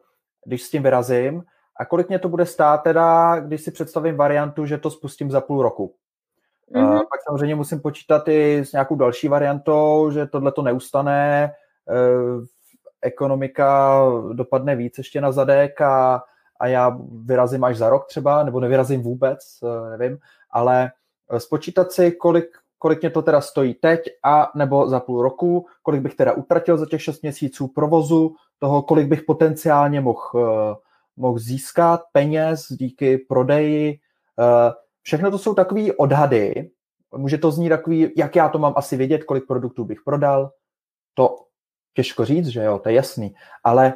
když 0.46 0.62
s 0.62 0.70
tím 0.70 0.82
vyrazím. 0.82 1.42
A 1.80 1.84
kolik 1.84 2.08
mě 2.08 2.18
to 2.18 2.28
bude 2.28 2.46
stát 2.46 2.78
teda, 2.78 3.40
když 3.40 3.60
si 3.60 3.70
představím 3.70 4.16
variantu, 4.16 4.66
že 4.66 4.78
to 4.78 4.90
spustím 4.90 5.30
za 5.30 5.40
půl 5.40 5.62
roku. 5.62 5.94
Mm-hmm. 6.74 6.98
Pak 6.98 7.20
samozřejmě 7.28 7.54
musím 7.54 7.80
počítat 7.80 8.28
i 8.28 8.58
s 8.58 8.72
nějakou 8.72 8.96
další 8.96 9.28
variantou, 9.28 10.10
že 10.10 10.26
tohle 10.26 10.52
to 10.52 10.62
neustane, 10.62 11.52
ekonomika 13.02 14.02
dopadne 14.32 14.76
víc 14.76 14.98
ještě 14.98 15.20
na 15.20 15.32
zadek 15.32 15.80
a, 15.80 16.22
a 16.60 16.66
já 16.66 16.98
vyrazím 17.24 17.64
až 17.64 17.76
za 17.76 17.90
rok 17.90 18.06
třeba, 18.06 18.44
nebo 18.44 18.60
nevyrazím 18.60 19.02
vůbec, 19.02 19.38
nevím, 19.98 20.18
ale 20.50 20.90
spočítat 21.38 21.92
si, 21.92 22.12
kolik, 22.12 22.46
kolik 22.78 23.00
mě 23.00 23.10
to 23.10 23.22
teda 23.22 23.40
stojí 23.40 23.74
teď 23.74 24.00
a 24.24 24.50
nebo 24.54 24.88
za 24.88 25.00
půl 25.00 25.22
roku, 25.22 25.66
kolik 25.82 26.00
bych 26.00 26.14
teda 26.14 26.32
utratil 26.32 26.78
za 26.78 26.86
těch 26.86 27.02
6 27.02 27.22
měsíců 27.22 27.68
provozu, 27.68 28.34
toho, 28.58 28.82
kolik 28.82 29.08
bych 29.08 29.22
potenciálně 29.22 30.00
mohl, 30.00 30.76
mohl 31.16 31.38
získat 31.38 32.00
peněz 32.12 32.66
díky 32.70 33.18
prodeji, 33.18 33.98
Všechno 35.02 35.30
to 35.30 35.38
jsou 35.38 35.54
takové 35.54 35.92
odhady. 35.92 36.70
Může 37.16 37.38
to 37.38 37.50
znít 37.50 37.68
takový, 37.68 38.12
jak 38.16 38.36
já 38.36 38.48
to 38.48 38.58
mám 38.58 38.72
asi 38.76 38.96
vědět, 38.96 39.24
kolik 39.24 39.46
produktů 39.46 39.84
bych 39.84 40.02
prodal. 40.04 40.50
To 41.14 41.36
těžko 41.96 42.24
říct, 42.24 42.46
že 42.46 42.62
jo, 42.62 42.78
to 42.78 42.88
je 42.88 42.94
jasný. 42.94 43.34
Ale 43.64 43.94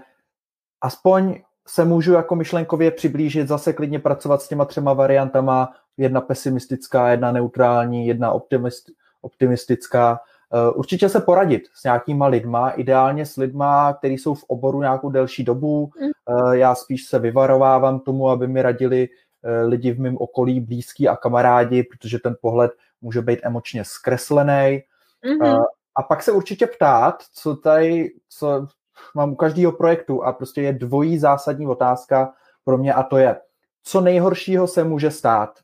aspoň 0.81 1.41
se 1.67 1.85
můžu 1.85 2.13
jako 2.13 2.37
myšlenkově 2.37 2.91
přiblížit, 2.91 3.49
zase 3.49 3.73
klidně 3.73 3.99
pracovat 3.99 4.43
s 4.43 4.49
těma 4.49 4.65
třema 4.65 4.93
variantama, 4.93 5.73
jedna 5.97 6.21
pesimistická, 6.21 7.11
jedna 7.11 7.33
neutrální, 7.33 8.07
jedna 8.07 8.33
optimist, 8.33 8.91
optimistická. 9.21 10.21
Eh, 10.55 10.71
určitě 10.71 11.09
se 11.09 11.21
poradit 11.21 11.63
s 11.75 11.85
nějakýma 11.85 12.27
lidma, 12.27 12.71
ideálně 12.71 13.27
s 13.27 13.37
lidma, 13.37 13.93
kteří 13.93 14.19
jsou 14.19 14.35
v 14.35 14.45
oboru 14.49 14.81
nějakou 14.81 15.11
delší 15.11 15.45
dobu. 15.45 15.91
Mm. 16.01 16.09
Eh, 16.09 16.57
já 16.57 16.75
spíš 16.75 17.07
se 17.07 17.19
vyvarovávám 17.19 18.01
tomu, 18.01 18.29
aby 18.29 18.49
mi 18.49 18.63
radili 18.63 19.09
Eh, 19.45 19.63
lidi 19.63 19.93
v 19.93 20.01
mém 20.01 20.17
okolí, 20.17 20.61
blízký 20.61 21.09
a 21.09 21.17
kamarádi, 21.17 21.83
protože 21.83 22.19
ten 22.19 22.37
pohled 22.41 22.73
může 23.01 23.23
být 23.23 23.41
emočně 23.43 23.85
zkreslený. 23.85 24.83
Mm-hmm. 25.25 25.65
A 25.97 26.03
pak 26.03 26.23
se 26.23 26.33
určitě 26.33 26.67
ptát, 26.67 27.23
co 27.33 27.57
tady, 27.57 28.13
co 28.29 28.67
mám 29.15 29.33
u 29.33 29.37
každého 29.37 29.73
projektu 29.73 30.25
a 30.25 30.33
prostě 30.33 30.63
je 30.63 30.73
dvojí 30.73 31.19
zásadní 31.19 31.67
otázka 31.67 32.35
pro 32.65 32.79
mě 32.79 32.95
a 32.95 33.03
to 33.03 33.17
je, 33.17 33.41
co 33.83 34.01
nejhoršího 34.01 34.67
se 34.67 34.85
může 34.85 35.11
stát. 35.11 35.59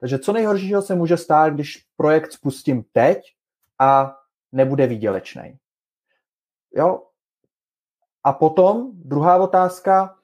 Takže 0.00 0.18
co 0.18 0.32
nejhoršího 0.32 0.82
se 0.82 0.94
může 0.94 1.16
stát, 1.16 1.54
když 1.54 1.86
projekt 1.96 2.32
spustím 2.32 2.84
teď 2.92 3.20
a 3.78 4.16
nebude 4.52 4.86
výdělečný. 4.86 5.58
Jo? 6.74 7.02
A 8.24 8.32
potom 8.32 8.90
druhá 8.94 9.36
otázka, 9.36 10.16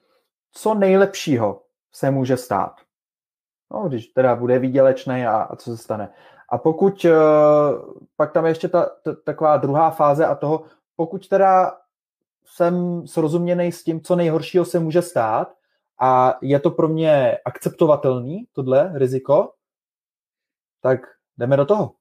co 0.51 0.73
nejlepšího 0.73 1.63
se 1.91 2.11
může 2.11 2.37
stát. 2.37 2.81
No, 3.71 3.87
když 3.87 4.07
teda 4.07 4.35
bude 4.35 4.59
výdělečný 4.59 5.25
a, 5.25 5.37
a 5.41 5.55
co 5.55 5.77
se 5.77 5.83
stane. 5.83 6.13
A 6.49 6.57
pokud, 6.57 7.05
uh, 7.05 7.11
pak 8.15 8.31
tam 8.31 8.45
je 8.45 8.51
ještě 8.51 8.67
ta, 8.67 8.89
ta, 9.03 9.15
taková 9.15 9.57
druhá 9.57 9.89
fáze 9.89 10.25
a 10.25 10.35
toho, 10.35 10.63
pokud 10.95 11.27
teda 11.27 11.77
jsem 12.45 13.07
srozuměný 13.07 13.71
s 13.71 13.83
tím, 13.83 14.01
co 14.01 14.15
nejhoršího 14.15 14.65
se 14.65 14.79
může 14.79 15.01
stát 15.01 15.53
a 15.99 16.37
je 16.41 16.59
to 16.59 16.71
pro 16.71 16.87
mě 16.87 17.37
akceptovatelný, 17.45 18.45
tohle 18.53 18.91
riziko, 18.95 19.53
tak 20.81 20.99
jdeme 21.37 21.57
do 21.57 21.65
toho. 21.65 21.91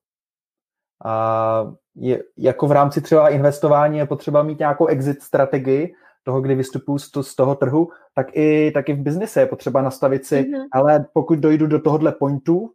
A 1.04 1.72
je, 1.94 2.22
jako 2.36 2.66
v 2.66 2.72
rámci 2.72 3.00
třeba 3.00 3.28
investování 3.28 3.98
je 3.98 4.06
potřeba 4.06 4.42
mít 4.42 4.58
nějakou 4.58 4.86
exit 4.86 5.22
strategii, 5.22 5.94
toho, 6.22 6.40
kdy 6.40 6.54
vystupuju 6.54 6.98
z, 6.98 7.10
to, 7.10 7.22
z 7.22 7.34
toho 7.34 7.54
trhu, 7.54 7.88
tak 8.14 8.36
i, 8.36 8.70
tak 8.74 8.88
i 8.88 8.92
v 8.92 9.02
biznise 9.02 9.40
je 9.40 9.46
potřeba 9.46 9.82
nastavit 9.82 10.26
si, 10.26 10.42
mm-hmm. 10.42 10.64
ale 10.72 11.06
pokud 11.12 11.38
dojdu 11.38 11.66
do 11.66 11.80
tohohle 11.80 12.12
pointu 12.12 12.70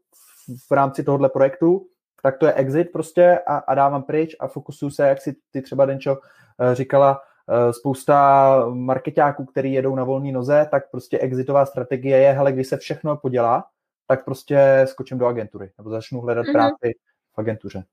v, 0.69 0.71
rámci 0.71 1.03
tohohle 1.03 1.29
projektu, 1.29 1.87
tak 2.23 2.37
to 2.37 2.45
je 2.45 2.53
exit 2.53 2.91
prostě 2.91 3.39
a, 3.47 3.57
a 3.57 3.75
dávám 3.75 4.03
pryč 4.03 4.35
a 4.39 4.47
fokusuju 4.47 4.91
se, 4.91 5.07
jak 5.07 5.21
si 5.21 5.35
ty 5.51 5.61
třeba 5.61 5.85
Denčo 5.85 6.17
eh, 6.59 6.75
říkala, 6.75 7.21
eh, 7.49 7.73
spousta 7.73 8.65
marketáků, 8.69 9.45
který 9.45 9.73
jedou 9.73 9.95
na 9.95 10.03
volné 10.03 10.31
noze, 10.31 10.67
tak 10.71 10.91
prostě 10.91 11.19
exitová 11.19 11.65
strategie 11.65 12.17
je, 12.17 12.31
hele, 12.31 12.51
když 12.51 12.67
se 12.67 12.77
všechno 12.77 13.17
podělá, 13.17 13.65
tak 14.07 14.25
prostě 14.25 14.85
skočím 14.89 15.17
do 15.17 15.25
agentury 15.25 15.71
nebo 15.77 15.89
začnu 15.89 16.21
hledat 16.21 16.45
mm-hmm. 16.45 16.51
práci 16.51 16.93
v 17.35 17.39
agentuře. 17.39 17.83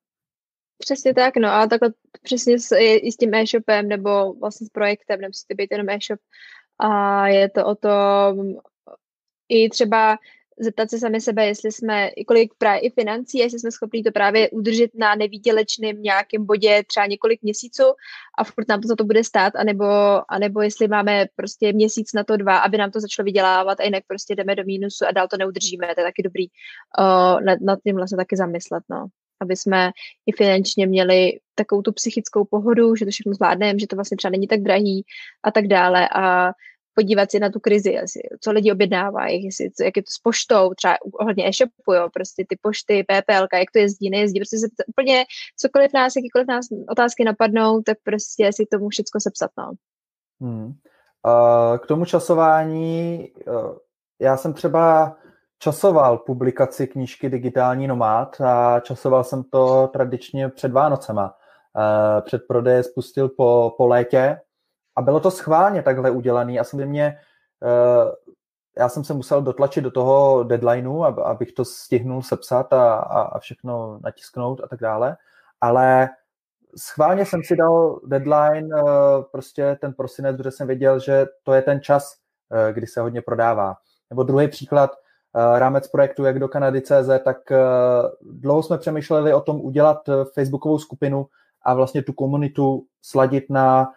Přesně 0.79 1.15
tak, 1.15 1.37
no 1.37 1.49
a 1.49 1.67
takhle 1.67 1.93
přesně 2.23 2.59
s, 2.59 2.77
i 2.77 3.13
s 3.13 3.17
tím 3.17 3.35
e-shopem 3.35 3.89
nebo 3.89 4.35
vlastně 4.35 4.67
s 4.67 4.71
projektem, 4.71 5.21
nemusíte 5.21 5.55
být 5.55 5.69
jenom 5.71 5.89
e-shop 5.89 6.21
a 6.79 7.29
je 7.29 7.51
to 7.51 7.67
o 7.67 7.75
tom 7.75 8.55
i 9.49 9.69
třeba 9.69 10.19
zeptat 10.61 10.91
se 10.91 10.99
sami 10.99 11.21
sebe, 11.21 11.47
jestli 11.47 11.73
jsme, 11.73 12.11
kolik 12.27 12.55
právě 12.59 12.81
i 12.81 12.91
financí, 12.91 13.39
jestli 13.39 13.59
jsme 13.59 13.71
schopni 13.71 14.03
to 14.03 14.11
právě 14.11 14.51
udržet 14.51 14.91
na 14.95 15.15
nevýdělečném 15.15 16.03
nějakém 16.03 16.47
bodě 16.47 16.83
třeba 16.87 17.07
několik 17.07 17.43
měsíců 17.43 17.83
a 18.39 18.45
furt 18.45 18.69
nám 18.69 18.81
to 18.81 18.89
za 18.89 18.97
to 18.97 19.05
bude 19.05 19.25
stát, 19.25 19.57
anebo, 19.57 19.87
anebo 20.29 20.61
jestli 20.61 20.89
máme 20.89 21.27
prostě 21.37 21.73
měsíc 21.73 22.13
na 22.13 22.25
to 22.25 22.37
dva, 22.37 22.59
aby 22.59 22.79
nám 22.79 22.91
to 22.91 23.01
začalo 23.01 23.25
vydělávat 23.25 23.81
a 23.81 23.85
jinak 23.85 24.03
prostě 24.07 24.35
jdeme 24.35 24.57
do 24.57 24.65
mínusu 24.65 25.07
a 25.07 25.13
dál 25.13 25.29
to 25.29 25.37
neudržíme, 25.37 25.87
to 25.95 26.01
je 26.01 26.05
taky 26.05 26.23
dobrý 26.23 26.47
uh, 26.47 27.41
nad, 27.41 27.61
nad 27.61 27.79
tím 27.83 27.97
vlastně 27.97 28.17
taky 28.17 28.37
zamyslet, 28.37 28.83
no. 28.89 29.07
Aby 29.41 29.57
jsme 29.57 29.91
i 30.27 30.33
finančně 30.33 30.87
měli 30.87 31.39
takovou 31.55 31.83
tu 31.83 31.93
psychickou 31.93 32.45
pohodu, 32.45 32.97
že 32.97 33.05
to 33.05 33.11
všechno 33.11 33.35
zvládneme, 33.35 33.79
že 33.79 33.87
to 33.87 33.97
vlastně 33.97 34.17
třeba 34.17 34.31
není 34.31 34.47
tak 34.47 34.61
drahý 34.61 35.05
a 35.43 35.51
tak 35.51 35.67
dále. 35.67 36.09
A 36.09 36.53
podívat 36.99 37.31
se 37.31 37.39
na 37.39 37.51
tu 37.51 37.61
krizi, 37.61 37.91
jestli, 37.91 38.23
co 38.41 38.53
lidi 38.53 38.73
objednávají, 38.73 39.45
jestli, 39.45 39.71
co, 39.71 39.85
jak 39.85 39.97
je 39.97 40.03
to 40.03 40.11
s 40.11 40.19
poštou, 40.19 40.75
třeba 40.75 40.97
ohledně 41.21 41.49
e-shopu, 41.49 41.93
jo, 41.93 42.09
prostě 42.13 42.45
ty 42.49 42.59
pošty, 42.63 43.05
PPL, 43.05 43.47
jak 43.55 43.71
to 43.73 43.79
jezdí, 43.79 44.11
nejezdí, 44.11 44.41
prostě 44.41 44.59
se 44.59 44.67
úplně 44.87 45.25
cokoliv 45.57 45.91
nás, 45.95 46.17
jakýkoliv 46.17 46.47
nás 46.49 46.67
otázky 46.91 47.25
napadnou, 47.25 47.83
tak 47.83 47.99
prostě 48.05 48.51
si 48.53 48.67
tomu 48.67 48.89
všechno 48.89 49.21
sepsat, 49.21 49.51
no. 49.59 49.73
Hmm. 50.41 50.67
Uh, 50.67 51.79
k 51.79 51.87
tomu 51.87 52.05
časování, 52.05 53.29
uh, 53.47 53.77
já 54.21 54.37
jsem 54.37 54.55
třeba 54.55 55.17
časoval 55.59 56.19
publikaci 56.19 56.87
knížky 56.87 57.31
Digitální 57.31 57.87
nomád 57.87 58.41
a 58.41 58.81
časoval 58.81 59.25
jsem 59.25 59.43
to 59.45 59.89
tradičně 59.93 60.49
před 60.49 60.73
Vánocema. 60.73 61.35
Eh, 61.79 62.23
před 62.23 62.43
prodeje 62.49 62.83
spustil 62.83 63.29
po, 63.29 63.75
po 63.77 63.87
létě 63.87 64.41
a 64.99 65.03
bylo 65.03 65.21
to 65.21 65.31
schválně 65.31 65.83
takhle 65.83 66.11
udělané 66.11 66.59
a 66.59 66.65
samozřejmě 66.65 67.19
eh, 67.63 68.33
já 68.79 68.89
jsem 68.89 69.05
se 69.05 69.15
musel 69.15 69.43
dotlačit 69.43 69.81
do 69.81 69.91
toho 69.91 70.45
deadlineu, 70.45 71.03
abych 71.03 71.53
to 71.53 71.65
stihnul 71.65 72.23
sepsat 72.23 72.73
a, 72.73 72.95
a, 72.95 73.39
všechno 73.39 73.99
natisknout 74.03 74.61
a 74.65 74.69
tak 74.69 74.81
dále, 74.81 75.17
ale 75.61 76.09
schválně 76.77 77.27
jsem 77.27 77.41
si 77.45 77.57
dal 77.57 78.01
deadline, 78.07 78.69
eh, 78.79 78.83
prostě 79.33 79.79
ten 79.81 79.93
prosinec, 79.93 80.37
protože 80.37 80.51
jsem 80.51 80.67
věděl, 80.67 80.99
že 80.99 81.27
to 81.43 81.53
je 81.53 81.63
ten 81.63 81.81
čas, 81.81 82.15
kdy 82.73 82.87
se 82.87 83.01
hodně 83.01 83.23
prodává. 83.23 83.77
Nebo 84.11 84.23
druhý 84.23 84.49
příklad, 84.49 84.91
Eh, 85.37 85.59
rámec 85.59 85.89
projektu 85.89 86.25
Jak 86.25 86.39
do 86.39 86.49
Kanady 86.49 86.81
CZ, 86.81 87.09
tak 87.25 87.53
eh, 87.53 87.59
dlouho 88.23 88.63
jsme 88.63 88.79
přemýšleli 88.79 89.35
o 89.35 89.41
tom 89.41 89.61
udělat 89.61 90.09
eh, 90.09 90.13
facebookovou 90.35 90.79
skupinu 90.79 91.27
a 91.63 91.75
vlastně 91.75 92.03
tu 92.03 92.13
komunitu 92.13 92.85
sladit 93.03 93.45
na, 93.51 93.93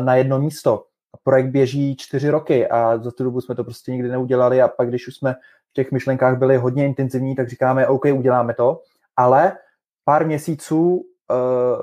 na 0.00 0.16
jedno 0.16 0.38
místo. 0.38 0.84
Projekt 1.22 1.50
běží 1.50 1.96
čtyři 1.96 2.30
roky 2.30 2.68
a 2.68 2.98
za 2.98 3.10
tu 3.10 3.24
dobu 3.24 3.40
jsme 3.40 3.54
to 3.54 3.64
prostě 3.64 3.92
nikdy 3.92 4.08
neudělali 4.08 4.62
a 4.62 4.68
pak, 4.68 4.88
když 4.88 5.08
už 5.08 5.16
jsme 5.16 5.34
v 5.70 5.72
těch 5.72 5.92
myšlenkách 5.92 6.38
byli 6.38 6.56
hodně 6.56 6.86
intenzivní, 6.86 7.36
tak 7.36 7.48
říkáme, 7.48 7.86
OK, 7.86 8.04
uděláme 8.04 8.54
to, 8.54 8.82
ale 9.16 9.58
pár 10.04 10.26
měsíců 10.26 10.94
uh, 10.96 11.82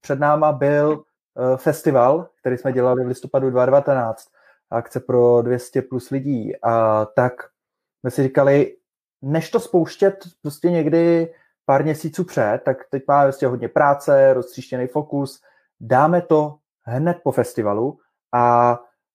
před 0.00 0.18
náma 0.18 0.52
byl 0.52 0.90
uh, 0.90 1.56
festival, 1.56 2.28
který 2.40 2.58
jsme 2.58 2.72
dělali 2.72 3.04
v 3.04 3.06
listopadu 3.06 3.50
2019, 3.50 4.28
akce 4.70 5.00
pro 5.00 5.42
200 5.42 5.82
plus 5.82 6.10
lidí, 6.10 6.52
a 6.62 7.04
tak 7.04 7.32
jsme 8.00 8.10
si 8.10 8.22
říkali, 8.22 8.76
než 9.22 9.50
to 9.50 9.60
spouštět 9.60 10.14
prostě 10.42 10.70
někdy 10.70 11.34
pár 11.64 11.84
měsíců 11.84 12.24
před, 12.24 12.60
tak 12.64 12.76
teď 12.90 13.02
máme 13.08 13.24
prostě 13.24 13.46
hodně 13.46 13.68
práce, 13.68 14.34
roztříštěný 14.34 14.86
fokus, 14.86 15.42
dáme 15.80 16.22
to 16.22 16.58
hned 16.88 17.16
po 17.22 17.32
festivalu 17.32 17.98
a 18.32 18.72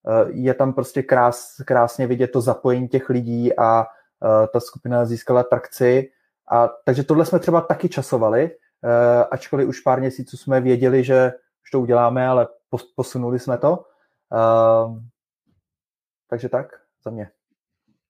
e, 0.07 0.32
je 0.32 0.53
tam 0.53 0.74
prostě 0.74 1.03
krás, 1.03 1.61
krásně 1.65 2.07
vidět 2.07 2.28
to 2.28 2.41
zapojení 2.41 2.88
těch 2.88 3.09
lidí 3.09 3.57
a 3.57 3.82
e, 3.84 4.47
ta 4.47 4.59
skupina 4.59 5.05
získala 5.05 5.43
trakci. 5.43 6.11
A, 6.51 6.67
takže 6.67 7.03
tohle 7.03 7.26
jsme 7.26 7.39
třeba 7.39 7.61
taky 7.61 7.89
časovali, 7.89 8.43
e, 8.84 9.26
ačkoliv 9.26 9.67
už 9.67 9.80
pár 9.80 9.99
měsíců 9.99 10.38
jsme 10.38 10.61
věděli, 10.61 11.03
že 11.03 11.34
už 11.63 11.71
to 11.71 11.80
uděláme, 11.80 12.28
ale 12.28 12.47
posunuli 12.95 13.39
jsme 13.39 13.57
to. 13.57 13.86
Takže 16.30 16.49
tak 16.49 16.67
za 17.03 17.11
mě 17.11 17.32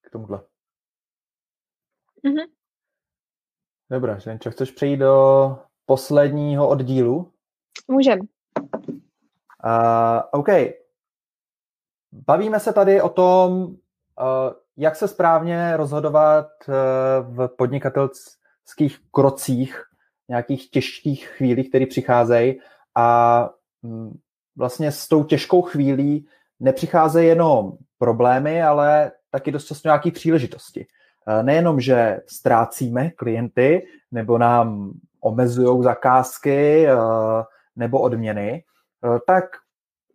k 0.01 0.09
tomuhle. 0.09 0.41
Mm-hmm. 2.26 2.47
Dobrá, 3.91 4.20
Ženčo, 4.20 4.51
chceš 4.51 4.72
přejít 4.72 4.97
do 4.97 5.57
posledního 5.86 6.70
oddílu? 6.70 7.32
Můžem. 7.88 8.20
Uh, 9.66 10.22
OK. 10.32 10.47
Bavíme 12.11 12.59
se 12.59 12.74
tady 12.74 13.01
o 13.01 13.09
tom, 13.09 13.64
uh, 13.64 13.76
jak 14.78 14.95
se 14.95 15.07
správně 15.07 15.78
rozhodovat 15.78 16.47
uh, 16.68 16.74
v 17.36 17.47
podnikatelských 17.47 18.99
krocích, 19.11 19.84
nějakých 20.30 20.70
těžkých 20.70 21.28
chvílích, 21.28 21.70
které 21.70 21.86
přicházejí 21.86 22.59
a 22.95 23.49
um, 23.82 24.20
vlastně 24.55 24.91
s 24.91 25.07
tou 25.07 25.24
těžkou 25.24 25.61
chvílí 25.61 26.28
nepřicházejí 26.59 27.28
jenom 27.28 27.72
problémy, 27.97 28.64
ale 28.64 29.11
taky 29.32 29.51
dost 29.51 29.66
často 29.66 29.88
nějaké 29.88 30.11
příležitosti. 30.11 30.88
Uh, 31.28 31.43
nejenom, 31.43 31.80
že 31.80 32.22
ztrácíme 32.28 33.09
klienty 33.09 33.88
nebo 34.11 34.38
nám 34.38 34.91
omezují 35.22 35.84
zakázky 35.84 36.88
uh, 36.88 37.43
nebo 37.76 37.99
odměny, 37.99 38.64
tak 39.28 39.45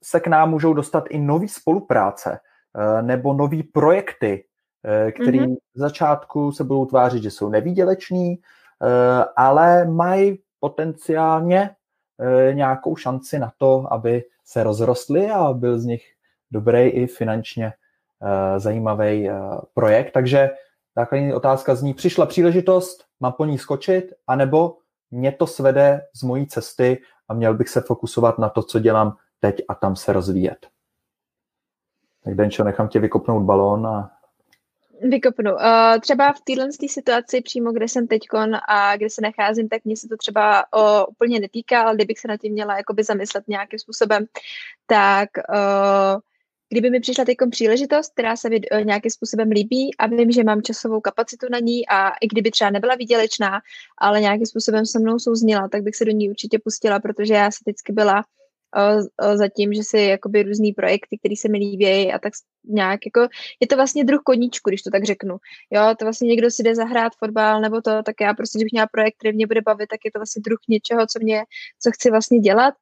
se 0.02 0.20
k 0.20 0.26
nám 0.26 0.50
můžou 0.50 0.74
dostat 0.74 1.04
i 1.10 1.18
nové 1.18 1.48
spolupráce 1.48 2.38
eh, 2.38 3.02
nebo 3.02 3.34
nové 3.34 3.62
projekty, 3.72 4.44
eh, 4.84 5.12
které 5.12 5.38
mm-hmm. 5.38 5.56
v 5.74 5.78
začátku 5.78 6.52
se 6.52 6.64
budou 6.64 6.86
tvářit, 6.86 7.22
že 7.22 7.30
jsou 7.30 7.48
nevýděleční, 7.48 8.34
eh, 8.34 9.24
ale 9.36 9.84
mají 9.84 10.38
potenciálně 10.60 11.70
nějakou 12.52 12.96
šanci 12.96 13.38
na 13.38 13.52
to, 13.58 13.92
aby 13.92 14.24
se 14.44 14.62
rozrostly 14.62 15.30
a 15.30 15.52
byl 15.52 15.78
z 15.78 15.84
nich 15.84 16.02
dobrý 16.50 16.80
i 16.80 17.06
finančně 17.06 17.72
zajímavý 18.56 19.30
projekt. 19.74 20.10
Takže 20.12 20.50
základní 20.96 21.34
otázka 21.34 21.74
zní, 21.74 21.94
přišla 21.94 22.26
příležitost, 22.26 23.04
mám 23.20 23.32
po 23.32 23.44
ní 23.44 23.58
skočit, 23.58 24.12
anebo 24.26 24.76
mě 25.10 25.32
to 25.32 25.46
svede 25.46 26.00
z 26.14 26.22
mojí 26.22 26.46
cesty 26.46 26.98
a 27.28 27.34
měl 27.34 27.54
bych 27.54 27.68
se 27.68 27.80
fokusovat 27.80 28.38
na 28.38 28.48
to, 28.48 28.62
co 28.62 28.78
dělám 28.78 29.16
teď 29.40 29.62
a 29.68 29.74
tam 29.74 29.96
se 29.96 30.12
rozvíjet. 30.12 30.66
Tak 32.24 32.34
Denčo, 32.34 32.64
nechám 32.64 32.88
tě 32.88 33.00
vykopnout 33.00 33.42
balón 33.42 33.86
a 33.86 34.10
Vykopnu. 35.00 35.52
Uh, 35.52 35.60
třeba 36.00 36.32
v 36.32 36.40
téhle 36.40 36.68
situaci 36.88 37.40
přímo, 37.40 37.72
kde 37.72 37.88
jsem 37.88 38.06
teď 38.06 38.22
a 38.68 38.96
kde 38.96 39.10
se 39.10 39.20
nacházím, 39.22 39.68
tak 39.68 39.84
mě 39.84 39.96
se 39.96 40.08
to 40.08 40.16
třeba 40.16 40.64
uh, 40.76 41.04
úplně 41.08 41.40
netýká, 41.40 41.82
ale 41.82 41.94
kdybych 41.94 42.18
se 42.18 42.28
na 42.28 42.36
tím 42.36 42.52
měla 42.52 42.76
jakoby 42.76 43.04
zamyslet 43.04 43.48
nějakým 43.48 43.78
způsobem, 43.78 44.26
tak 44.86 45.28
uh, 45.48 46.20
kdyby 46.70 46.90
mi 46.90 47.00
přišla 47.00 47.24
teď 47.24 47.36
příležitost, 47.50 48.12
která 48.12 48.36
se 48.36 48.50
mi 48.50 48.60
uh, 48.60 48.84
nějakým 48.84 49.10
způsobem 49.10 49.50
líbí 49.50 49.90
a 49.98 50.06
vím, 50.06 50.30
že 50.30 50.44
mám 50.44 50.62
časovou 50.62 51.00
kapacitu 51.00 51.46
na 51.50 51.58
ní 51.58 51.88
a 51.88 52.08
i 52.08 52.26
kdyby 52.26 52.50
třeba 52.50 52.70
nebyla 52.70 52.94
výdělečná, 52.94 53.60
ale 53.98 54.20
nějakým 54.20 54.46
způsobem 54.46 54.86
se 54.86 54.98
mnou 54.98 55.18
souzněla, 55.18 55.68
tak 55.68 55.82
bych 55.82 55.96
se 55.96 56.04
do 56.04 56.10
ní 56.10 56.30
určitě 56.30 56.58
pustila, 56.58 57.00
protože 57.00 57.34
já 57.34 57.50
jsem 57.50 57.62
vždycky 57.66 57.92
byla 57.92 58.24
za 59.34 59.48
tím, 59.48 59.74
že 59.74 59.82
si 59.84 59.98
jakoby 59.98 60.42
různý 60.42 60.72
projekty, 60.72 61.18
které 61.18 61.36
se 61.36 61.48
mi 61.48 61.58
líbí 61.58 62.12
a 62.12 62.18
tak 62.18 62.32
nějak 62.64 63.00
jako, 63.06 63.28
je 63.60 63.66
to 63.66 63.76
vlastně 63.76 64.04
druh 64.04 64.20
koníčku, 64.24 64.70
když 64.70 64.82
to 64.82 64.90
tak 64.90 65.04
řeknu. 65.04 65.36
Jo, 65.70 65.82
to 65.98 66.04
vlastně 66.04 66.28
někdo 66.28 66.50
si 66.50 66.62
jde 66.62 66.74
zahrát 66.74 67.12
fotbal 67.18 67.60
nebo 67.60 67.80
to, 67.80 68.02
tak 68.02 68.14
já 68.20 68.34
prostě, 68.34 68.58
když 68.58 68.72
měla 68.72 68.86
projekt, 68.86 69.14
který 69.18 69.36
mě 69.36 69.46
bude 69.46 69.60
bavit, 69.60 69.88
tak 69.88 70.00
je 70.04 70.10
to 70.12 70.18
vlastně 70.18 70.42
druh 70.44 70.58
něčeho, 70.68 71.06
co 71.06 71.18
mě, 71.22 71.44
co 71.82 71.90
chci 71.90 72.10
vlastně 72.10 72.38
dělat. 72.38 72.74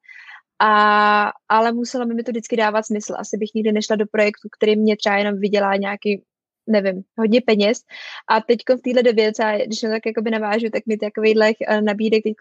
A, 0.59 1.31
ale 1.49 1.71
musela 1.71 2.05
by 2.05 2.13
mi 2.13 2.23
to 2.23 2.31
vždycky 2.31 2.55
dávat 2.55 2.85
smysl. 2.85 3.13
Asi 3.17 3.37
bych 3.37 3.49
nikdy 3.55 3.71
nešla 3.71 3.95
do 3.95 4.05
projektu, 4.11 4.49
který 4.57 4.75
mě 4.75 4.97
třeba 4.97 5.17
jenom 5.17 5.39
vydělá 5.39 5.75
nějaký 5.75 6.23
nevím, 6.69 7.03
hodně 7.17 7.41
peněz. 7.41 7.81
A 8.29 8.41
teď 8.41 8.59
v 8.77 8.81
téhle 8.81 9.03
době, 9.03 9.33
třeba, 9.33 9.57
když 9.57 9.79
to 9.79 9.87
tak 9.87 10.05
jakoby 10.05 10.31
navážu, 10.31 10.69
tak 10.69 10.85
mi 10.85 10.97
takovýhle 10.97 11.51
eh, 11.67 11.81
nabídek 11.81 12.23
teď 12.23 12.33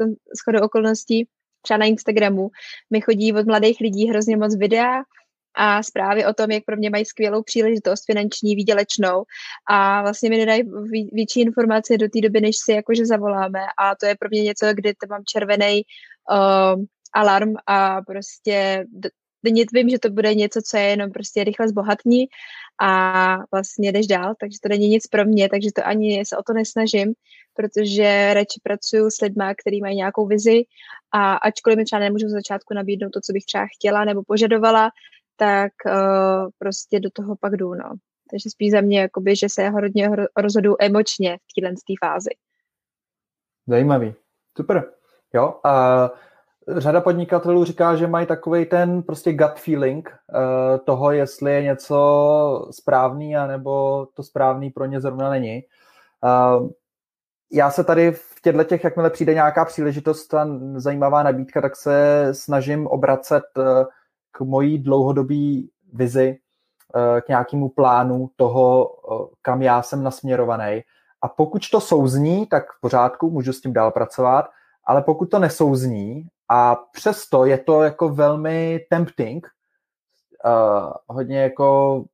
shodou 0.44 0.64
okolností 0.64 1.28
třeba 1.66 1.78
na 1.78 1.86
Instagramu 1.86 2.50
mi 2.90 3.00
chodí 3.00 3.32
od 3.32 3.46
mladých 3.46 3.80
lidí 3.80 4.08
hrozně 4.08 4.36
moc 4.36 4.56
videa 4.56 5.02
a 5.54 5.82
zprávy 5.82 6.26
o 6.26 6.32
tom, 6.32 6.50
jak 6.50 6.64
pro 6.64 6.76
mě 6.76 6.90
mají 6.90 7.04
skvělou 7.04 7.42
příležitost 7.42 8.04
finanční, 8.06 8.56
výdělečnou 8.56 9.24
a 9.68 10.02
vlastně 10.02 10.30
mi 10.30 10.38
nedají 10.38 10.62
větší 11.12 11.40
informace 11.40 11.98
do 11.98 12.08
té 12.08 12.20
doby, 12.20 12.40
než 12.40 12.56
si 12.56 12.72
jakože 12.72 13.06
zavoláme 13.06 13.60
a 13.78 13.94
to 14.00 14.06
je 14.06 14.16
pro 14.20 14.28
mě 14.28 14.42
něco, 14.42 14.66
kdy 14.74 14.94
to 14.94 15.06
mám 15.10 15.22
červený 15.24 15.82
uh, 16.30 16.84
alarm 17.16 17.54
a 17.66 18.02
prostě 18.02 18.84
denně 19.44 19.64
vím, 19.72 19.88
že 19.88 19.98
to 19.98 20.10
bude 20.10 20.34
něco, 20.34 20.60
co 20.62 20.76
je 20.76 20.82
jenom 20.82 21.12
prostě 21.12 21.44
rychle 21.44 21.68
zbohatní 21.68 22.26
a 22.80 23.38
vlastně 23.52 23.92
jdeš 23.92 24.06
dál, 24.06 24.34
takže 24.40 24.58
to 24.62 24.68
není 24.68 24.88
nic 24.88 25.06
pro 25.06 25.24
mě, 25.24 25.48
takže 25.48 25.70
to 25.74 25.86
ani 25.86 26.24
se 26.24 26.36
o 26.36 26.42
to 26.42 26.52
nesnažím, 26.52 27.14
protože 27.54 28.34
radši 28.34 28.60
pracuju 28.62 29.10
s 29.10 29.20
lidmi, 29.20 29.44
kteří 29.62 29.80
mají 29.80 29.96
nějakou 29.96 30.26
vizi 30.26 30.62
a 31.12 31.34
ačkoliv 31.34 31.76
mi 31.76 31.84
třeba 31.84 32.00
nemůžu 32.00 32.28
z 32.28 32.32
začátku 32.32 32.74
nabídnout 32.74 33.10
to, 33.10 33.20
co 33.20 33.32
bych 33.32 33.44
třeba 33.44 33.66
chtěla 33.76 34.04
nebo 34.04 34.22
požadovala, 34.26 34.90
tak 35.36 35.72
uh, 35.86 36.48
prostě 36.58 37.00
do 37.00 37.10
toho 37.10 37.36
pak 37.40 37.56
jdu, 37.56 37.74
no. 37.74 37.90
Takže 38.30 38.50
spíš 38.50 38.70
za 38.70 38.80
mě, 38.80 39.00
jakoby, 39.00 39.36
že 39.36 39.48
se 39.48 39.68
hodně 39.68 40.10
rozhodu 40.36 40.74
emočně 40.78 41.36
v 41.36 41.60
téhle 41.60 41.74
fázi. 42.04 42.30
Zajímavý. 43.66 44.14
Super. 44.56 44.92
Jo, 45.34 45.60
a 45.64 46.10
řada 46.68 47.00
podnikatelů 47.00 47.64
říká, 47.64 47.96
že 47.96 48.06
mají 48.06 48.26
takový 48.26 48.66
ten 48.66 49.02
prostě 49.02 49.32
gut 49.32 49.54
feeling 49.54 50.10
uh, 50.10 50.78
toho, 50.84 51.12
jestli 51.12 51.52
je 51.52 51.62
něco 51.62 52.68
správný, 52.70 53.36
anebo 53.36 54.06
to 54.14 54.22
správný 54.22 54.70
pro 54.70 54.84
ně 54.84 55.00
zrovna 55.00 55.30
není. 55.30 55.62
Uh, 56.24 56.68
já 57.52 57.70
se 57.70 57.84
tady 57.84 58.12
v 58.12 58.40
těchto 58.42 58.64
těch, 58.64 58.84
jakmile 58.84 59.10
přijde 59.10 59.34
nějaká 59.34 59.64
příležitost 59.64 60.34
a 60.34 60.48
zajímavá 60.76 61.22
nabídka, 61.22 61.60
tak 61.60 61.76
se 61.76 62.28
snažím 62.32 62.86
obracet 62.86 63.44
uh, 63.56 63.64
k 64.32 64.40
mojí 64.40 64.78
dlouhodobý 64.78 65.70
vizi, 65.92 66.38
k 67.20 67.28
nějakému 67.28 67.68
plánu 67.68 68.30
toho, 68.36 68.90
kam 69.42 69.62
já 69.62 69.82
jsem 69.82 70.02
nasměrovaný. 70.02 70.82
A 71.22 71.28
pokud 71.28 71.62
to 71.70 71.80
souzní, 71.80 72.46
tak 72.46 72.64
v 72.72 72.80
pořádku, 72.80 73.30
můžu 73.30 73.52
s 73.52 73.60
tím 73.60 73.72
dál 73.72 73.90
pracovat, 73.90 74.46
ale 74.84 75.02
pokud 75.02 75.30
to 75.30 75.38
nesouzní 75.38 76.26
a 76.48 76.76
přesto 76.92 77.44
je 77.44 77.58
to 77.58 77.82
jako 77.82 78.08
velmi 78.08 78.86
tempting, 78.90 79.46
uh, 80.44 80.92
hodně 81.06 81.42
jako, 81.42 82.04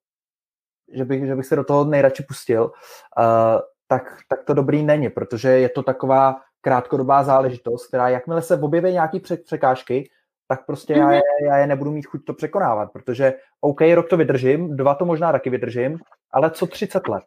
že 0.92 1.04
bych, 1.04 1.26
že 1.26 1.36
bych 1.36 1.46
se 1.46 1.56
do 1.56 1.64
toho 1.64 1.84
nejradši 1.84 2.22
pustil, 2.22 2.64
uh, 2.64 3.60
tak, 3.88 4.18
tak 4.28 4.44
to 4.44 4.54
dobrý 4.54 4.82
není, 4.82 5.10
protože 5.10 5.48
je 5.48 5.68
to 5.68 5.82
taková 5.82 6.40
krátkodobá 6.60 7.24
záležitost, 7.24 7.86
která 7.86 8.08
jakmile 8.08 8.42
se 8.42 8.60
objeví 8.60 8.92
nějaký 8.92 9.20
překážky, 9.44 10.10
tak 10.48 10.66
prostě 10.66 10.92
já, 10.92 11.04
mhm. 11.04 11.12
je, 11.12 11.22
já 11.44 11.56
je 11.56 11.66
nebudu 11.66 11.90
mít 11.90 12.06
chuť 12.06 12.24
to 12.24 12.34
překonávat, 12.34 12.92
protože 12.92 13.34
OK, 13.60 13.80
rok 13.94 14.08
to 14.08 14.16
vydržím, 14.16 14.76
dva 14.76 14.94
to 14.94 15.04
možná 15.04 15.32
taky 15.32 15.50
vydržím, 15.50 15.98
ale 16.30 16.50
co 16.50 16.66
30 16.66 17.08
let? 17.08 17.24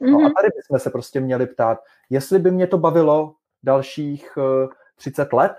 No 0.00 0.18
a 0.18 0.22
mhm. 0.22 0.32
tady 0.34 0.48
bychom 0.56 0.78
se 0.78 0.90
prostě 0.90 1.20
měli 1.20 1.46
ptát, 1.46 1.78
jestli 2.10 2.38
by 2.38 2.50
mě 2.50 2.66
to 2.66 2.78
bavilo 2.78 3.34
dalších 3.62 4.36
uh, 4.36 4.68
30 4.96 5.32
let, 5.32 5.52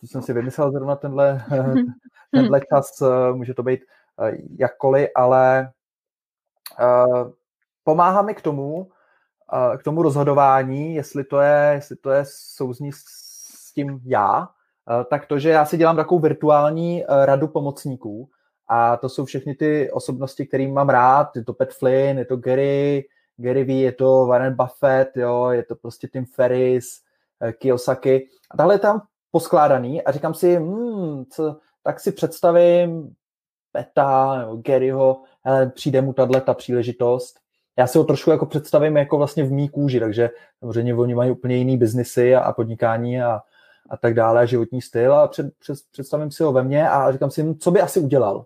to 0.00 0.06
jsem 0.06 0.22
si 0.22 0.32
vymyslel 0.32 0.72
zrovna 0.72 0.96
tenhle, 0.96 1.44
tenhle 2.32 2.60
čas, 2.74 3.00
uh, 3.00 3.36
může 3.36 3.54
to 3.54 3.62
být 3.62 3.80
uh, 4.16 4.28
jakkoliv, 4.58 5.08
ale 5.14 5.72
pomáhá 7.84 8.22
mi 8.22 8.34
k 8.34 8.42
tomu, 8.42 8.90
k 9.78 9.82
tomu 9.82 10.02
rozhodování, 10.02 10.94
jestli 10.94 11.24
to 11.24 11.40
je, 11.40 11.70
jestli 11.74 11.96
to 11.96 12.10
je 12.10 12.24
souzní 12.26 12.92
s 12.92 13.72
tím 13.74 14.00
já, 14.04 14.48
tak 15.10 15.26
to, 15.26 15.38
že 15.38 15.50
já 15.50 15.64
si 15.64 15.76
dělám 15.76 15.96
takovou 15.96 16.20
virtuální 16.20 17.04
radu 17.08 17.48
pomocníků 17.48 18.30
a 18.72 18.96
to 18.96 19.08
jsou 19.08 19.24
všechny 19.24 19.54
ty 19.54 19.90
osobnosti, 19.90 20.46
kterým 20.46 20.74
mám 20.74 20.88
rád, 20.88 21.36
je 21.36 21.44
to 21.44 21.52
Pat 21.52 21.72
Flynn, 21.72 22.18
je 22.18 22.24
to 22.24 22.36
Gary, 22.36 23.04
Gary 23.36 23.64
V, 23.64 23.82
je 23.82 23.92
to 23.92 24.26
Warren 24.26 24.56
Buffett, 24.56 25.16
jo, 25.16 25.48
je 25.48 25.62
to 25.62 25.76
prostě 25.76 26.08
Tim 26.08 26.24
Ferris, 26.24 27.00
eh, 27.40 27.52
Kiyosaki. 27.52 28.28
A 28.50 28.56
tahle 28.56 28.74
je 28.74 28.78
tam 28.78 29.02
poskládaný 29.30 30.02
a 30.02 30.12
říkám 30.12 30.34
si, 30.34 30.56
hmm, 30.56 31.24
co, 31.30 31.56
tak 31.82 32.00
si 32.00 32.12
představím 32.12 33.14
Peta 33.72 34.38
nebo 34.38 34.56
Garyho, 34.56 35.22
hele, 35.42 35.66
přijde 35.66 36.02
mu 36.02 36.12
tahle 36.12 36.40
ta 36.40 36.54
příležitost 36.54 37.40
já 37.80 37.86
si 37.86 37.98
ho 37.98 38.04
trošku 38.04 38.30
jako 38.30 38.46
představím 38.46 38.96
jako 38.96 39.18
vlastně 39.18 39.44
v 39.44 39.52
mý 39.52 39.68
kůži, 39.68 40.00
takže 40.00 40.30
samozřejmě 40.58 40.94
oni 40.94 41.14
mají 41.14 41.30
úplně 41.30 41.56
jiný 41.56 41.76
biznisy 41.76 42.34
a, 42.34 42.40
a 42.40 42.52
podnikání 42.52 43.22
a, 43.22 43.40
a 43.90 43.96
tak 43.96 44.14
dále, 44.14 44.46
životní 44.46 44.82
styl 44.82 45.14
a 45.14 45.28
před, 45.28 45.46
před, 45.58 45.78
představím 45.92 46.30
si 46.30 46.42
ho 46.42 46.52
ve 46.52 46.62
mně 46.62 46.88
a 46.88 47.12
říkám 47.12 47.30
si, 47.30 47.42
hm, 47.42 47.58
co 47.58 47.70
by 47.70 47.80
asi 47.80 48.00
udělal. 48.00 48.44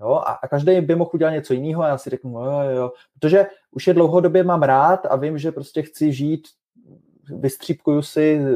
Jo, 0.00 0.12
a, 0.12 0.32
a 0.32 0.48
každý 0.48 0.80
by 0.80 0.94
mohl 0.94 1.10
udělat 1.14 1.30
něco 1.30 1.54
jiného 1.54 1.82
a 1.82 1.88
já 1.88 1.98
si 1.98 2.10
řeknu, 2.10 2.44
jo, 2.44 2.60
jo, 2.60 2.92
protože 3.14 3.46
už 3.70 3.86
je 3.86 3.94
dlouhodobě 3.94 4.44
mám 4.44 4.62
rád 4.62 5.06
a 5.06 5.16
vím, 5.16 5.38
že 5.38 5.52
prostě 5.52 5.82
chci 5.82 6.12
žít, 6.12 6.48
vystřípkuju 7.30 8.02
si 8.02 8.46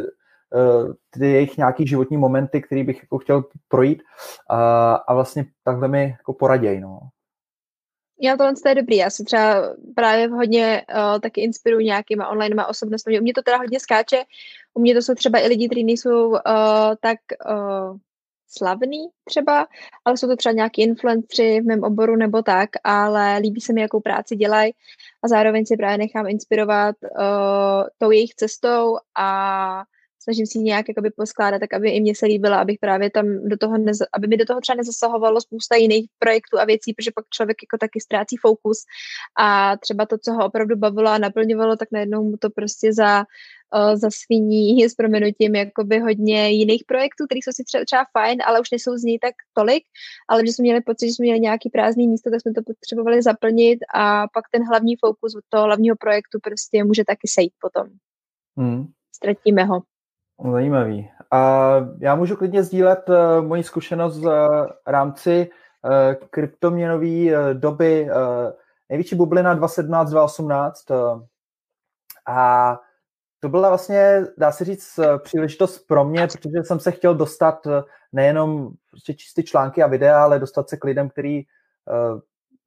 ty 1.11 1.27
jejich 1.27 1.57
nějaký 1.57 1.87
životní 1.87 2.17
momenty, 2.17 2.63
který 2.63 2.85
bych 2.85 3.03
jako 3.03 3.19
chtěl 3.19 3.45
projít 3.69 4.03
a, 4.51 4.95
a 4.95 5.15
vlastně 5.15 5.45
takhle 5.65 5.89
mi 5.89 6.03
jako 6.19 6.33
poraděj, 6.33 6.81
no. 6.81 7.01
Já 8.21 8.37
tohle 8.37 8.53
je 8.69 8.75
dobrý, 8.75 8.97
já 8.97 9.11
se 9.11 9.25
třeba 9.25 9.75
právě 9.95 10.29
hodně 10.29 10.83
uh, 10.95 11.21
taky 11.21 11.41
inspiruji 11.41 11.87
nějakýma 11.87 12.29
online 12.29 12.67
osobnostmi. 12.67 13.21
U 13.21 13.23
mě 13.23 13.35
to 13.35 13.43
teda 13.43 13.57
hodně 13.57 13.81
skáče, 13.81 14.25
u 14.75 14.81
mě 14.81 14.95
to 14.95 15.03
jsou 15.03 15.15
třeba 15.15 15.39
i 15.39 15.49
lidi, 15.49 15.69
kteří 15.69 15.85
nejsou 15.85 16.29
uh, 16.29 16.39
tak 17.01 17.19
uh, 17.51 17.97
slavný 18.49 19.09
třeba, 19.25 19.67
ale 20.05 20.17
jsou 20.17 20.27
to 20.29 20.37
třeba 20.37 20.53
nějaký 20.53 20.83
influenceri 20.83 21.61
v 21.61 21.65
mém 21.65 21.83
oboru 21.83 22.17
nebo 22.17 22.43
tak, 22.43 22.71
ale 22.85 23.39
líbí 23.39 23.61
se 23.61 23.73
mi, 23.73 23.81
jakou 23.81 24.01
práci 24.01 24.37
dělají 24.37 24.73
a 25.23 25.29
zároveň 25.29 25.67
si 25.67 25.77
právě 25.77 25.99
nechám 25.99 26.27
inspirovat 26.27 26.97
uh, 27.03 27.85
tou 27.99 28.11
jejich 28.11 28.35
cestou 28.35 28.97
a 29.19 29.85
snažím 30.23 30.47
si 30.47 30.59
nějak 30.59 30.89
jakoby 30.89 31.11
poskládat, 31.11 31.59
tak 31.59 31.75
aby 31.75 31.91
i 31.91 32.01
mě 32.01 32.15
se 32.15 32.27
líbila, 32.27 32.61
abych 32.61 32.79
právě 32.81 33.11
tam 33.11 33.49
do 33.49 33.57
toho, 33.57 33.79
neza, 33.79 34.05
aby 34.13 34.27
mi 34.27 34.37
do 34.37 34.45
toho 34.45 34.61
třeba 34.61 34.77
nezasahovalo 34.77 35.41
spousta 35.41 35.77
jiných 35.77 36.07
projektů 36.19 36.59
a 36.59 36.65
věcí, 36.65 36.95
protože 36.95 37.11
pak 37.15 37.25
člověk 37.31 37.57
jako 37.63 37.79
taky 37.79 38.01
ztrácí 38.01 38.37
fokus 38.37 38.79
a 39.39 39.77
třeba 39.77 40.07
to, 40.07 40.19
co 40.19 40.33
ho 40.33 40.47
opravdu 40.47 40.77
bavilo 40.77 41.11
a 41.11 41.19
naplňovalo, 41.19 41.77
tak 41.77 41.89
najednou 41.93 42.25
mu 42.25 42.37
to 42.37 42.51
prostě 42.51 42.93
za 42.93 43.25
za 43.95 44.09
sviní 44.11 44.85
s 44.85 44.95
proměnutím 44.95 45.55
jakoby 45.55 45.99
hodně 45.99 46.51
jiných 46.51 46.85
projektů, 46.87 47.25
které 47.27 47.39
jsou 47.39 47.53
si 47.53 47.65
třeba, 47.65 47.85
třeba 47.85 48.05
fajn, 48.13 48.39
ale 48.47 48.61
už 48.61 48.71
nejsou 48.71 48.97
z 48.97 49.03
ní 49.03 49.19
tak 49.19 49.35
tolik, 49.55 49.85
ale 50.29 50.47
že 50.47 50.53
jsme 50.53 50.63
měli 50.63 50.81
pocit, 50.81 51.07
že 51.07 51.13
jsme 51.13 51.23
měli 51.23 51.41
nějaký 51.41 51.71
prázdný 51.71 52.09
místo, 52.09 52.31
tak 52.31 52.41
jsme 52.41 52.53
to 52.53 52.63
potřebovali 52.67 53.23
zaplnit 53.23 53.79
a 53.95 54.29
pak 54.35 54.45
ten 54.53 54.63
hlavní 54.67 54.97
fokus 54.97 55.35
od 55.35 55.45
toho 55.49 55.65
hlavního 55.65 55.97
projektu 55.97 56.39
prostě 56.43 56.85
může 56.85 57.05
taky 57.05 57.29
sejít 57.29 57.53
potom. 57.61 57.89
Hmm. 58.57 58.87
Ztratíme 59.17 59.65
ho. 59.65 59.83
Zajímavý. 60.53 61.11
A 61.31 61.75
já 61.99 62.15
můžu 62.15 62.37
klidně 62.37 62.63
sdílet 62.63 63.09
uh, 63.09 63.47
moji 63.47 63.63
zkušenost 63.63 64.19
v 64.19 64.27
uh, 64.27 64.67
rámci 64.87 65.51
uh, 65.85 66.27
kryptoměnové 66.31 67.55
doby 67.55 68.09
největší 68.89 69.17
bublina 69.17 69.57
2017-2018 69.57 70.73
uh, 70.91 71.23
a 72.29 72.79
to 73.41 73.49
byla 73.49 73.69
vlastně, 73.69 74.25
dá 74.39 74.53
se 74.53 74.65
říct, 74.65 75.01
příležitost 75.19 75.79
pro 75.79 76.05
mě, 76.05 76.27
protože 76.27 76.65
jsem 76.65 76.81
se 76.81 76.91
chtěl 76.91 77.15
dostat 77.15 77.67
nejenom 78.13 78.71
prostě 78.91 79.15
čistý 79.15 79.43
články 79.43 79.83
a 79.83 79.87
videa, 79.87 80.25
ale 80.25 80.39
dostat 80.39 80.69
se 80.69 80.77
k 80.77 80.85
lidem, 80.85 81.09
kteří 81.09 81.47
uh, 82.13 82.21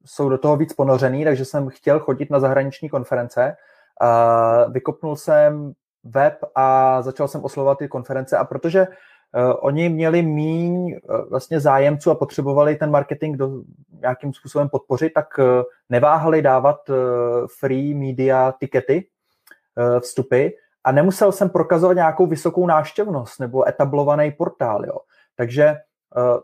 jsou 0.04 0.28
do 0.28 0.38
toho 0.38 0.56
víc 0.56 0.72
ponořený, 0.72 1.24
takže 1.24 1.44
jsem 1.44 1.68
chtěl 1.68 2.00
chodit 2.00 2.30
na 2.30 2.40
zahraniční 2.40 2.88
konference. 2.88 3.56
Uh, 4.02 4.72
vykopnul 4.72 5.16
jsem 5.16 5.72
web 6.14 6.34
a 6.54 7.02
začal 7.02 7.28
jsem 7.28 7.44
oslovovat 7.44 7.78
ty 7.78 7.88
konference 7.88 8.36
a 8.36 8.44
protože 8.44 8.86
uh, 8.86 9.52
oni 9.60 9.88
měli 9.88 10.22
míň 10.22 11.00
uh, 11.02 11.28
vlastně 11.30 11.60
zájemců 11.60 12.10
a 12.10 12.14
potřebovali 12.14 12.76
ten 12.76 12.90
marketing 12.90 13.36
do, 13.36 13.50
nějakým 14.00 14.32
způsobem 14.32 14.68
podpořit, 14.68 15.12
tak 15.14 15.38
uh, 15.38 15.44
neváhali 15.90 16.42
dávat 16.42 16.76
free 17.60 17.94
media 17.94 18.52
tikety, 18.60 19.06
vstupy 20.00 20.48
a 20.84 20.92
nemusel 20.92 21.32
jsem 21.32 21.50
prokazovat 21.50 21.96
nějakou 21.96 22.26
vysokou 22.26 22.66
náštěvnost 22.66 23.40
nebo 23.40 23.68
etablovaný 23.68 24.32
portál. 24.32 24.86
Jo. 24.86 24.98
Takže 25.36 25.76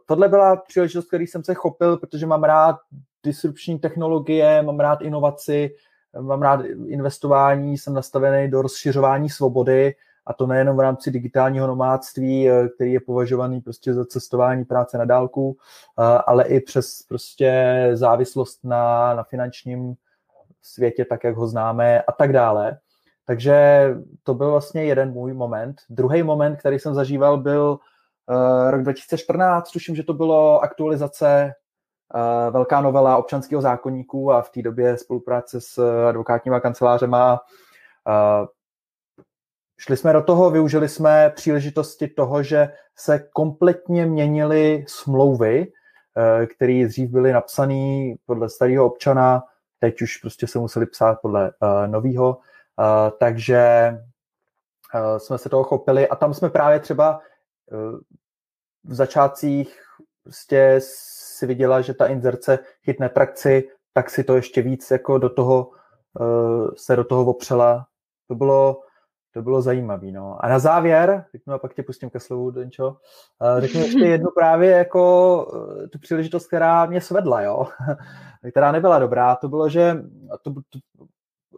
tohle 0.06 0.28
byla 0.28 0.56
příležitost, 0.56 1.06
který 1.06 1.26
jsem 1.26 1.44
se 1.44 1.54
chopil, 1.54 1.96
protože 1.96 2.26
mám 2.26 2.44
rád 2.44 2.76
disrupční 3.24 3.78
technologie, 3.78 4.62
mám 4.62 4.80
rád 4.80 5.02
inovaci, 5.02 5.70
mám 6.20 6.42
rád 6.42 6.60
investování, 6.86 7.78
jsem 7.78 7.94
nastavený 7.94 8.50
do 8.50 8.62
rozšiřování 8.62 9.30
svobody 9.30 9.94
a 10.26 10.32
to 10.32 10.46
nejenom 10.46 10.76
v 10.76 10.80
rámci 10.80 11.10
digitálního 11.10 11.66
nomádství, 11.66 12.50
eh, 12.50 12.68
který 12.68 12.92
je 12.92 13.00
považovaný 13.00 13.60
prostě 13.60 13.94
za 13.94 14.04
cestování 14.04 14.64
práce 14.64 14.98
na 14.98 15.04
dálku, 15.04 15.56
eh, 15.98 16.02
ale 16.26 16.44
i 16.44 16.60
přes 16.60 17.02
prostě 17.08 17.90
závislost 17.92 18.64
na, 18.64 19.14
na 19.14 19.22
finančním 19.22 19.94
světě, 20.62 21.04
tak 21.04 21.24
jak 21.24 21.36
ho 21.36 21.46
známe 21.46 22.02
a 22.02 22.12
tak 22.12 22.32
dále. 22.32 22.78
Takže 23.26 23.88
to 24.22 24.34
byl 24.34 24.50
vlastně 24.50 24.84
jeden 24.84 25.12
můj 25.12 25.32
moment. 25.32 25.76
Druhý 25.90 26.22
moment, 26.22 26.56
který 26.56 26.78
jsem 26.78 26.94
zažíval, 26.94 27.38
byl 27.38 27.78
uh, 28.28 28.70
rok 28.70 28.82
2014, 28.82 29.70
tuším, 29.70 29.96
že 29.96 30.02
to 30.02 30.14
bylo 30.14 30.60
aktualizace 30.60 31.54
velká 32.50 32.80
novela 32.80 33.16
občanského 33.16 33.62
zákonníku 33.62 34.32
a 34.32 34.42
v 34.42 34.50
té 34.50 34.62
době 34.62 34.96
spolupráce 34.96 35.60
s 35.60 36.04
advokátníma 36.08 36.60
kancelářema. 36.60 37.40
Uh, 38.08 38.46
šli 39.78 39.96
jsme 39.96 40.12
do 40.12 40.22
toho, 40.22 40.50
využili 40.50 40.88
jsme 40.88 41.32
příležitosti 41.36 42.08
toho, 42.08 42.42
že 42.42 42.72
se 42.96 43.18
kompletně 43.32 44.06
měnily 44.06 44.84
smlouvy, 44.88 45.72
které 46.54 46.86
dřív 46.86 47.10
byly 47.10 47.32
napsané 47.32 48.14
podle 48.26 48.50
starého 48.50 48.86
občana, 48.86 49.42
teď 49.78 50.02
už 50.02 50.16
prostě 50.16 50.46
se 50.46 50.58
museli 50.58 50.86
psát 50.86 51.18
podle 51.22 51.52
nového 51.86 52.38
takže 53.18 53.92
jsme 55.18 55.38
se 55.38 55.48
toho 55.48 55.64
chopili 55.64 56.08
a 56.08 56.16
tam 56.16 56.34
jsme 56.34 56.50
právě 56.50 56.80
třeba 56.80 57.20
v 58.84 58.94
začátcích 58.94 59.82
prostě 60.22 60.78
si 61.42 61.46
viděla, 61.46 61.80
že 61.80 61.94
ta 61.94 62.06
inzerce 62.06 62.58
chytne 62.84 63.08
trakci, 63.08 63.68
tak 63.92 64.10
si 64.10 64.24
to 64.24 64.36
ještě 64.36 64.62
víc 64.62 64.90
jako 64.90 65.18
do 65.18 65.28
toho 65.28 65.70
uh, 66.20 66.70
se 66.76 66.96
do 66.96 67.04
toho 67.04 67.24
opřela. 67.24 67.86
To 68.28 68.34
bylo, 68.34 68.80
to 69.34 69.42
bylo 69.42 69.62
zajímavé. 69.62 70.06
No. 70.06 70.44
A 70.44 70.48
na 70.48 70.58
závěr, 70.58 71.24
řeknu 71.32 71.54
a 71.54 71.58
pak 71.58 71.74
tě 71.74 71.82
pustím 71.82 72.10
ke 72.10 72.20
slovu, 72.20 72.50
Denčo, 72.50 72.88
uh, 72.88 73.60
řeknu 73.60 73.80
ještě 73.84 74.06
jednu 74.06 74.30
právě 74.34 74.70
jako 74.70 75.02
uh, 75.44 75.88
tu 75.88 75.98
příležitost, 75.98 76.46
která 76.46 76.86
mě 76.86 77.00
svedla, 77.00 77.42
jo, 77.42 77.66
která 78.50 78.72
nebyla 78.72 78.98
dobrá. 78.98 79.36
To 79.36 79.48
bylo, 79.48 79.68
že 79.68 79.96
to, 80.42 80.50
to, 80.54 80.78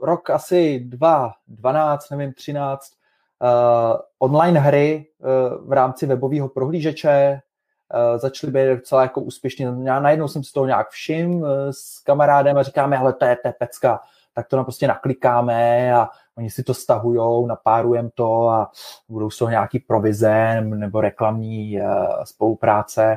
rok 0.03 0.31
asi 0.31 0.81
2, 0.81 1.33
12, 1.49 2.11
nevím, 2.11 2.33
13, 2.33 2.93
uh, 3.43 3.49
eh, 3.49 3.99
online 4.19 4.61
hry 4.61 5.07
uh, 5.19 5.69
v 5.69 5.73
rámci 5.73 6.07
webového 6.07 6.49
prohlížeče 6.49 7.41
uh, 7.95 8.19
začaly 8.19 8.53
být 8.53 8.67
docela 8.67 9.03
jako 9.03 9.21
úspěšně. 9.21 9.73
Já 9.83 10.01
najednou 10.01 10.29
jsem 10.29 10.45
si 10.45 10.53
toho 10.53 10.67
nějak 10.67 10.91
všim 10.91 11.35
uh, 11.35 11.49
s 11.71 11.99
kamarádem 11.99 12.59
a 12.59 12.63
říkáme, 12.63 12.99
ale 12.99 13.13
to 13.13 13.25
je, 13.25 13.37
to 13.37 13.49
je 13.49 13.55
pecka, 13.59 14.01
tak 14.35 14.49
to 14.49 14.57
nám 14.57 14.65
prostě 14.65 14.89
naklikáme 14.89 15.95
a 15.95 16.09
oni 16.39 16.51
si 16.51 16.63
to 16.63 16.75
stahujou, 16.75 17.47
napárujeme 17.47 18.09
to 18.15 18.49
a 18.49 18.71
budou 19.09 19.31
z 19.31 19.39
toho 19.39 19.51
nějaký 19.51 19.79
provize 19.79 20.61
nebo 20.61 21.01
reklamní 21.01 21.81
uh, 21.81 21.87
spolupráce. 22.25 23.17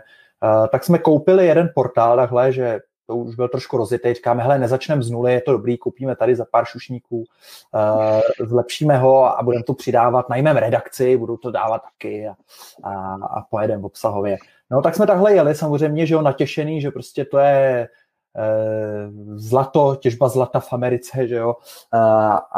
Tak 0.71 0.83
jsme 0.83 0.97
koupili 0.97 1.47
jeden 1.47 1.69
portál 1.75 2.15
takhle, 2.17 2.51
že 2.51 2.79
to 3.07 3.15
už 3.15 3.35
byl 3.35 3.47
trošku 3.47 3.77
rozjetý, 3.77 4.13
říkáme, 4.13 4.43
hele, 4.43 4.59
nezačneme 4.59 5.03
z 5.03 5.09
nuly, 5.09 5.33
je 5.33 5.41
to 5.41 5.51
dobrý, 5.51 5.77
koupíme 5.77 6.15
tady 6.15 6.35
za 6.35 6.45
pár 6.51 6.65
šušníků, 6.65 7.17
uh, 7.17 8.47
zlepšíme 8.47 8.97
ho 8.97 9.39
a 9.39 9.43
budeme 9.43 9.63
to 9.63 9.73
přidávat, 9.73 10.29
najmeme 10.29 10.59
redakci, 10.59 11.17
budou 11.17 11.37
to 11.37 11.51
dávat 11.51 11.81
taky 11.81 12.27
a, 12.27 12.35
a, 12.83 13.13
a 13.13 13.41
pojedeme 13.41 13.83
obsahově. 13.83 14.37
No 14.71 14.81
tak 14.81 14.95
jsme 14.95 15.07
takhle 15.07 15.33
jeli, 15.33 15.55
samozřejmě, 15.55 16.05
že 16.05 16.13
jo, 16.13 16.21
natěšený, 16.21 16.81
že 16.81 16.91
prostě 16.91 17.25
to 17.25 17.37
je 17.37 17.89
uh, 18.33 19.37
zlato, 19.37 19.95
těžba 19.95 20.29
zlata 20.29 20.59
v 20.59 20.73
Americe, 20.73 21.27
že 21.27 21.35
jo, 21.35 21.55
uh, 21.93 21.99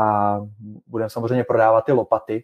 a 0.04 0.40
budeme 0.88 1.10
samozřejmě 1.10 1.44
prodávat 1.44 1.86
ty 1.86 1.92
lopaty, 1.92 2.44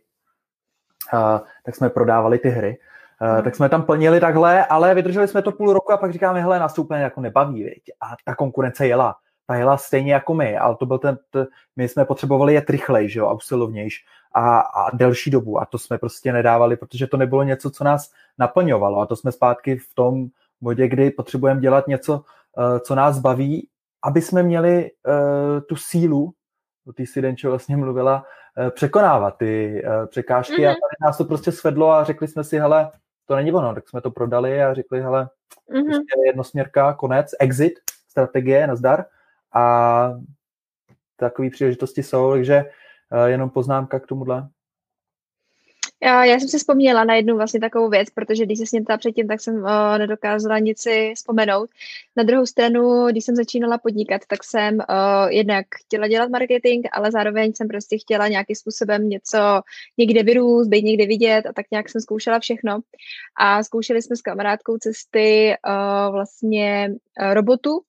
uh, 1.14 1.40
tak 1.66 1.76
jsme 1.76 1.90
prodávali 1.90 2.40
ty 2.40 2.50
hry. 2.50 2.78
Uh, 3.22 3.44
tak 3.44 3.56
jsme 3.56 3.70
tam 3.70 3.84
plnili 3.84 4.20
takhle, 4.20 4.66
ale 4.66 4.96
vydrželi 4.96 5.28
jsme 5.28 5.42
to 5.42 5.52
půl 5.52 5.74
roku 5.74 5.92
a 5.92 5.98
pak 5.98 6.14
říkáme, 6.14 6.42
hele, 6.42 6.60
nás 6.60 6.74
to 6.74 6.82
úplně 6.82 7.02
jako 7.02 7.22
nebaví, 7.22 7.64
viď? 7.64 7.84
a 8.02 8.16
ta 8.26 8.36
konkurence 8.36 8.88
jela. 8.88 9.16
Ta 9.48 9.56
jela 9.56 9.78
stejně 9.78 10.14
jako 10.14 10.34
my, 10.34 10.58
ale 10.58 10.76
to 10.76 10.86
byl 10.86 10.98
ten, 10.98 11.18
t, 11.30 11.46
my 11.76 11.88
jsme 11.88 12.06
potřebovali 12.06 12.54
jet 12.54 12.70
rychlej, 12.70 13.10
že 13.10 13.20
jo, 13.20 13.28
a 13.28 13.34
usilovnějš 13.34 14.06
a, 14.34 14.60
a 14.60 14.96
delší 14.96 15.32
dobu 15.32 15.62
a 15.62 15.66
to 15.66 15.78
jsme 15.78 15.98
prostě 15.98 16.34
nedávali, 16.34 16.78
protože 16.78 17.08
to 17.08 17.18
nebylo 17.18 17.44
něco, 17.44 17.72
co 17.72 17.84
nás 17.84 18.12
naplňovalo 18.38 19.00
a 19.00 19.06
to 19.06 19.16
jsme 19.16 19.32
zpátky 19.32 19.78
v 19.78 19.94
tom 19.94 20.28
bodě, 20.62 20.88
kdy 20.88 21.12
potřebujeme 21.12 21.62
dělat 21.62 21.88
něco, 21.88 22.14
uh, 22.14 22.80
co 22.80 22.96
nás 22.96 23.20
baví, 23.20 23.70
aby 24.04 24.22
jsme 24.22 24.44
měli 24.44 24.92
uh, 24.92 25.62
tu 25.70 25.76
sílu, 25.76 26.34
o 26.88 26.94
té 26.94 27.06
si 27.06 27.22
Denčo 27.22 27.50
vlastně 27.50 27.78
mluvila, 27.78 28.26
překonávat 28.70 29.38
ty 29.38 29.84
překážky 30.08 30.54
mm-hmm. 30.54 30.72
a 30.72 30.74
tady 30.74 31.06
nás 31.06 31.18
to 31.18 31.26
prostě 31.26 31.52
svedlo 31.52 31.92
a 31.92 32.04
řekli 32.04 32.28
jsme 32.28 32.44
si, 32.44 32.60
hele, 32.60 32.92
to 33.26 33.36
není 33.36 33.54
ono, 33.54 33.76
tak 33.76 33.90
jsme 33.90 34.02
to 34.02 34.12
prodali 34.12 34.64
a 34.64 34.74
řekli, 34.74 35.02
hele, 35.02 35.30
mm-hmm. 35.70 35.86
prostě 35.86 36.20
jednosměrka, 36.26 36.94
konec, 36.94 37.32
exit, 37.40 37.74
strategie, 38.10 38.68
nazdar 38.68 39.06
a 39.54 40.14
takové 41.16 41.50
příležitosti 41.50 42.04
jsou, 42.04 42.32
takže 42.32 42.66
uh, 43.12 43.26
jenom 43.26 43.50
poznámka 43.50 44.00
k 44.00 44.08
tomuhle. 44.08 44.48
Já, 46.06 46.26
jsem 46.40 46.50
si 46.50 46.58
vzpomněla 46.58 47.04
na 47.04 47.16
jednu 47.16 47.36
vlastně 47.36 47.60
takovou 47.60 47.90
věc, 47.90 48.10
protože 48.10 48.46
když 48.46 48.60
se 48.60 48.66
s 48.66 48.72
ním 48.72 48.84
ptala 48.84 48.98
předtím, 48.98 49.28
tak 49.28 49.42
jsem 49.42 49.56
uh, 49.56 49.98
nedokázala 49.98 50.60
nic 50.60 50.82
si 50.82 51.14
vzpomenout. 51.16 51.70
Na 52.16 52.24
druhou 52.24 52.46
stranu, 52.46 53.08
když 53.08 53.26
jsem 53.26 53.36
začínala 53.36 53.78
podnikat, 53.78 54.22
tak 54.28 54.44
jsem 54.44 54.76
uh, 54.76 54.84
jednak 55.30 55.66
chtěla 55.86 56.08
dělat 56.08 56.30
marketing, 56.30 56.86
ale 56.92 57.12
zároveň 57.12 57.54
jsem 57.54 57.68
prostě 57.68 57.98
chtěla 57.98 58.28
nějakým 58.28 58.56
způsobem 58.56 59.10
něco 59.10 59.38
někde 59.98 60.24
vyrůst, 60.24 60.70
být 60.70 60.86
někde 60.86 61.06
vidět 61.06 61.46
a 61.46 61.54
tak 61.54 61.66
nějak 61.72 61.90
jsem 61.90 62.02
zkoušela 62.02 62.40
všechno. 62.40 62.80
A 63.38 63.64
zkoušeli 63.64 64.02
jsme 64.02 64.16
s 64.16 64.22
kamarádkou 64.22 64.78
cesty 64.78 65.54
uh, 65.68 66.14
vlastně 66.14 66.90
uh, 67.22 67.34
robotu, 67.34 67.82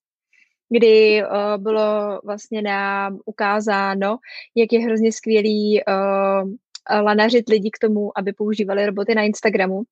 kdy 0.68 1.22
uh, 1.22 1.62
bylo 1.62 2.20
vlastně 2.24 2.62
nám 2.62 3.18
ukázáno, 3.24 4.18
jak 4.54 4.72
je 4.72 4.80
hrozně 4.80 5.12
skvělý 5.12 5.80
uh, 5.88 6.50
lanařit 6.90 7.48
lidi 7.48 7.70
k 7.70 7.78
tomu, 7.78 8.18
aby 8.18 8.32
používali 8.32 8.86
roboty 8.86 9.14
na 9.14 9.22
Instagramu. 9.22 9.82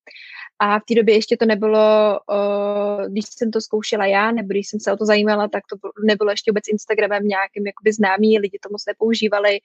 A 0.59 0.79
v 0.79 0.83
té 0.89 0.95
době 0.95 1.15
ještě 1.15 1.37
to 1.37 1.47
nebylo, 1.47 2.19
když 3.09 3.25
jsem 3.27 3.51
to 3.51 3.61
zkoušela 3.61 4.07
já, 4.07 4.33
nebo 4.33 4.49
když 4.49 4.69
jsem 4.69 4.81
se 4.81 4.93
o 4.93 4.97
to 4.97 5.05
zajímala, 5.05 5.49
tak 5.49 5.63
to 5.71 5.77
nebylo 6.05 6.31
ještě 6.31 6.51
vůbec 6.51 6.65
Instagramem 6.69 7.29
nějakým 7.29 7.67
jakoby 7.67 7.93
známý, 7.93 8.39
lidi 8.39 8.59
to 8.63 8.69
moc 8.73 8.83
nepoužívali, 8.87 9.59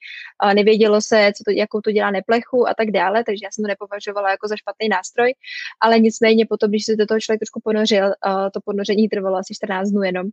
nevědělo 0.54 1.00
se, 1.00 1.32
co 1.36 1.44
to, 1.44 1.50
jakou 1.50 1.80
to 1.80 1.92
dělá 1.92 2.10
neplechu 2.10 2.68
a 2.68 2.74
tak 2.74 2.90
dále, 2.90 3.24
takže 3.24 3.46
já 3.46 3.50
jsem 3.52 3.62
to 3.62 3.68
nepovažovala 3.68 4.30
jako 4.30 4.48
za 4.48 4.56
špatný 4.56 4.88
nástroj, 4.88 5.34
ale 5.80 6.00
nicméně 6.00 6.46
potom, 6.46 6.70
když 6.70 6.84
se 6.84 6.96
do 6.96 7.06
toho 7.06 7.20
člověk 7.20 7.40
trošku 7.40 7.60
ponořil, 7.64 8.12
to 8.52 8.60
ponoření 8.64 9.08
trvalo 9.08 9.36
asi 9.36 9.54
14 9.54 9.88
dnů 9.88 10.02
jenom, 10.02 10.26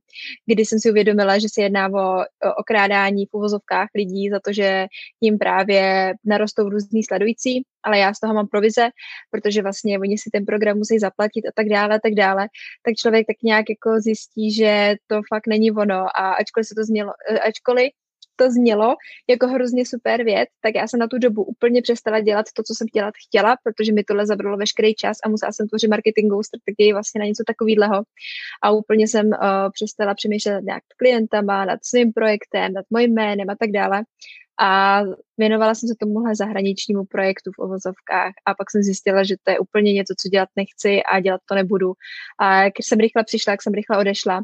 kdy 0.46 0.66
jsem 0.66 0.80
si 0.80 0.92
uvědomila, 0.92 1.40
že 1.40 1.48
se 1.54 1.62
jedná 1.62 1.88
o 1.88 2.26
okrádání 2.58 3.26
v 3.26 3.34
uvozovkách 3.34 3.90
lidí 3.96 4.30
za 4.30 4.40
to, 4.40 4.54
že 4.54 4.86
jim 5.22 5.38
právě 5.38 6.14
narostou 6.26 6.70
různý 6.70 7.04
sledující, 7.04 7.64
ale 7.84 8.00
já 8.00 8.14
z 8.14 8.20
toho 8.20 8.34
mám 8.34 8.48
provize, 8.48 8.90
protože 9.32 9.62
vlastně 9.62 10.00
oni 10.00 10.18
si 10.18 10.30
ten 10.34 10.46
program 10.46 10.78
musí 10.78 11.00
zaplatit 11.00 11.48
a 11.48 11.52
tak 11.56 11.68
dále 11.70 11.96
a 11.96 12.00
tak 12.00 12.14
dále, 12.14 12.48
tak 12.86 12.96
člověk 12.96 13.28
tak 13.28 13.38
nějak 13.44 13.66
jako 13.70 14.00
zjistí, 14.00 14.54
že 14.54 14.96
to 15.08 15.22
fakt 15.34 15.48
není 15.48 15.72
ono. 15.72 16.20
A 16.20 16.34
ačkoliv 16.34 16.68
se 16.68 16.76
to 16.76 16.84
znělo, 16.84 17.14
eh, 17.32 17.40
ačkoliv 17.40 17.92
to 18.38 18.52
znělo 18.52 18.96
jako 19.30 19.48
hrozně 19.48 19.86
super 19.86 20.24
věc, 20.24 20.50
tak 20.62 20.76
já 20.76 20.88
jsem 20.88 21.00
na 21.00 21.08
tu 21.08 21.18
dobu 21.18 21.44
úplně 21.44 21.82
přestala 21.82 22.20
dělat 22.20 22.46
to, 22.54 22.64
co 22.64 22.74
jsem 22.78 22.88
dělat 22.94 23.14
chtěla, 23.28 23.58
protože 23.64 23.94
mi 23.94 24.04
tohle 24.04 24.26
zabralo 24.26 24.58
veškerý 24.58 24.96
čas 24.96 25.18
a 25.24 25.30
musela 25.30 25.52
jsem 25.52 25.68
tvořit 25.68 25.88
marketingovou 25.88 26.44
strategii 26.44 26.94
vlastně 26.94 27.20
na 27.20 27.26
něco 27.26 27.44
takového. 27.48 28.04
A 28.64 28.72
úplně 28.72 29.08
jsem 29.08 29.28
uh, 29.28 29.34
přestala 29.74 30.14
přemýšlet 30.14 30.54
nad 30.54 30.64
nějak 30.64 30.84
klientama, 30.98 31.66
nad 31.66 31.80
svým 31.84 32.14
projektem, 32.14 32.74
nad 32.74 32.86
mojím 32.90 33.14
jménem 33.14 33.50
a 33.50 33.56
tak 33.60 33.72
dále 33.72 34.04
a 34.60 35.02
věnovala 35.38 35.76
jsem 35.76 35.88
se 35.88 35.96
tomuhle 36.00 36.36
zahraničnímu 36.36 37.06
projektu 37.06 37.52
v 37.52 37.60
ovozovkách 37.60 38.34
a 38.46 38.54
pak 38.54 38.72
jsem 38.72 38.82
zjistila, 38.84 39.24
že 39.24 39.36
to 39.44 39.52
je 39.52 39.60
úplně 39.60 39.94
něco, 39.94 40.14
co 40.22 40.30
dělat 40.30 40.50
nechci 40.56 41.04
a 41.04 41.20
dělat 41.20 41.42
to 41.50 41.56
nebudu. 41.56 41.94
A 42.40 42.64
když 42.64 42.86
jsem 42.88 43.00
rychle 43.00 43.24
přišla, 43.24 43.52
jak 43.52 43.64
jsem 43.64 43.74
rychle 43.74 43.98
odešla 43.98 44.42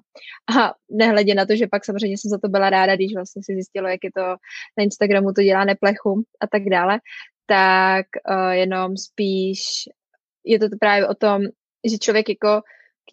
a 0.58 0.74
nehledě 0.92 1.36
na 1.36 1.46
to, 1.46 1.56
že 1.56 1.68
pak 1.68 1.86
samozřejmě 1.86 2.18
jsem 2.18 2.30
za 2.30 2.38
to 2.38 2.50
byla 2.50 2.70
ráda, 2.70 2.96
když 2.96 3.16
vlastně 3.16 3.42
si 3.46 3.54
zjistilo, 3.54 3.88
jak 3.88 4.04
je 4.04 4.12
to 4.16 4.26
na 4.78 4.84
Instagramu, 4.84 5.34
to 5.34 5.44
dělá 5.44 5.66
neplechu 5.66 6.24
a 6.42 6.48
tak 6.48 6.64
dále, 6.64 7.00
tak 7.46 8.06
uh, 8.30 8.50
jenom 8.50 8.98
spíš 8.98 9.60
je 10.46 10.60
to 10.60 10.68
právě 10.80 11.08
o 11.08 11.16
tom, 11.16 11.42
že 11.92 11.98
člověk 11.98 12.30
jako 12.30 12.62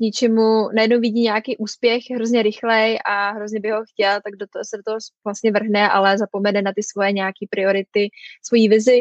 k 0.01 0.03
ničemu, 0.03 0.69
najednou 0.75 1.01
vidí 1.01 1.23
nějaký 1.23 1.57
úspěch 1.57 2.03
hrozně 2.15 2.43
rychlej 2.43 2.99
a 3.07 3.31
hrozně 3.31 3.61
by 3.61 3.71
ho 3.71 3.83
chtěl, 3.93 4.21
tak 4.25 4.37
do 4.37 4.47
toho 4.53 4.65
se 4.65 4.77
do 4.77 4.83
toho 4.83 4.99
vlastně 5.25 5.53
vrhne, 5.53 5.89
ale 5.89 6.19
zapomene 6.19 6.63
na 6.63 6.73
ty 6.73 6.83
svoje 6.83 7.13
nějaké 7.13 7.47
priority, 7.51 8.09
svoji 8.43 8.69
vizi 8.69 9.01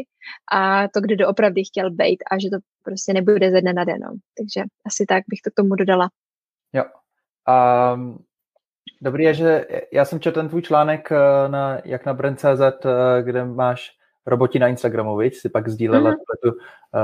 a 0.52 0.88
to, 0.88 1.02
kde 1.02 1.16
doopravdy 1.16 1.64
chtěl 1.64 1.92
být 1.92 2.24
a 2.32 2.40
že 2.40 2.50
to 2.50 2.58
prostě 2.84 3.14
nebude 3.14 3.52
ze 3.52 3.62
dne 3.62 3.74
na 3.74 3.84
den. 3.84 4.00
No. 4.02 4.12
Takže 4.38 4.62
asi 4.86 5.06
tak 5.06 5.24
bych 5.28 5.42
to 5.42 5.52
k 5.52 5.54
tomu 5.54 5.76
dodala. 5.76 6.10
Jo. 6.74 6.84
Um, 7.96 8.24
dobrý 9.02 9.24
je, 9.24 9.34
že 9.34 9.66
já 9.94 10.06
jsem 10.06 10.20
četl 10.20 10.40
ten 10.40 10.50
tvůj 10.50 10.62
článek 10.62 11.12
eh, 11.12 11.50
na, 11.50 11.82
jak 11.86 12.06
na 12.06 12.14
brand.cz, 12.14 12.86
eh, 12.86 13.24
kde 13.24 13.46
máš 13.46 13.92
roboti 14.26 14.60
na 14.60 14.68
Instagramu, 14.68 15.18
viď? 15.18 15.36
si 15.36 15.50
pak 15.50 15.70
sdílela 15.70 16.12
uh-huh. 16.12 16.18
tu 16.44 16.52
uh, 16.52 16.58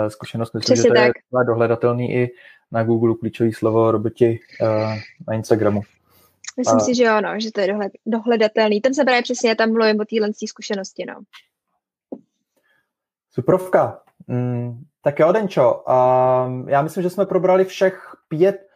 zkušenost. 0.07 0.53
Myslím, 0.53 0.73
Přesně 0.73 0.89
že 0.89 0.93
to 0.93 0.95
tak. 0.95 1.13
je 1.39 1.45
dohledatelný 1.47 2.13
i 2.13 2.31
na 2.71 2.83
Google 2.83 3.15
klíčový 3.15 3.53
slovo 3.53 3.91
roboti 3.91 4.39
uh, 4.61 4.67
na 5.27 5.33
Instagramu. 5.33 5.81
Myslím 6.57 6.77
a... 6.77 6.79
si, 6.79 6.95
že 6.95 7.03
jo, 7.03 7.21
no, 7.21 7.39
že 7.39 7.51
to 7.51 7.61
je 7.61 7.67
dohled, 7.67 7.91
dohledatelný. 8.05 8.81
Ten 8.81 8.93
se 8.93 9.03
právě 9.03 9.21
přesně 9.21 9.55
tam 9.55 9.71
mluvím 9.71 9.99
o 9.99 10.05
téhle 10.05 10.29
zkušenosti, 10.47 11.05
no. 11.05 11.21
Suprovka. 13.31 14.01
Mm, 14.27 14.83
tak 15.01 15.19
jo, 15.19 15.31
Denčo, 15.31 15.83
uh, 15.87 16.69
já 16.69 16.81
myslím, 16.81 17.03
že 17.03 17.09
jsme 17.09 17.25
probrali 17.25 17.65
všech 17.65 18.15
pět 18.27 18.67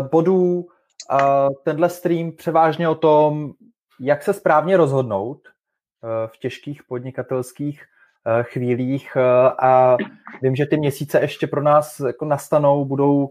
uh, 0.00 0.08
bodů. 0.08 0.66
Uh, 1.12 1.54
tenhle 1.64 1.88
stream 1.90 2.32
převážně 2.32 2.88
o 2.88 2.94
tom, 2.94 3.52
jak 4.00 4.22
se 4.22 4.32
správně 4.32 4.76
rozhodnout 4.76 5.48
uh, 5.48 6.10
v 6.26 6.38
těžkých 6.38 6.82
podnikatelských 6.84 7.80
uh, 7.80 7.95
chvílích 8.42 9.16
uh, 9.16 9.22
a 9.58 9.96
vím, 10.42 10.56
že 10.56 10.66
ty 10.66 10.76
měsíce 10.76 11.20
ještě 11.20 11.46
pro 11.46 11.62
nás 11.62 12.00
jako 12.00 12.24
nastanou, 12.24 12.84
budou 12.84 13.30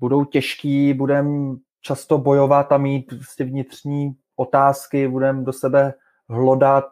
budou 0.00 0.24
těžký, 0.24 0.94
budeme 0.94 1.56
často 1.80 2.18
bojovat 2.18 2.72
a 2.72 2.78
mít 2.78 3.06
prostě 3.06 3.44
vnitřní 3.44 4.12
otázky, 4.36 5.08
budeme 5.08 5.44
do 5.44 5.52
sebe 5.52 5.94
hlodat, 6.28 6.84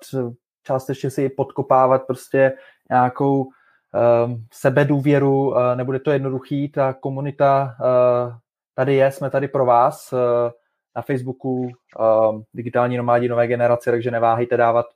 částečně 0.62 1.10
si 1.10 1.28
podkopávat 1.28 2.06
prostě 2.06 2.52
nějakou 2.90 3.42
uh, 3.42 3.50
sebedůvěru, 4.52 5.50
uh, 5.50 5.56
nebude 5.74 5.98
to 5.98 6.10
jednoduchý, 6.10 6.68
ta 6.68 6.92
komunita 6.92 7.76
uh, 7.80 8.34
tady 8.74 8.94
je, 8.94 9.12
jsme 9.12 9.30
tady 9.30 9.48
pro 9.48 9.66
vás 9.66 10.12
uh, 10.12 10.18
na 10.96 11.02
Facebooku 11.02 11.60
uh, 11.60 11.70
digitální 12.54 12.96
nomádi 12.96 13.28
nové 13.28 13.46
generace, 13.46 13.90
takže 13.90 14.10
neváhejte 14.10 14.56
dávat 14.56 14.86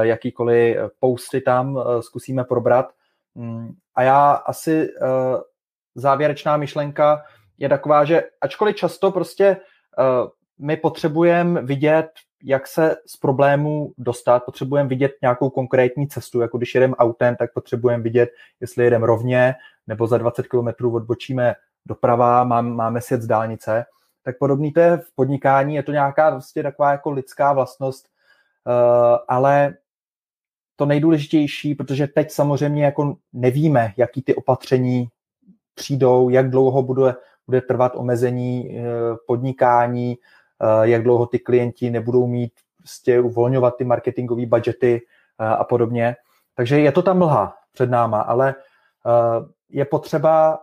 jakýkoliv 0.00 0.76
posty 1.00 1.40
tam, 1.40 1.74
uh, 1.74 2.00
zkusíme 2.00 2.44
probrat. 2.44 2.92
Um, 3.34 3.76
a 3.94 4.02
já 4.02 4.30
asi 4.30 4.88
uh, 4.88 5.08
závěrečná 5.94 6.56
myšlenka, 6.56 7.22
je 7.58 7.68
taková, 7.68 8.04
že 8.04 8.22
ačkoliv 8.40 8.76
často 8.76 9.10
prostě 9.10 9.56
my 10.58 10.76
potřebujeme 10.76 11.62
vidět, 11.62 12.10
jak 12.44 12.66
se 12.66 12.96
z 13.06 13.16
problému 13.16 13.92
dostat, 13.98 14.44
potřebujeme 14.44 14.88
vidět 14.88 15.12
nějakou 15.22 15.50
konkrétní 15.50 16.08
cestu, 16.08 16.40
jako 16.40 16.58
když 16.58 16.74
jedeme 16.74 16.96
autem, 16.96 17.36
tak 17.36 17.52
potřebujeme 17.52 18.02
vidět, 18.02 18.30
jestli 18.60 18.84
jedeme 18.84 19.06
rovně, 19.06 19.54
nebo 19.86 20.06
za 20.06 20.18
20 20.18 20.46
km 20.46 20.86
odbočíme 20.94 21.54
doprava, 21.86 22.44
máme, 22.44 22.70
máme 22.70 23.00
sjet 23.00 23.22
z 23.22 23.26
dálnice. 23.26 23.84
Tak 24.24 24.38
podobný 24.38 24.72
to 24.72 24.80
je 24.80 24.96
v 24.96 25.14
podnikání, 25.14 25.74
je 25.74 25.82
to 25.82 25.92
nějaká 25.92 26.30
prostě 26.30 26.62
taková 26.62 26.92
jako 26.92 27.10
lidská 27.10 27.52
vlastnost, 27.52 28.08
ale 29.28 29.74
to 30.76 30.86
nejdůležitější, 30.86 31.74
protože 31.74 32.06
teď 32.06 32.30
samozřejmě 32.30 32.84
jako 32.84 33.16
nevíme, 33.32 33.92
jaký 33.96 34.22
ty 34.22 34.34
opatření 34.34 35.08
přijdou, 35.74 36.28
jak 36.28 36.50
dlouho 36.50 36.82
bude 36.82 37.14
bude 37.46 37.60
trvat 37.60 37.92
omezení 37.96 38.78
eh, 38.78 38.82
podnikání, 39.26 40.16
eh, 40.16 40.88
jak 40.88 41.02
dlouho 41.02 41.26
ty 41.26 41.38
klienti 41.38 41.90
nebudou 41.90 42.26
mít 42.26 42.52
prostě 42.78 43.20
uvolňovat 43.20 43.76
ty 43.76 43.84
marketingové 43.84 44.46
budgety 44.46 45.00
eh, 45.40 45.46
a 45.46 45.64
podobně. 45.64 46.16
Takže 46.54 46.80
je 46.80 46.92
to 46.92 47.02
tam 47.02 47.18
mlha 47.18 47.54
před 47.72 47.90
náma, 47.90 48.20
ale 48.20 48.54
je 49.68 49.84
potřeba 49.84 50.58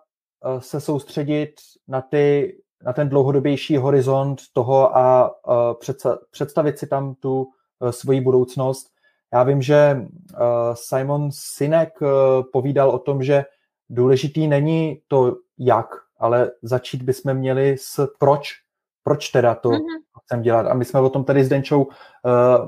se 0.60 0.82
soustředit 0.82 1.56
na, 1.88 2.02
ty, 2.02 2.58
na 2.84 2.94
ten 2.94 3.10
dlouhodobější 3.10 3.78
horizont 3.78 4.40
toho 4.54 4.98
a 4.98 5.36
představit 6.32 6.80
si 6.80 6.88
tam 6.88 7.16
tu 7.16 7.48
svoji 7.90 8.22
budoucnost. 8.22 8.88
Já 9.34 9.44
vím, 9.44 9.62
že 9.62 10.02
Simon 10.74 11.30
Sinek 11.32 12.00
povídal 12.54 12.90
o 12.90 13.00
tom, 13.00 13.24
že 13.24 13.46
důležitý 13.90 14.48
není 14.48 15.02
to, 15.08 15.36
jak 15.58 15.88
ale 16.20 16.52
začít 16.62 17.02
bychom 17.02 17.34
měli 17.34 17.76
s 17.80 18.08
proč. 18.20 18.50
Proč 19.04 19.30
teda 19.30 19.56
to 19.56 19.70
mm-hmm. 19.70 20.02
chcem 20.24 20.42
dělat? 20.42 20.68
A 20.68 20.74
my 20.74 20.86
jsme 20.86 21.00
o 21.00 21.10
tom 21.10 21.24
tady 21.24 21.44
s 21.44 21.50
Denčou 21.50 21.84
uh, 21.84 21.92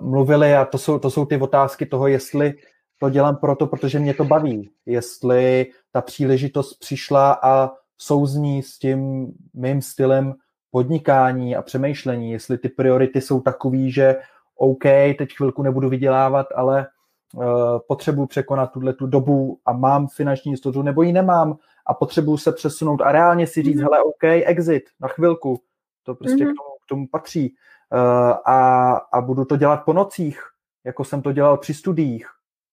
mluvili 0.01 0.53
a 0.55 0.65
to 0.65 0.77
jsou, 0.77 0.99
to 0.99 1.11
jsou 1.11 1.25
ty 1.25 1.37
otázky 1.37 1.85
toho, 1.85 2.07
jestli 2.07 2.53
to 2.99 3.09
dělám 3.09 3.35
proto, 3.35 3.67
protože 3.67 3.99
mě 3.99 4.13
to 4.13 4.25
baví. 4.25 4.69
Jestli 4.85 5.71
ta 5.91 6.01
příležitost 6.01 6.73
přišla 6.73 7.39
a 7.43 7.71
souzní 7.97 8.63
s 8.63 8.79
tím 8.79 9.27
mým 9.53 9.81
stylem 9.81 10.33
podnikání 10.71 11.55
a 11.55 11.61
přemýšlení, 11.61 12.31
jestli 12.31 12.57
ty 12.57 12.69
priority 12.69 13.21
jsou 13.21 13.41
takový, 13.41 13.91
že 13.91 14.15
OK, 14.61 14.83
teď 15.17 15.29
chvilku 15.37 15.63
nebudu 15.63 15.89
vydělávat, 15.89 16.47
ale 16.55 16.87
uh, 17.33 17.45
potřebuji 17.87 18.25
překonat 18.25 18.71
tuhle 18.71 18.93
tu 18.93 19.07
dobu 19.07 19.59
a 19.65 19.73
mám 19.73 20.07
finanční 20.07 20.51
jistotu, 20.51 20.81
nebo 20.81 21.01
ji 21.01 21.13
nemám 21.13 21.57
a 21.85 21.93
potřebuju 21.93 22.37
se 22.37 22.51
přesunout 22.51 23.01
a 23.01 23.11
reálně 23.11 23.47
si 23.47 23.61
říct, 23.61 23.77
mm-hmm. 23.77 23.83
hele, 23.83 24.03
OK, 24.03 24.23
exit, 24.23 24.83
na 24.99 25.07
chvilku, 25.07 25.61
to 26.03 26.15
prostě 26.15 26.45
mm-hmm. 26.45 26.53
k, 26.53 26.57
tomu, 26.57 26.69
k 26.85 26.87
tomu 26.89 27.07
patří 27.07 27.55
uh, 27.93 27.99
a, 28.45 28.91
a 29.13 29.21
budu 29.21 29.45
to 29.45 29.57
dělat 29.57 29.85
po 29.85 29.93
nocích, 29.93 30.43
jako 30.83 31.03
jsem 31.03 31.21
to 31.21 31.31
dělal 31.31 31.57
při 31.57 31.73
studiích, 31.73 32.27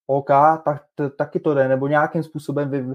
OK, 0.06 0.30
tak, 0.64 0.84
t, 0.94 1.10
taky 1.10 1.40
to 1.40 1.54
jde, 1.54 1.68
nebo 1.68 1.88
nějakým 1.88 2.22
způsobem 2.22 2.70
vy, 2.70 2.82
uh, 2.82 2.94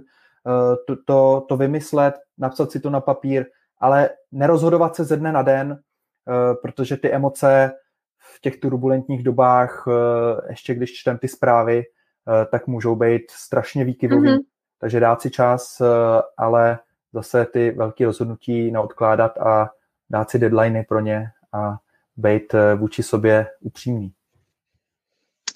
to, 0.88 0.96
to, 1.06 1.46
to 1.50 1.58
vymyslet, 1.58 2.16
napsat 2.38 2.72
si 2.72 2.80
to 2.80 2.90
na 2.90 3.02
papír, 3.02 3.46
ale 3.80 4.10
nerozhodovat 4.32 4.96
se 4.96 5.04
ze 5.04 5.18
dne 5.18 5.32
na 5.32 5.42
den, 5.42 5.72
uh, 5.72 6.62
protože 6.62 6.98
ty 6.98 7.12
emoce 7.12 7.72
v 8.36 8.42
těch 8.42 8.58
turbulentních 8.58 9.24
dobách, 9.24 9.88
uh, 9.88 9.94
ještě 10.50 10.76
když 10.76 10.94
čtem 10.94 11.18
ty 11.18 11.28
zprávy, 11.28 11.78
uh, 11.78 12.34
tak 12.52 12.68
můžou 12.68 12.96
být 12.96 13.32
strašně 13.32 13.86
výkyvový. 13.86 14.30
Mm-hmm 14.30 14.54
takže 14.84 15.00
dát 15.00 15.22
si 15.22 15.32
čas, 15.32 15.82
eh, 15.82 15.86
ale 16.38 16.80
zase 17.14 17.46
ty 17.46 17.72
velké 17.72 18.06
rozhodnutí 18.06 18.72
neodkládat 18.72 19.38
a 19.38 19.70
dát 20.10 20.30
si 20.30 20.40
deadliny 20.40 20.84
pro 20.84 21.00
ně 21.00 21.32
a 21.54 21.78
být 22.18 22.54
eh, 22.54 22.76
vůči 22.76 23.04
sobě 23.04 23.48
upřímný. 23.62 24.12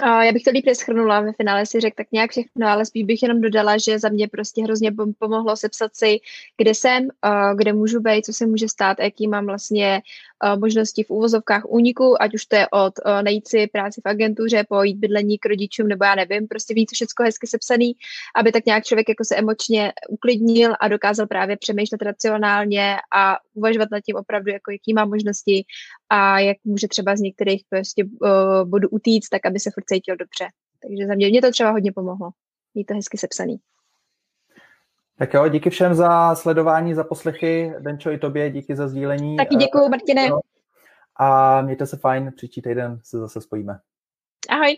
Já 0.02 0.32
bych 0.32 0.44
to 0.44 0.52
líp 0.52 0.66
neschrnula, 0.66 1.22
ve 1.22 1.34
finále 1.34 1.66
si 1.66 1.80
řekl 1.80 1.96
tak 1.98 2.08
nějak 2.12 2.32
všechno, 2.32 2.68
ale 2.68 2.86
spíš 2.86 3.04
bych 3.04 3.24
jenom 3.24 3.42
dodala, 3.42 3.78
že 3.78 4.00
za 4.00 4.10
mě 4.10 4.28
prostě 4.28 4.64
hrozně 4.64 4.92
pomohlo 5.20 5.56
sepsat 5.56 5.96
si, 5.96 6.20
kde 6.58 6.74
jsem, 6.74 7.08
kde 7.56 7.74
můžu 7.74 8.00
být, 8.00 8.26
co 8.26 8.34
se 8.34 8.46
může 8.46 8.68
stát, 8.70 9.00
jaký 9.00 9.28
mám 9.28 9.46
vlastně 9.46 10.02
možnosti 10.60 11.04
v 11.04 11.10
úvozovkách 11.10 11.66
úniku, 11.66 12.22
ať 12.22 12.34
už 12.34 12.46
to 12.46 12.56
je 12.56 12.68
od 12.70 12.94
najít 13.22 13.48
si 13.48 13.68
práci 13.68 14.02
v 14.06 14.10
agentuře, 14.10 14.66
pojít 14.70 14.98
bydlení 14.98 15.38
k 15.38 15.46
rodičům, 15.46 15.88
nebo 15.88 16.06
já 16.06 16.16
nevím, 16.16 16.48
prostě 16.48 16.74
víc 16.74 16.90
všechno 16.94 17.26
hezky 17.26 17.48
sepsaný, 17.48 17.96
aby 18.36 18.52
tak 18.52 18.66
nějak 18.66 18.84
člověk 18.84 19.10
jako 19.10 19.26
se 19.26 19.36
emočně 19.36 19.94
uklidnil 20.10 20.74
a 20.80 20.88
dokázal 20.88 21.28
právě 21.28 21.58
přemýšlet 21.58 22.02
racionálně 22.02 22.96
a 23.16 23.38
uvažovat 23.54 23.92
nad 23.92 24.02
tím 24.02 24.16
opravdu, 24.16 24.52
jako 24.52 24.72
jaký 24.72 24.94
má 24.94 25.06
možnosti 25.06 25.66
a 26.10 26.40
jak 26.40 26.58
může 26.64 26.88
třeba 26.88 27.16
z 27.16 27.20
některých 27.20 27.64
prostě 27.70 28.04
uh, 28.06 28.70
bodů 28.70 28.90
utíct, 28.90 29.30
tak 29.30 29.46
aby 29.46 29.60
se 29.60 29.72
furt 29.72 29.84
cítil 29.84 30.16
dobře. 30.16 30.48
Takže 30.82 31.08
za 31.08 31.16
mě, 31.16 31.30
mě 31.30 31.42
to 31.42 31.52
třeba 31.52 31.72
hodně 31.72 31.92
pomohlo. 31.92 32.30
Mít 32.76 32.86
to 32.86 32.94
hezky 32.94 33.18
sepsaný. 33.18 33.58
Tak 35.18 35.34
jo, 35.34 35.48
díky 35.48 35.70
všem 35.70 35.94
za 35.94 36.36
sledování, 36.36 36.94
za 36.94 37.04
poslechy. 37.04 37.74
Denčo 37.80 38.12
i 38.12 38.18
tobě, 38.18 38.52
díky 38.52 38.76
za 38.76 38.88
sdílení. 38.88 39.38
Taky 39.38 39.56
děkuju, 39.56 39.90
Martine. 39.90 40.30
A 41.16 41.62
mějte 41.62 41.86
se 41.86 41.98
fajn, 41.98 42.32
příští 42.36 42.62
týden 42.62 43.00
se 43.04 43.18
zase 43.18 43.42
spojíme. 43.42 43.80
Ahoj. 44.50 44.78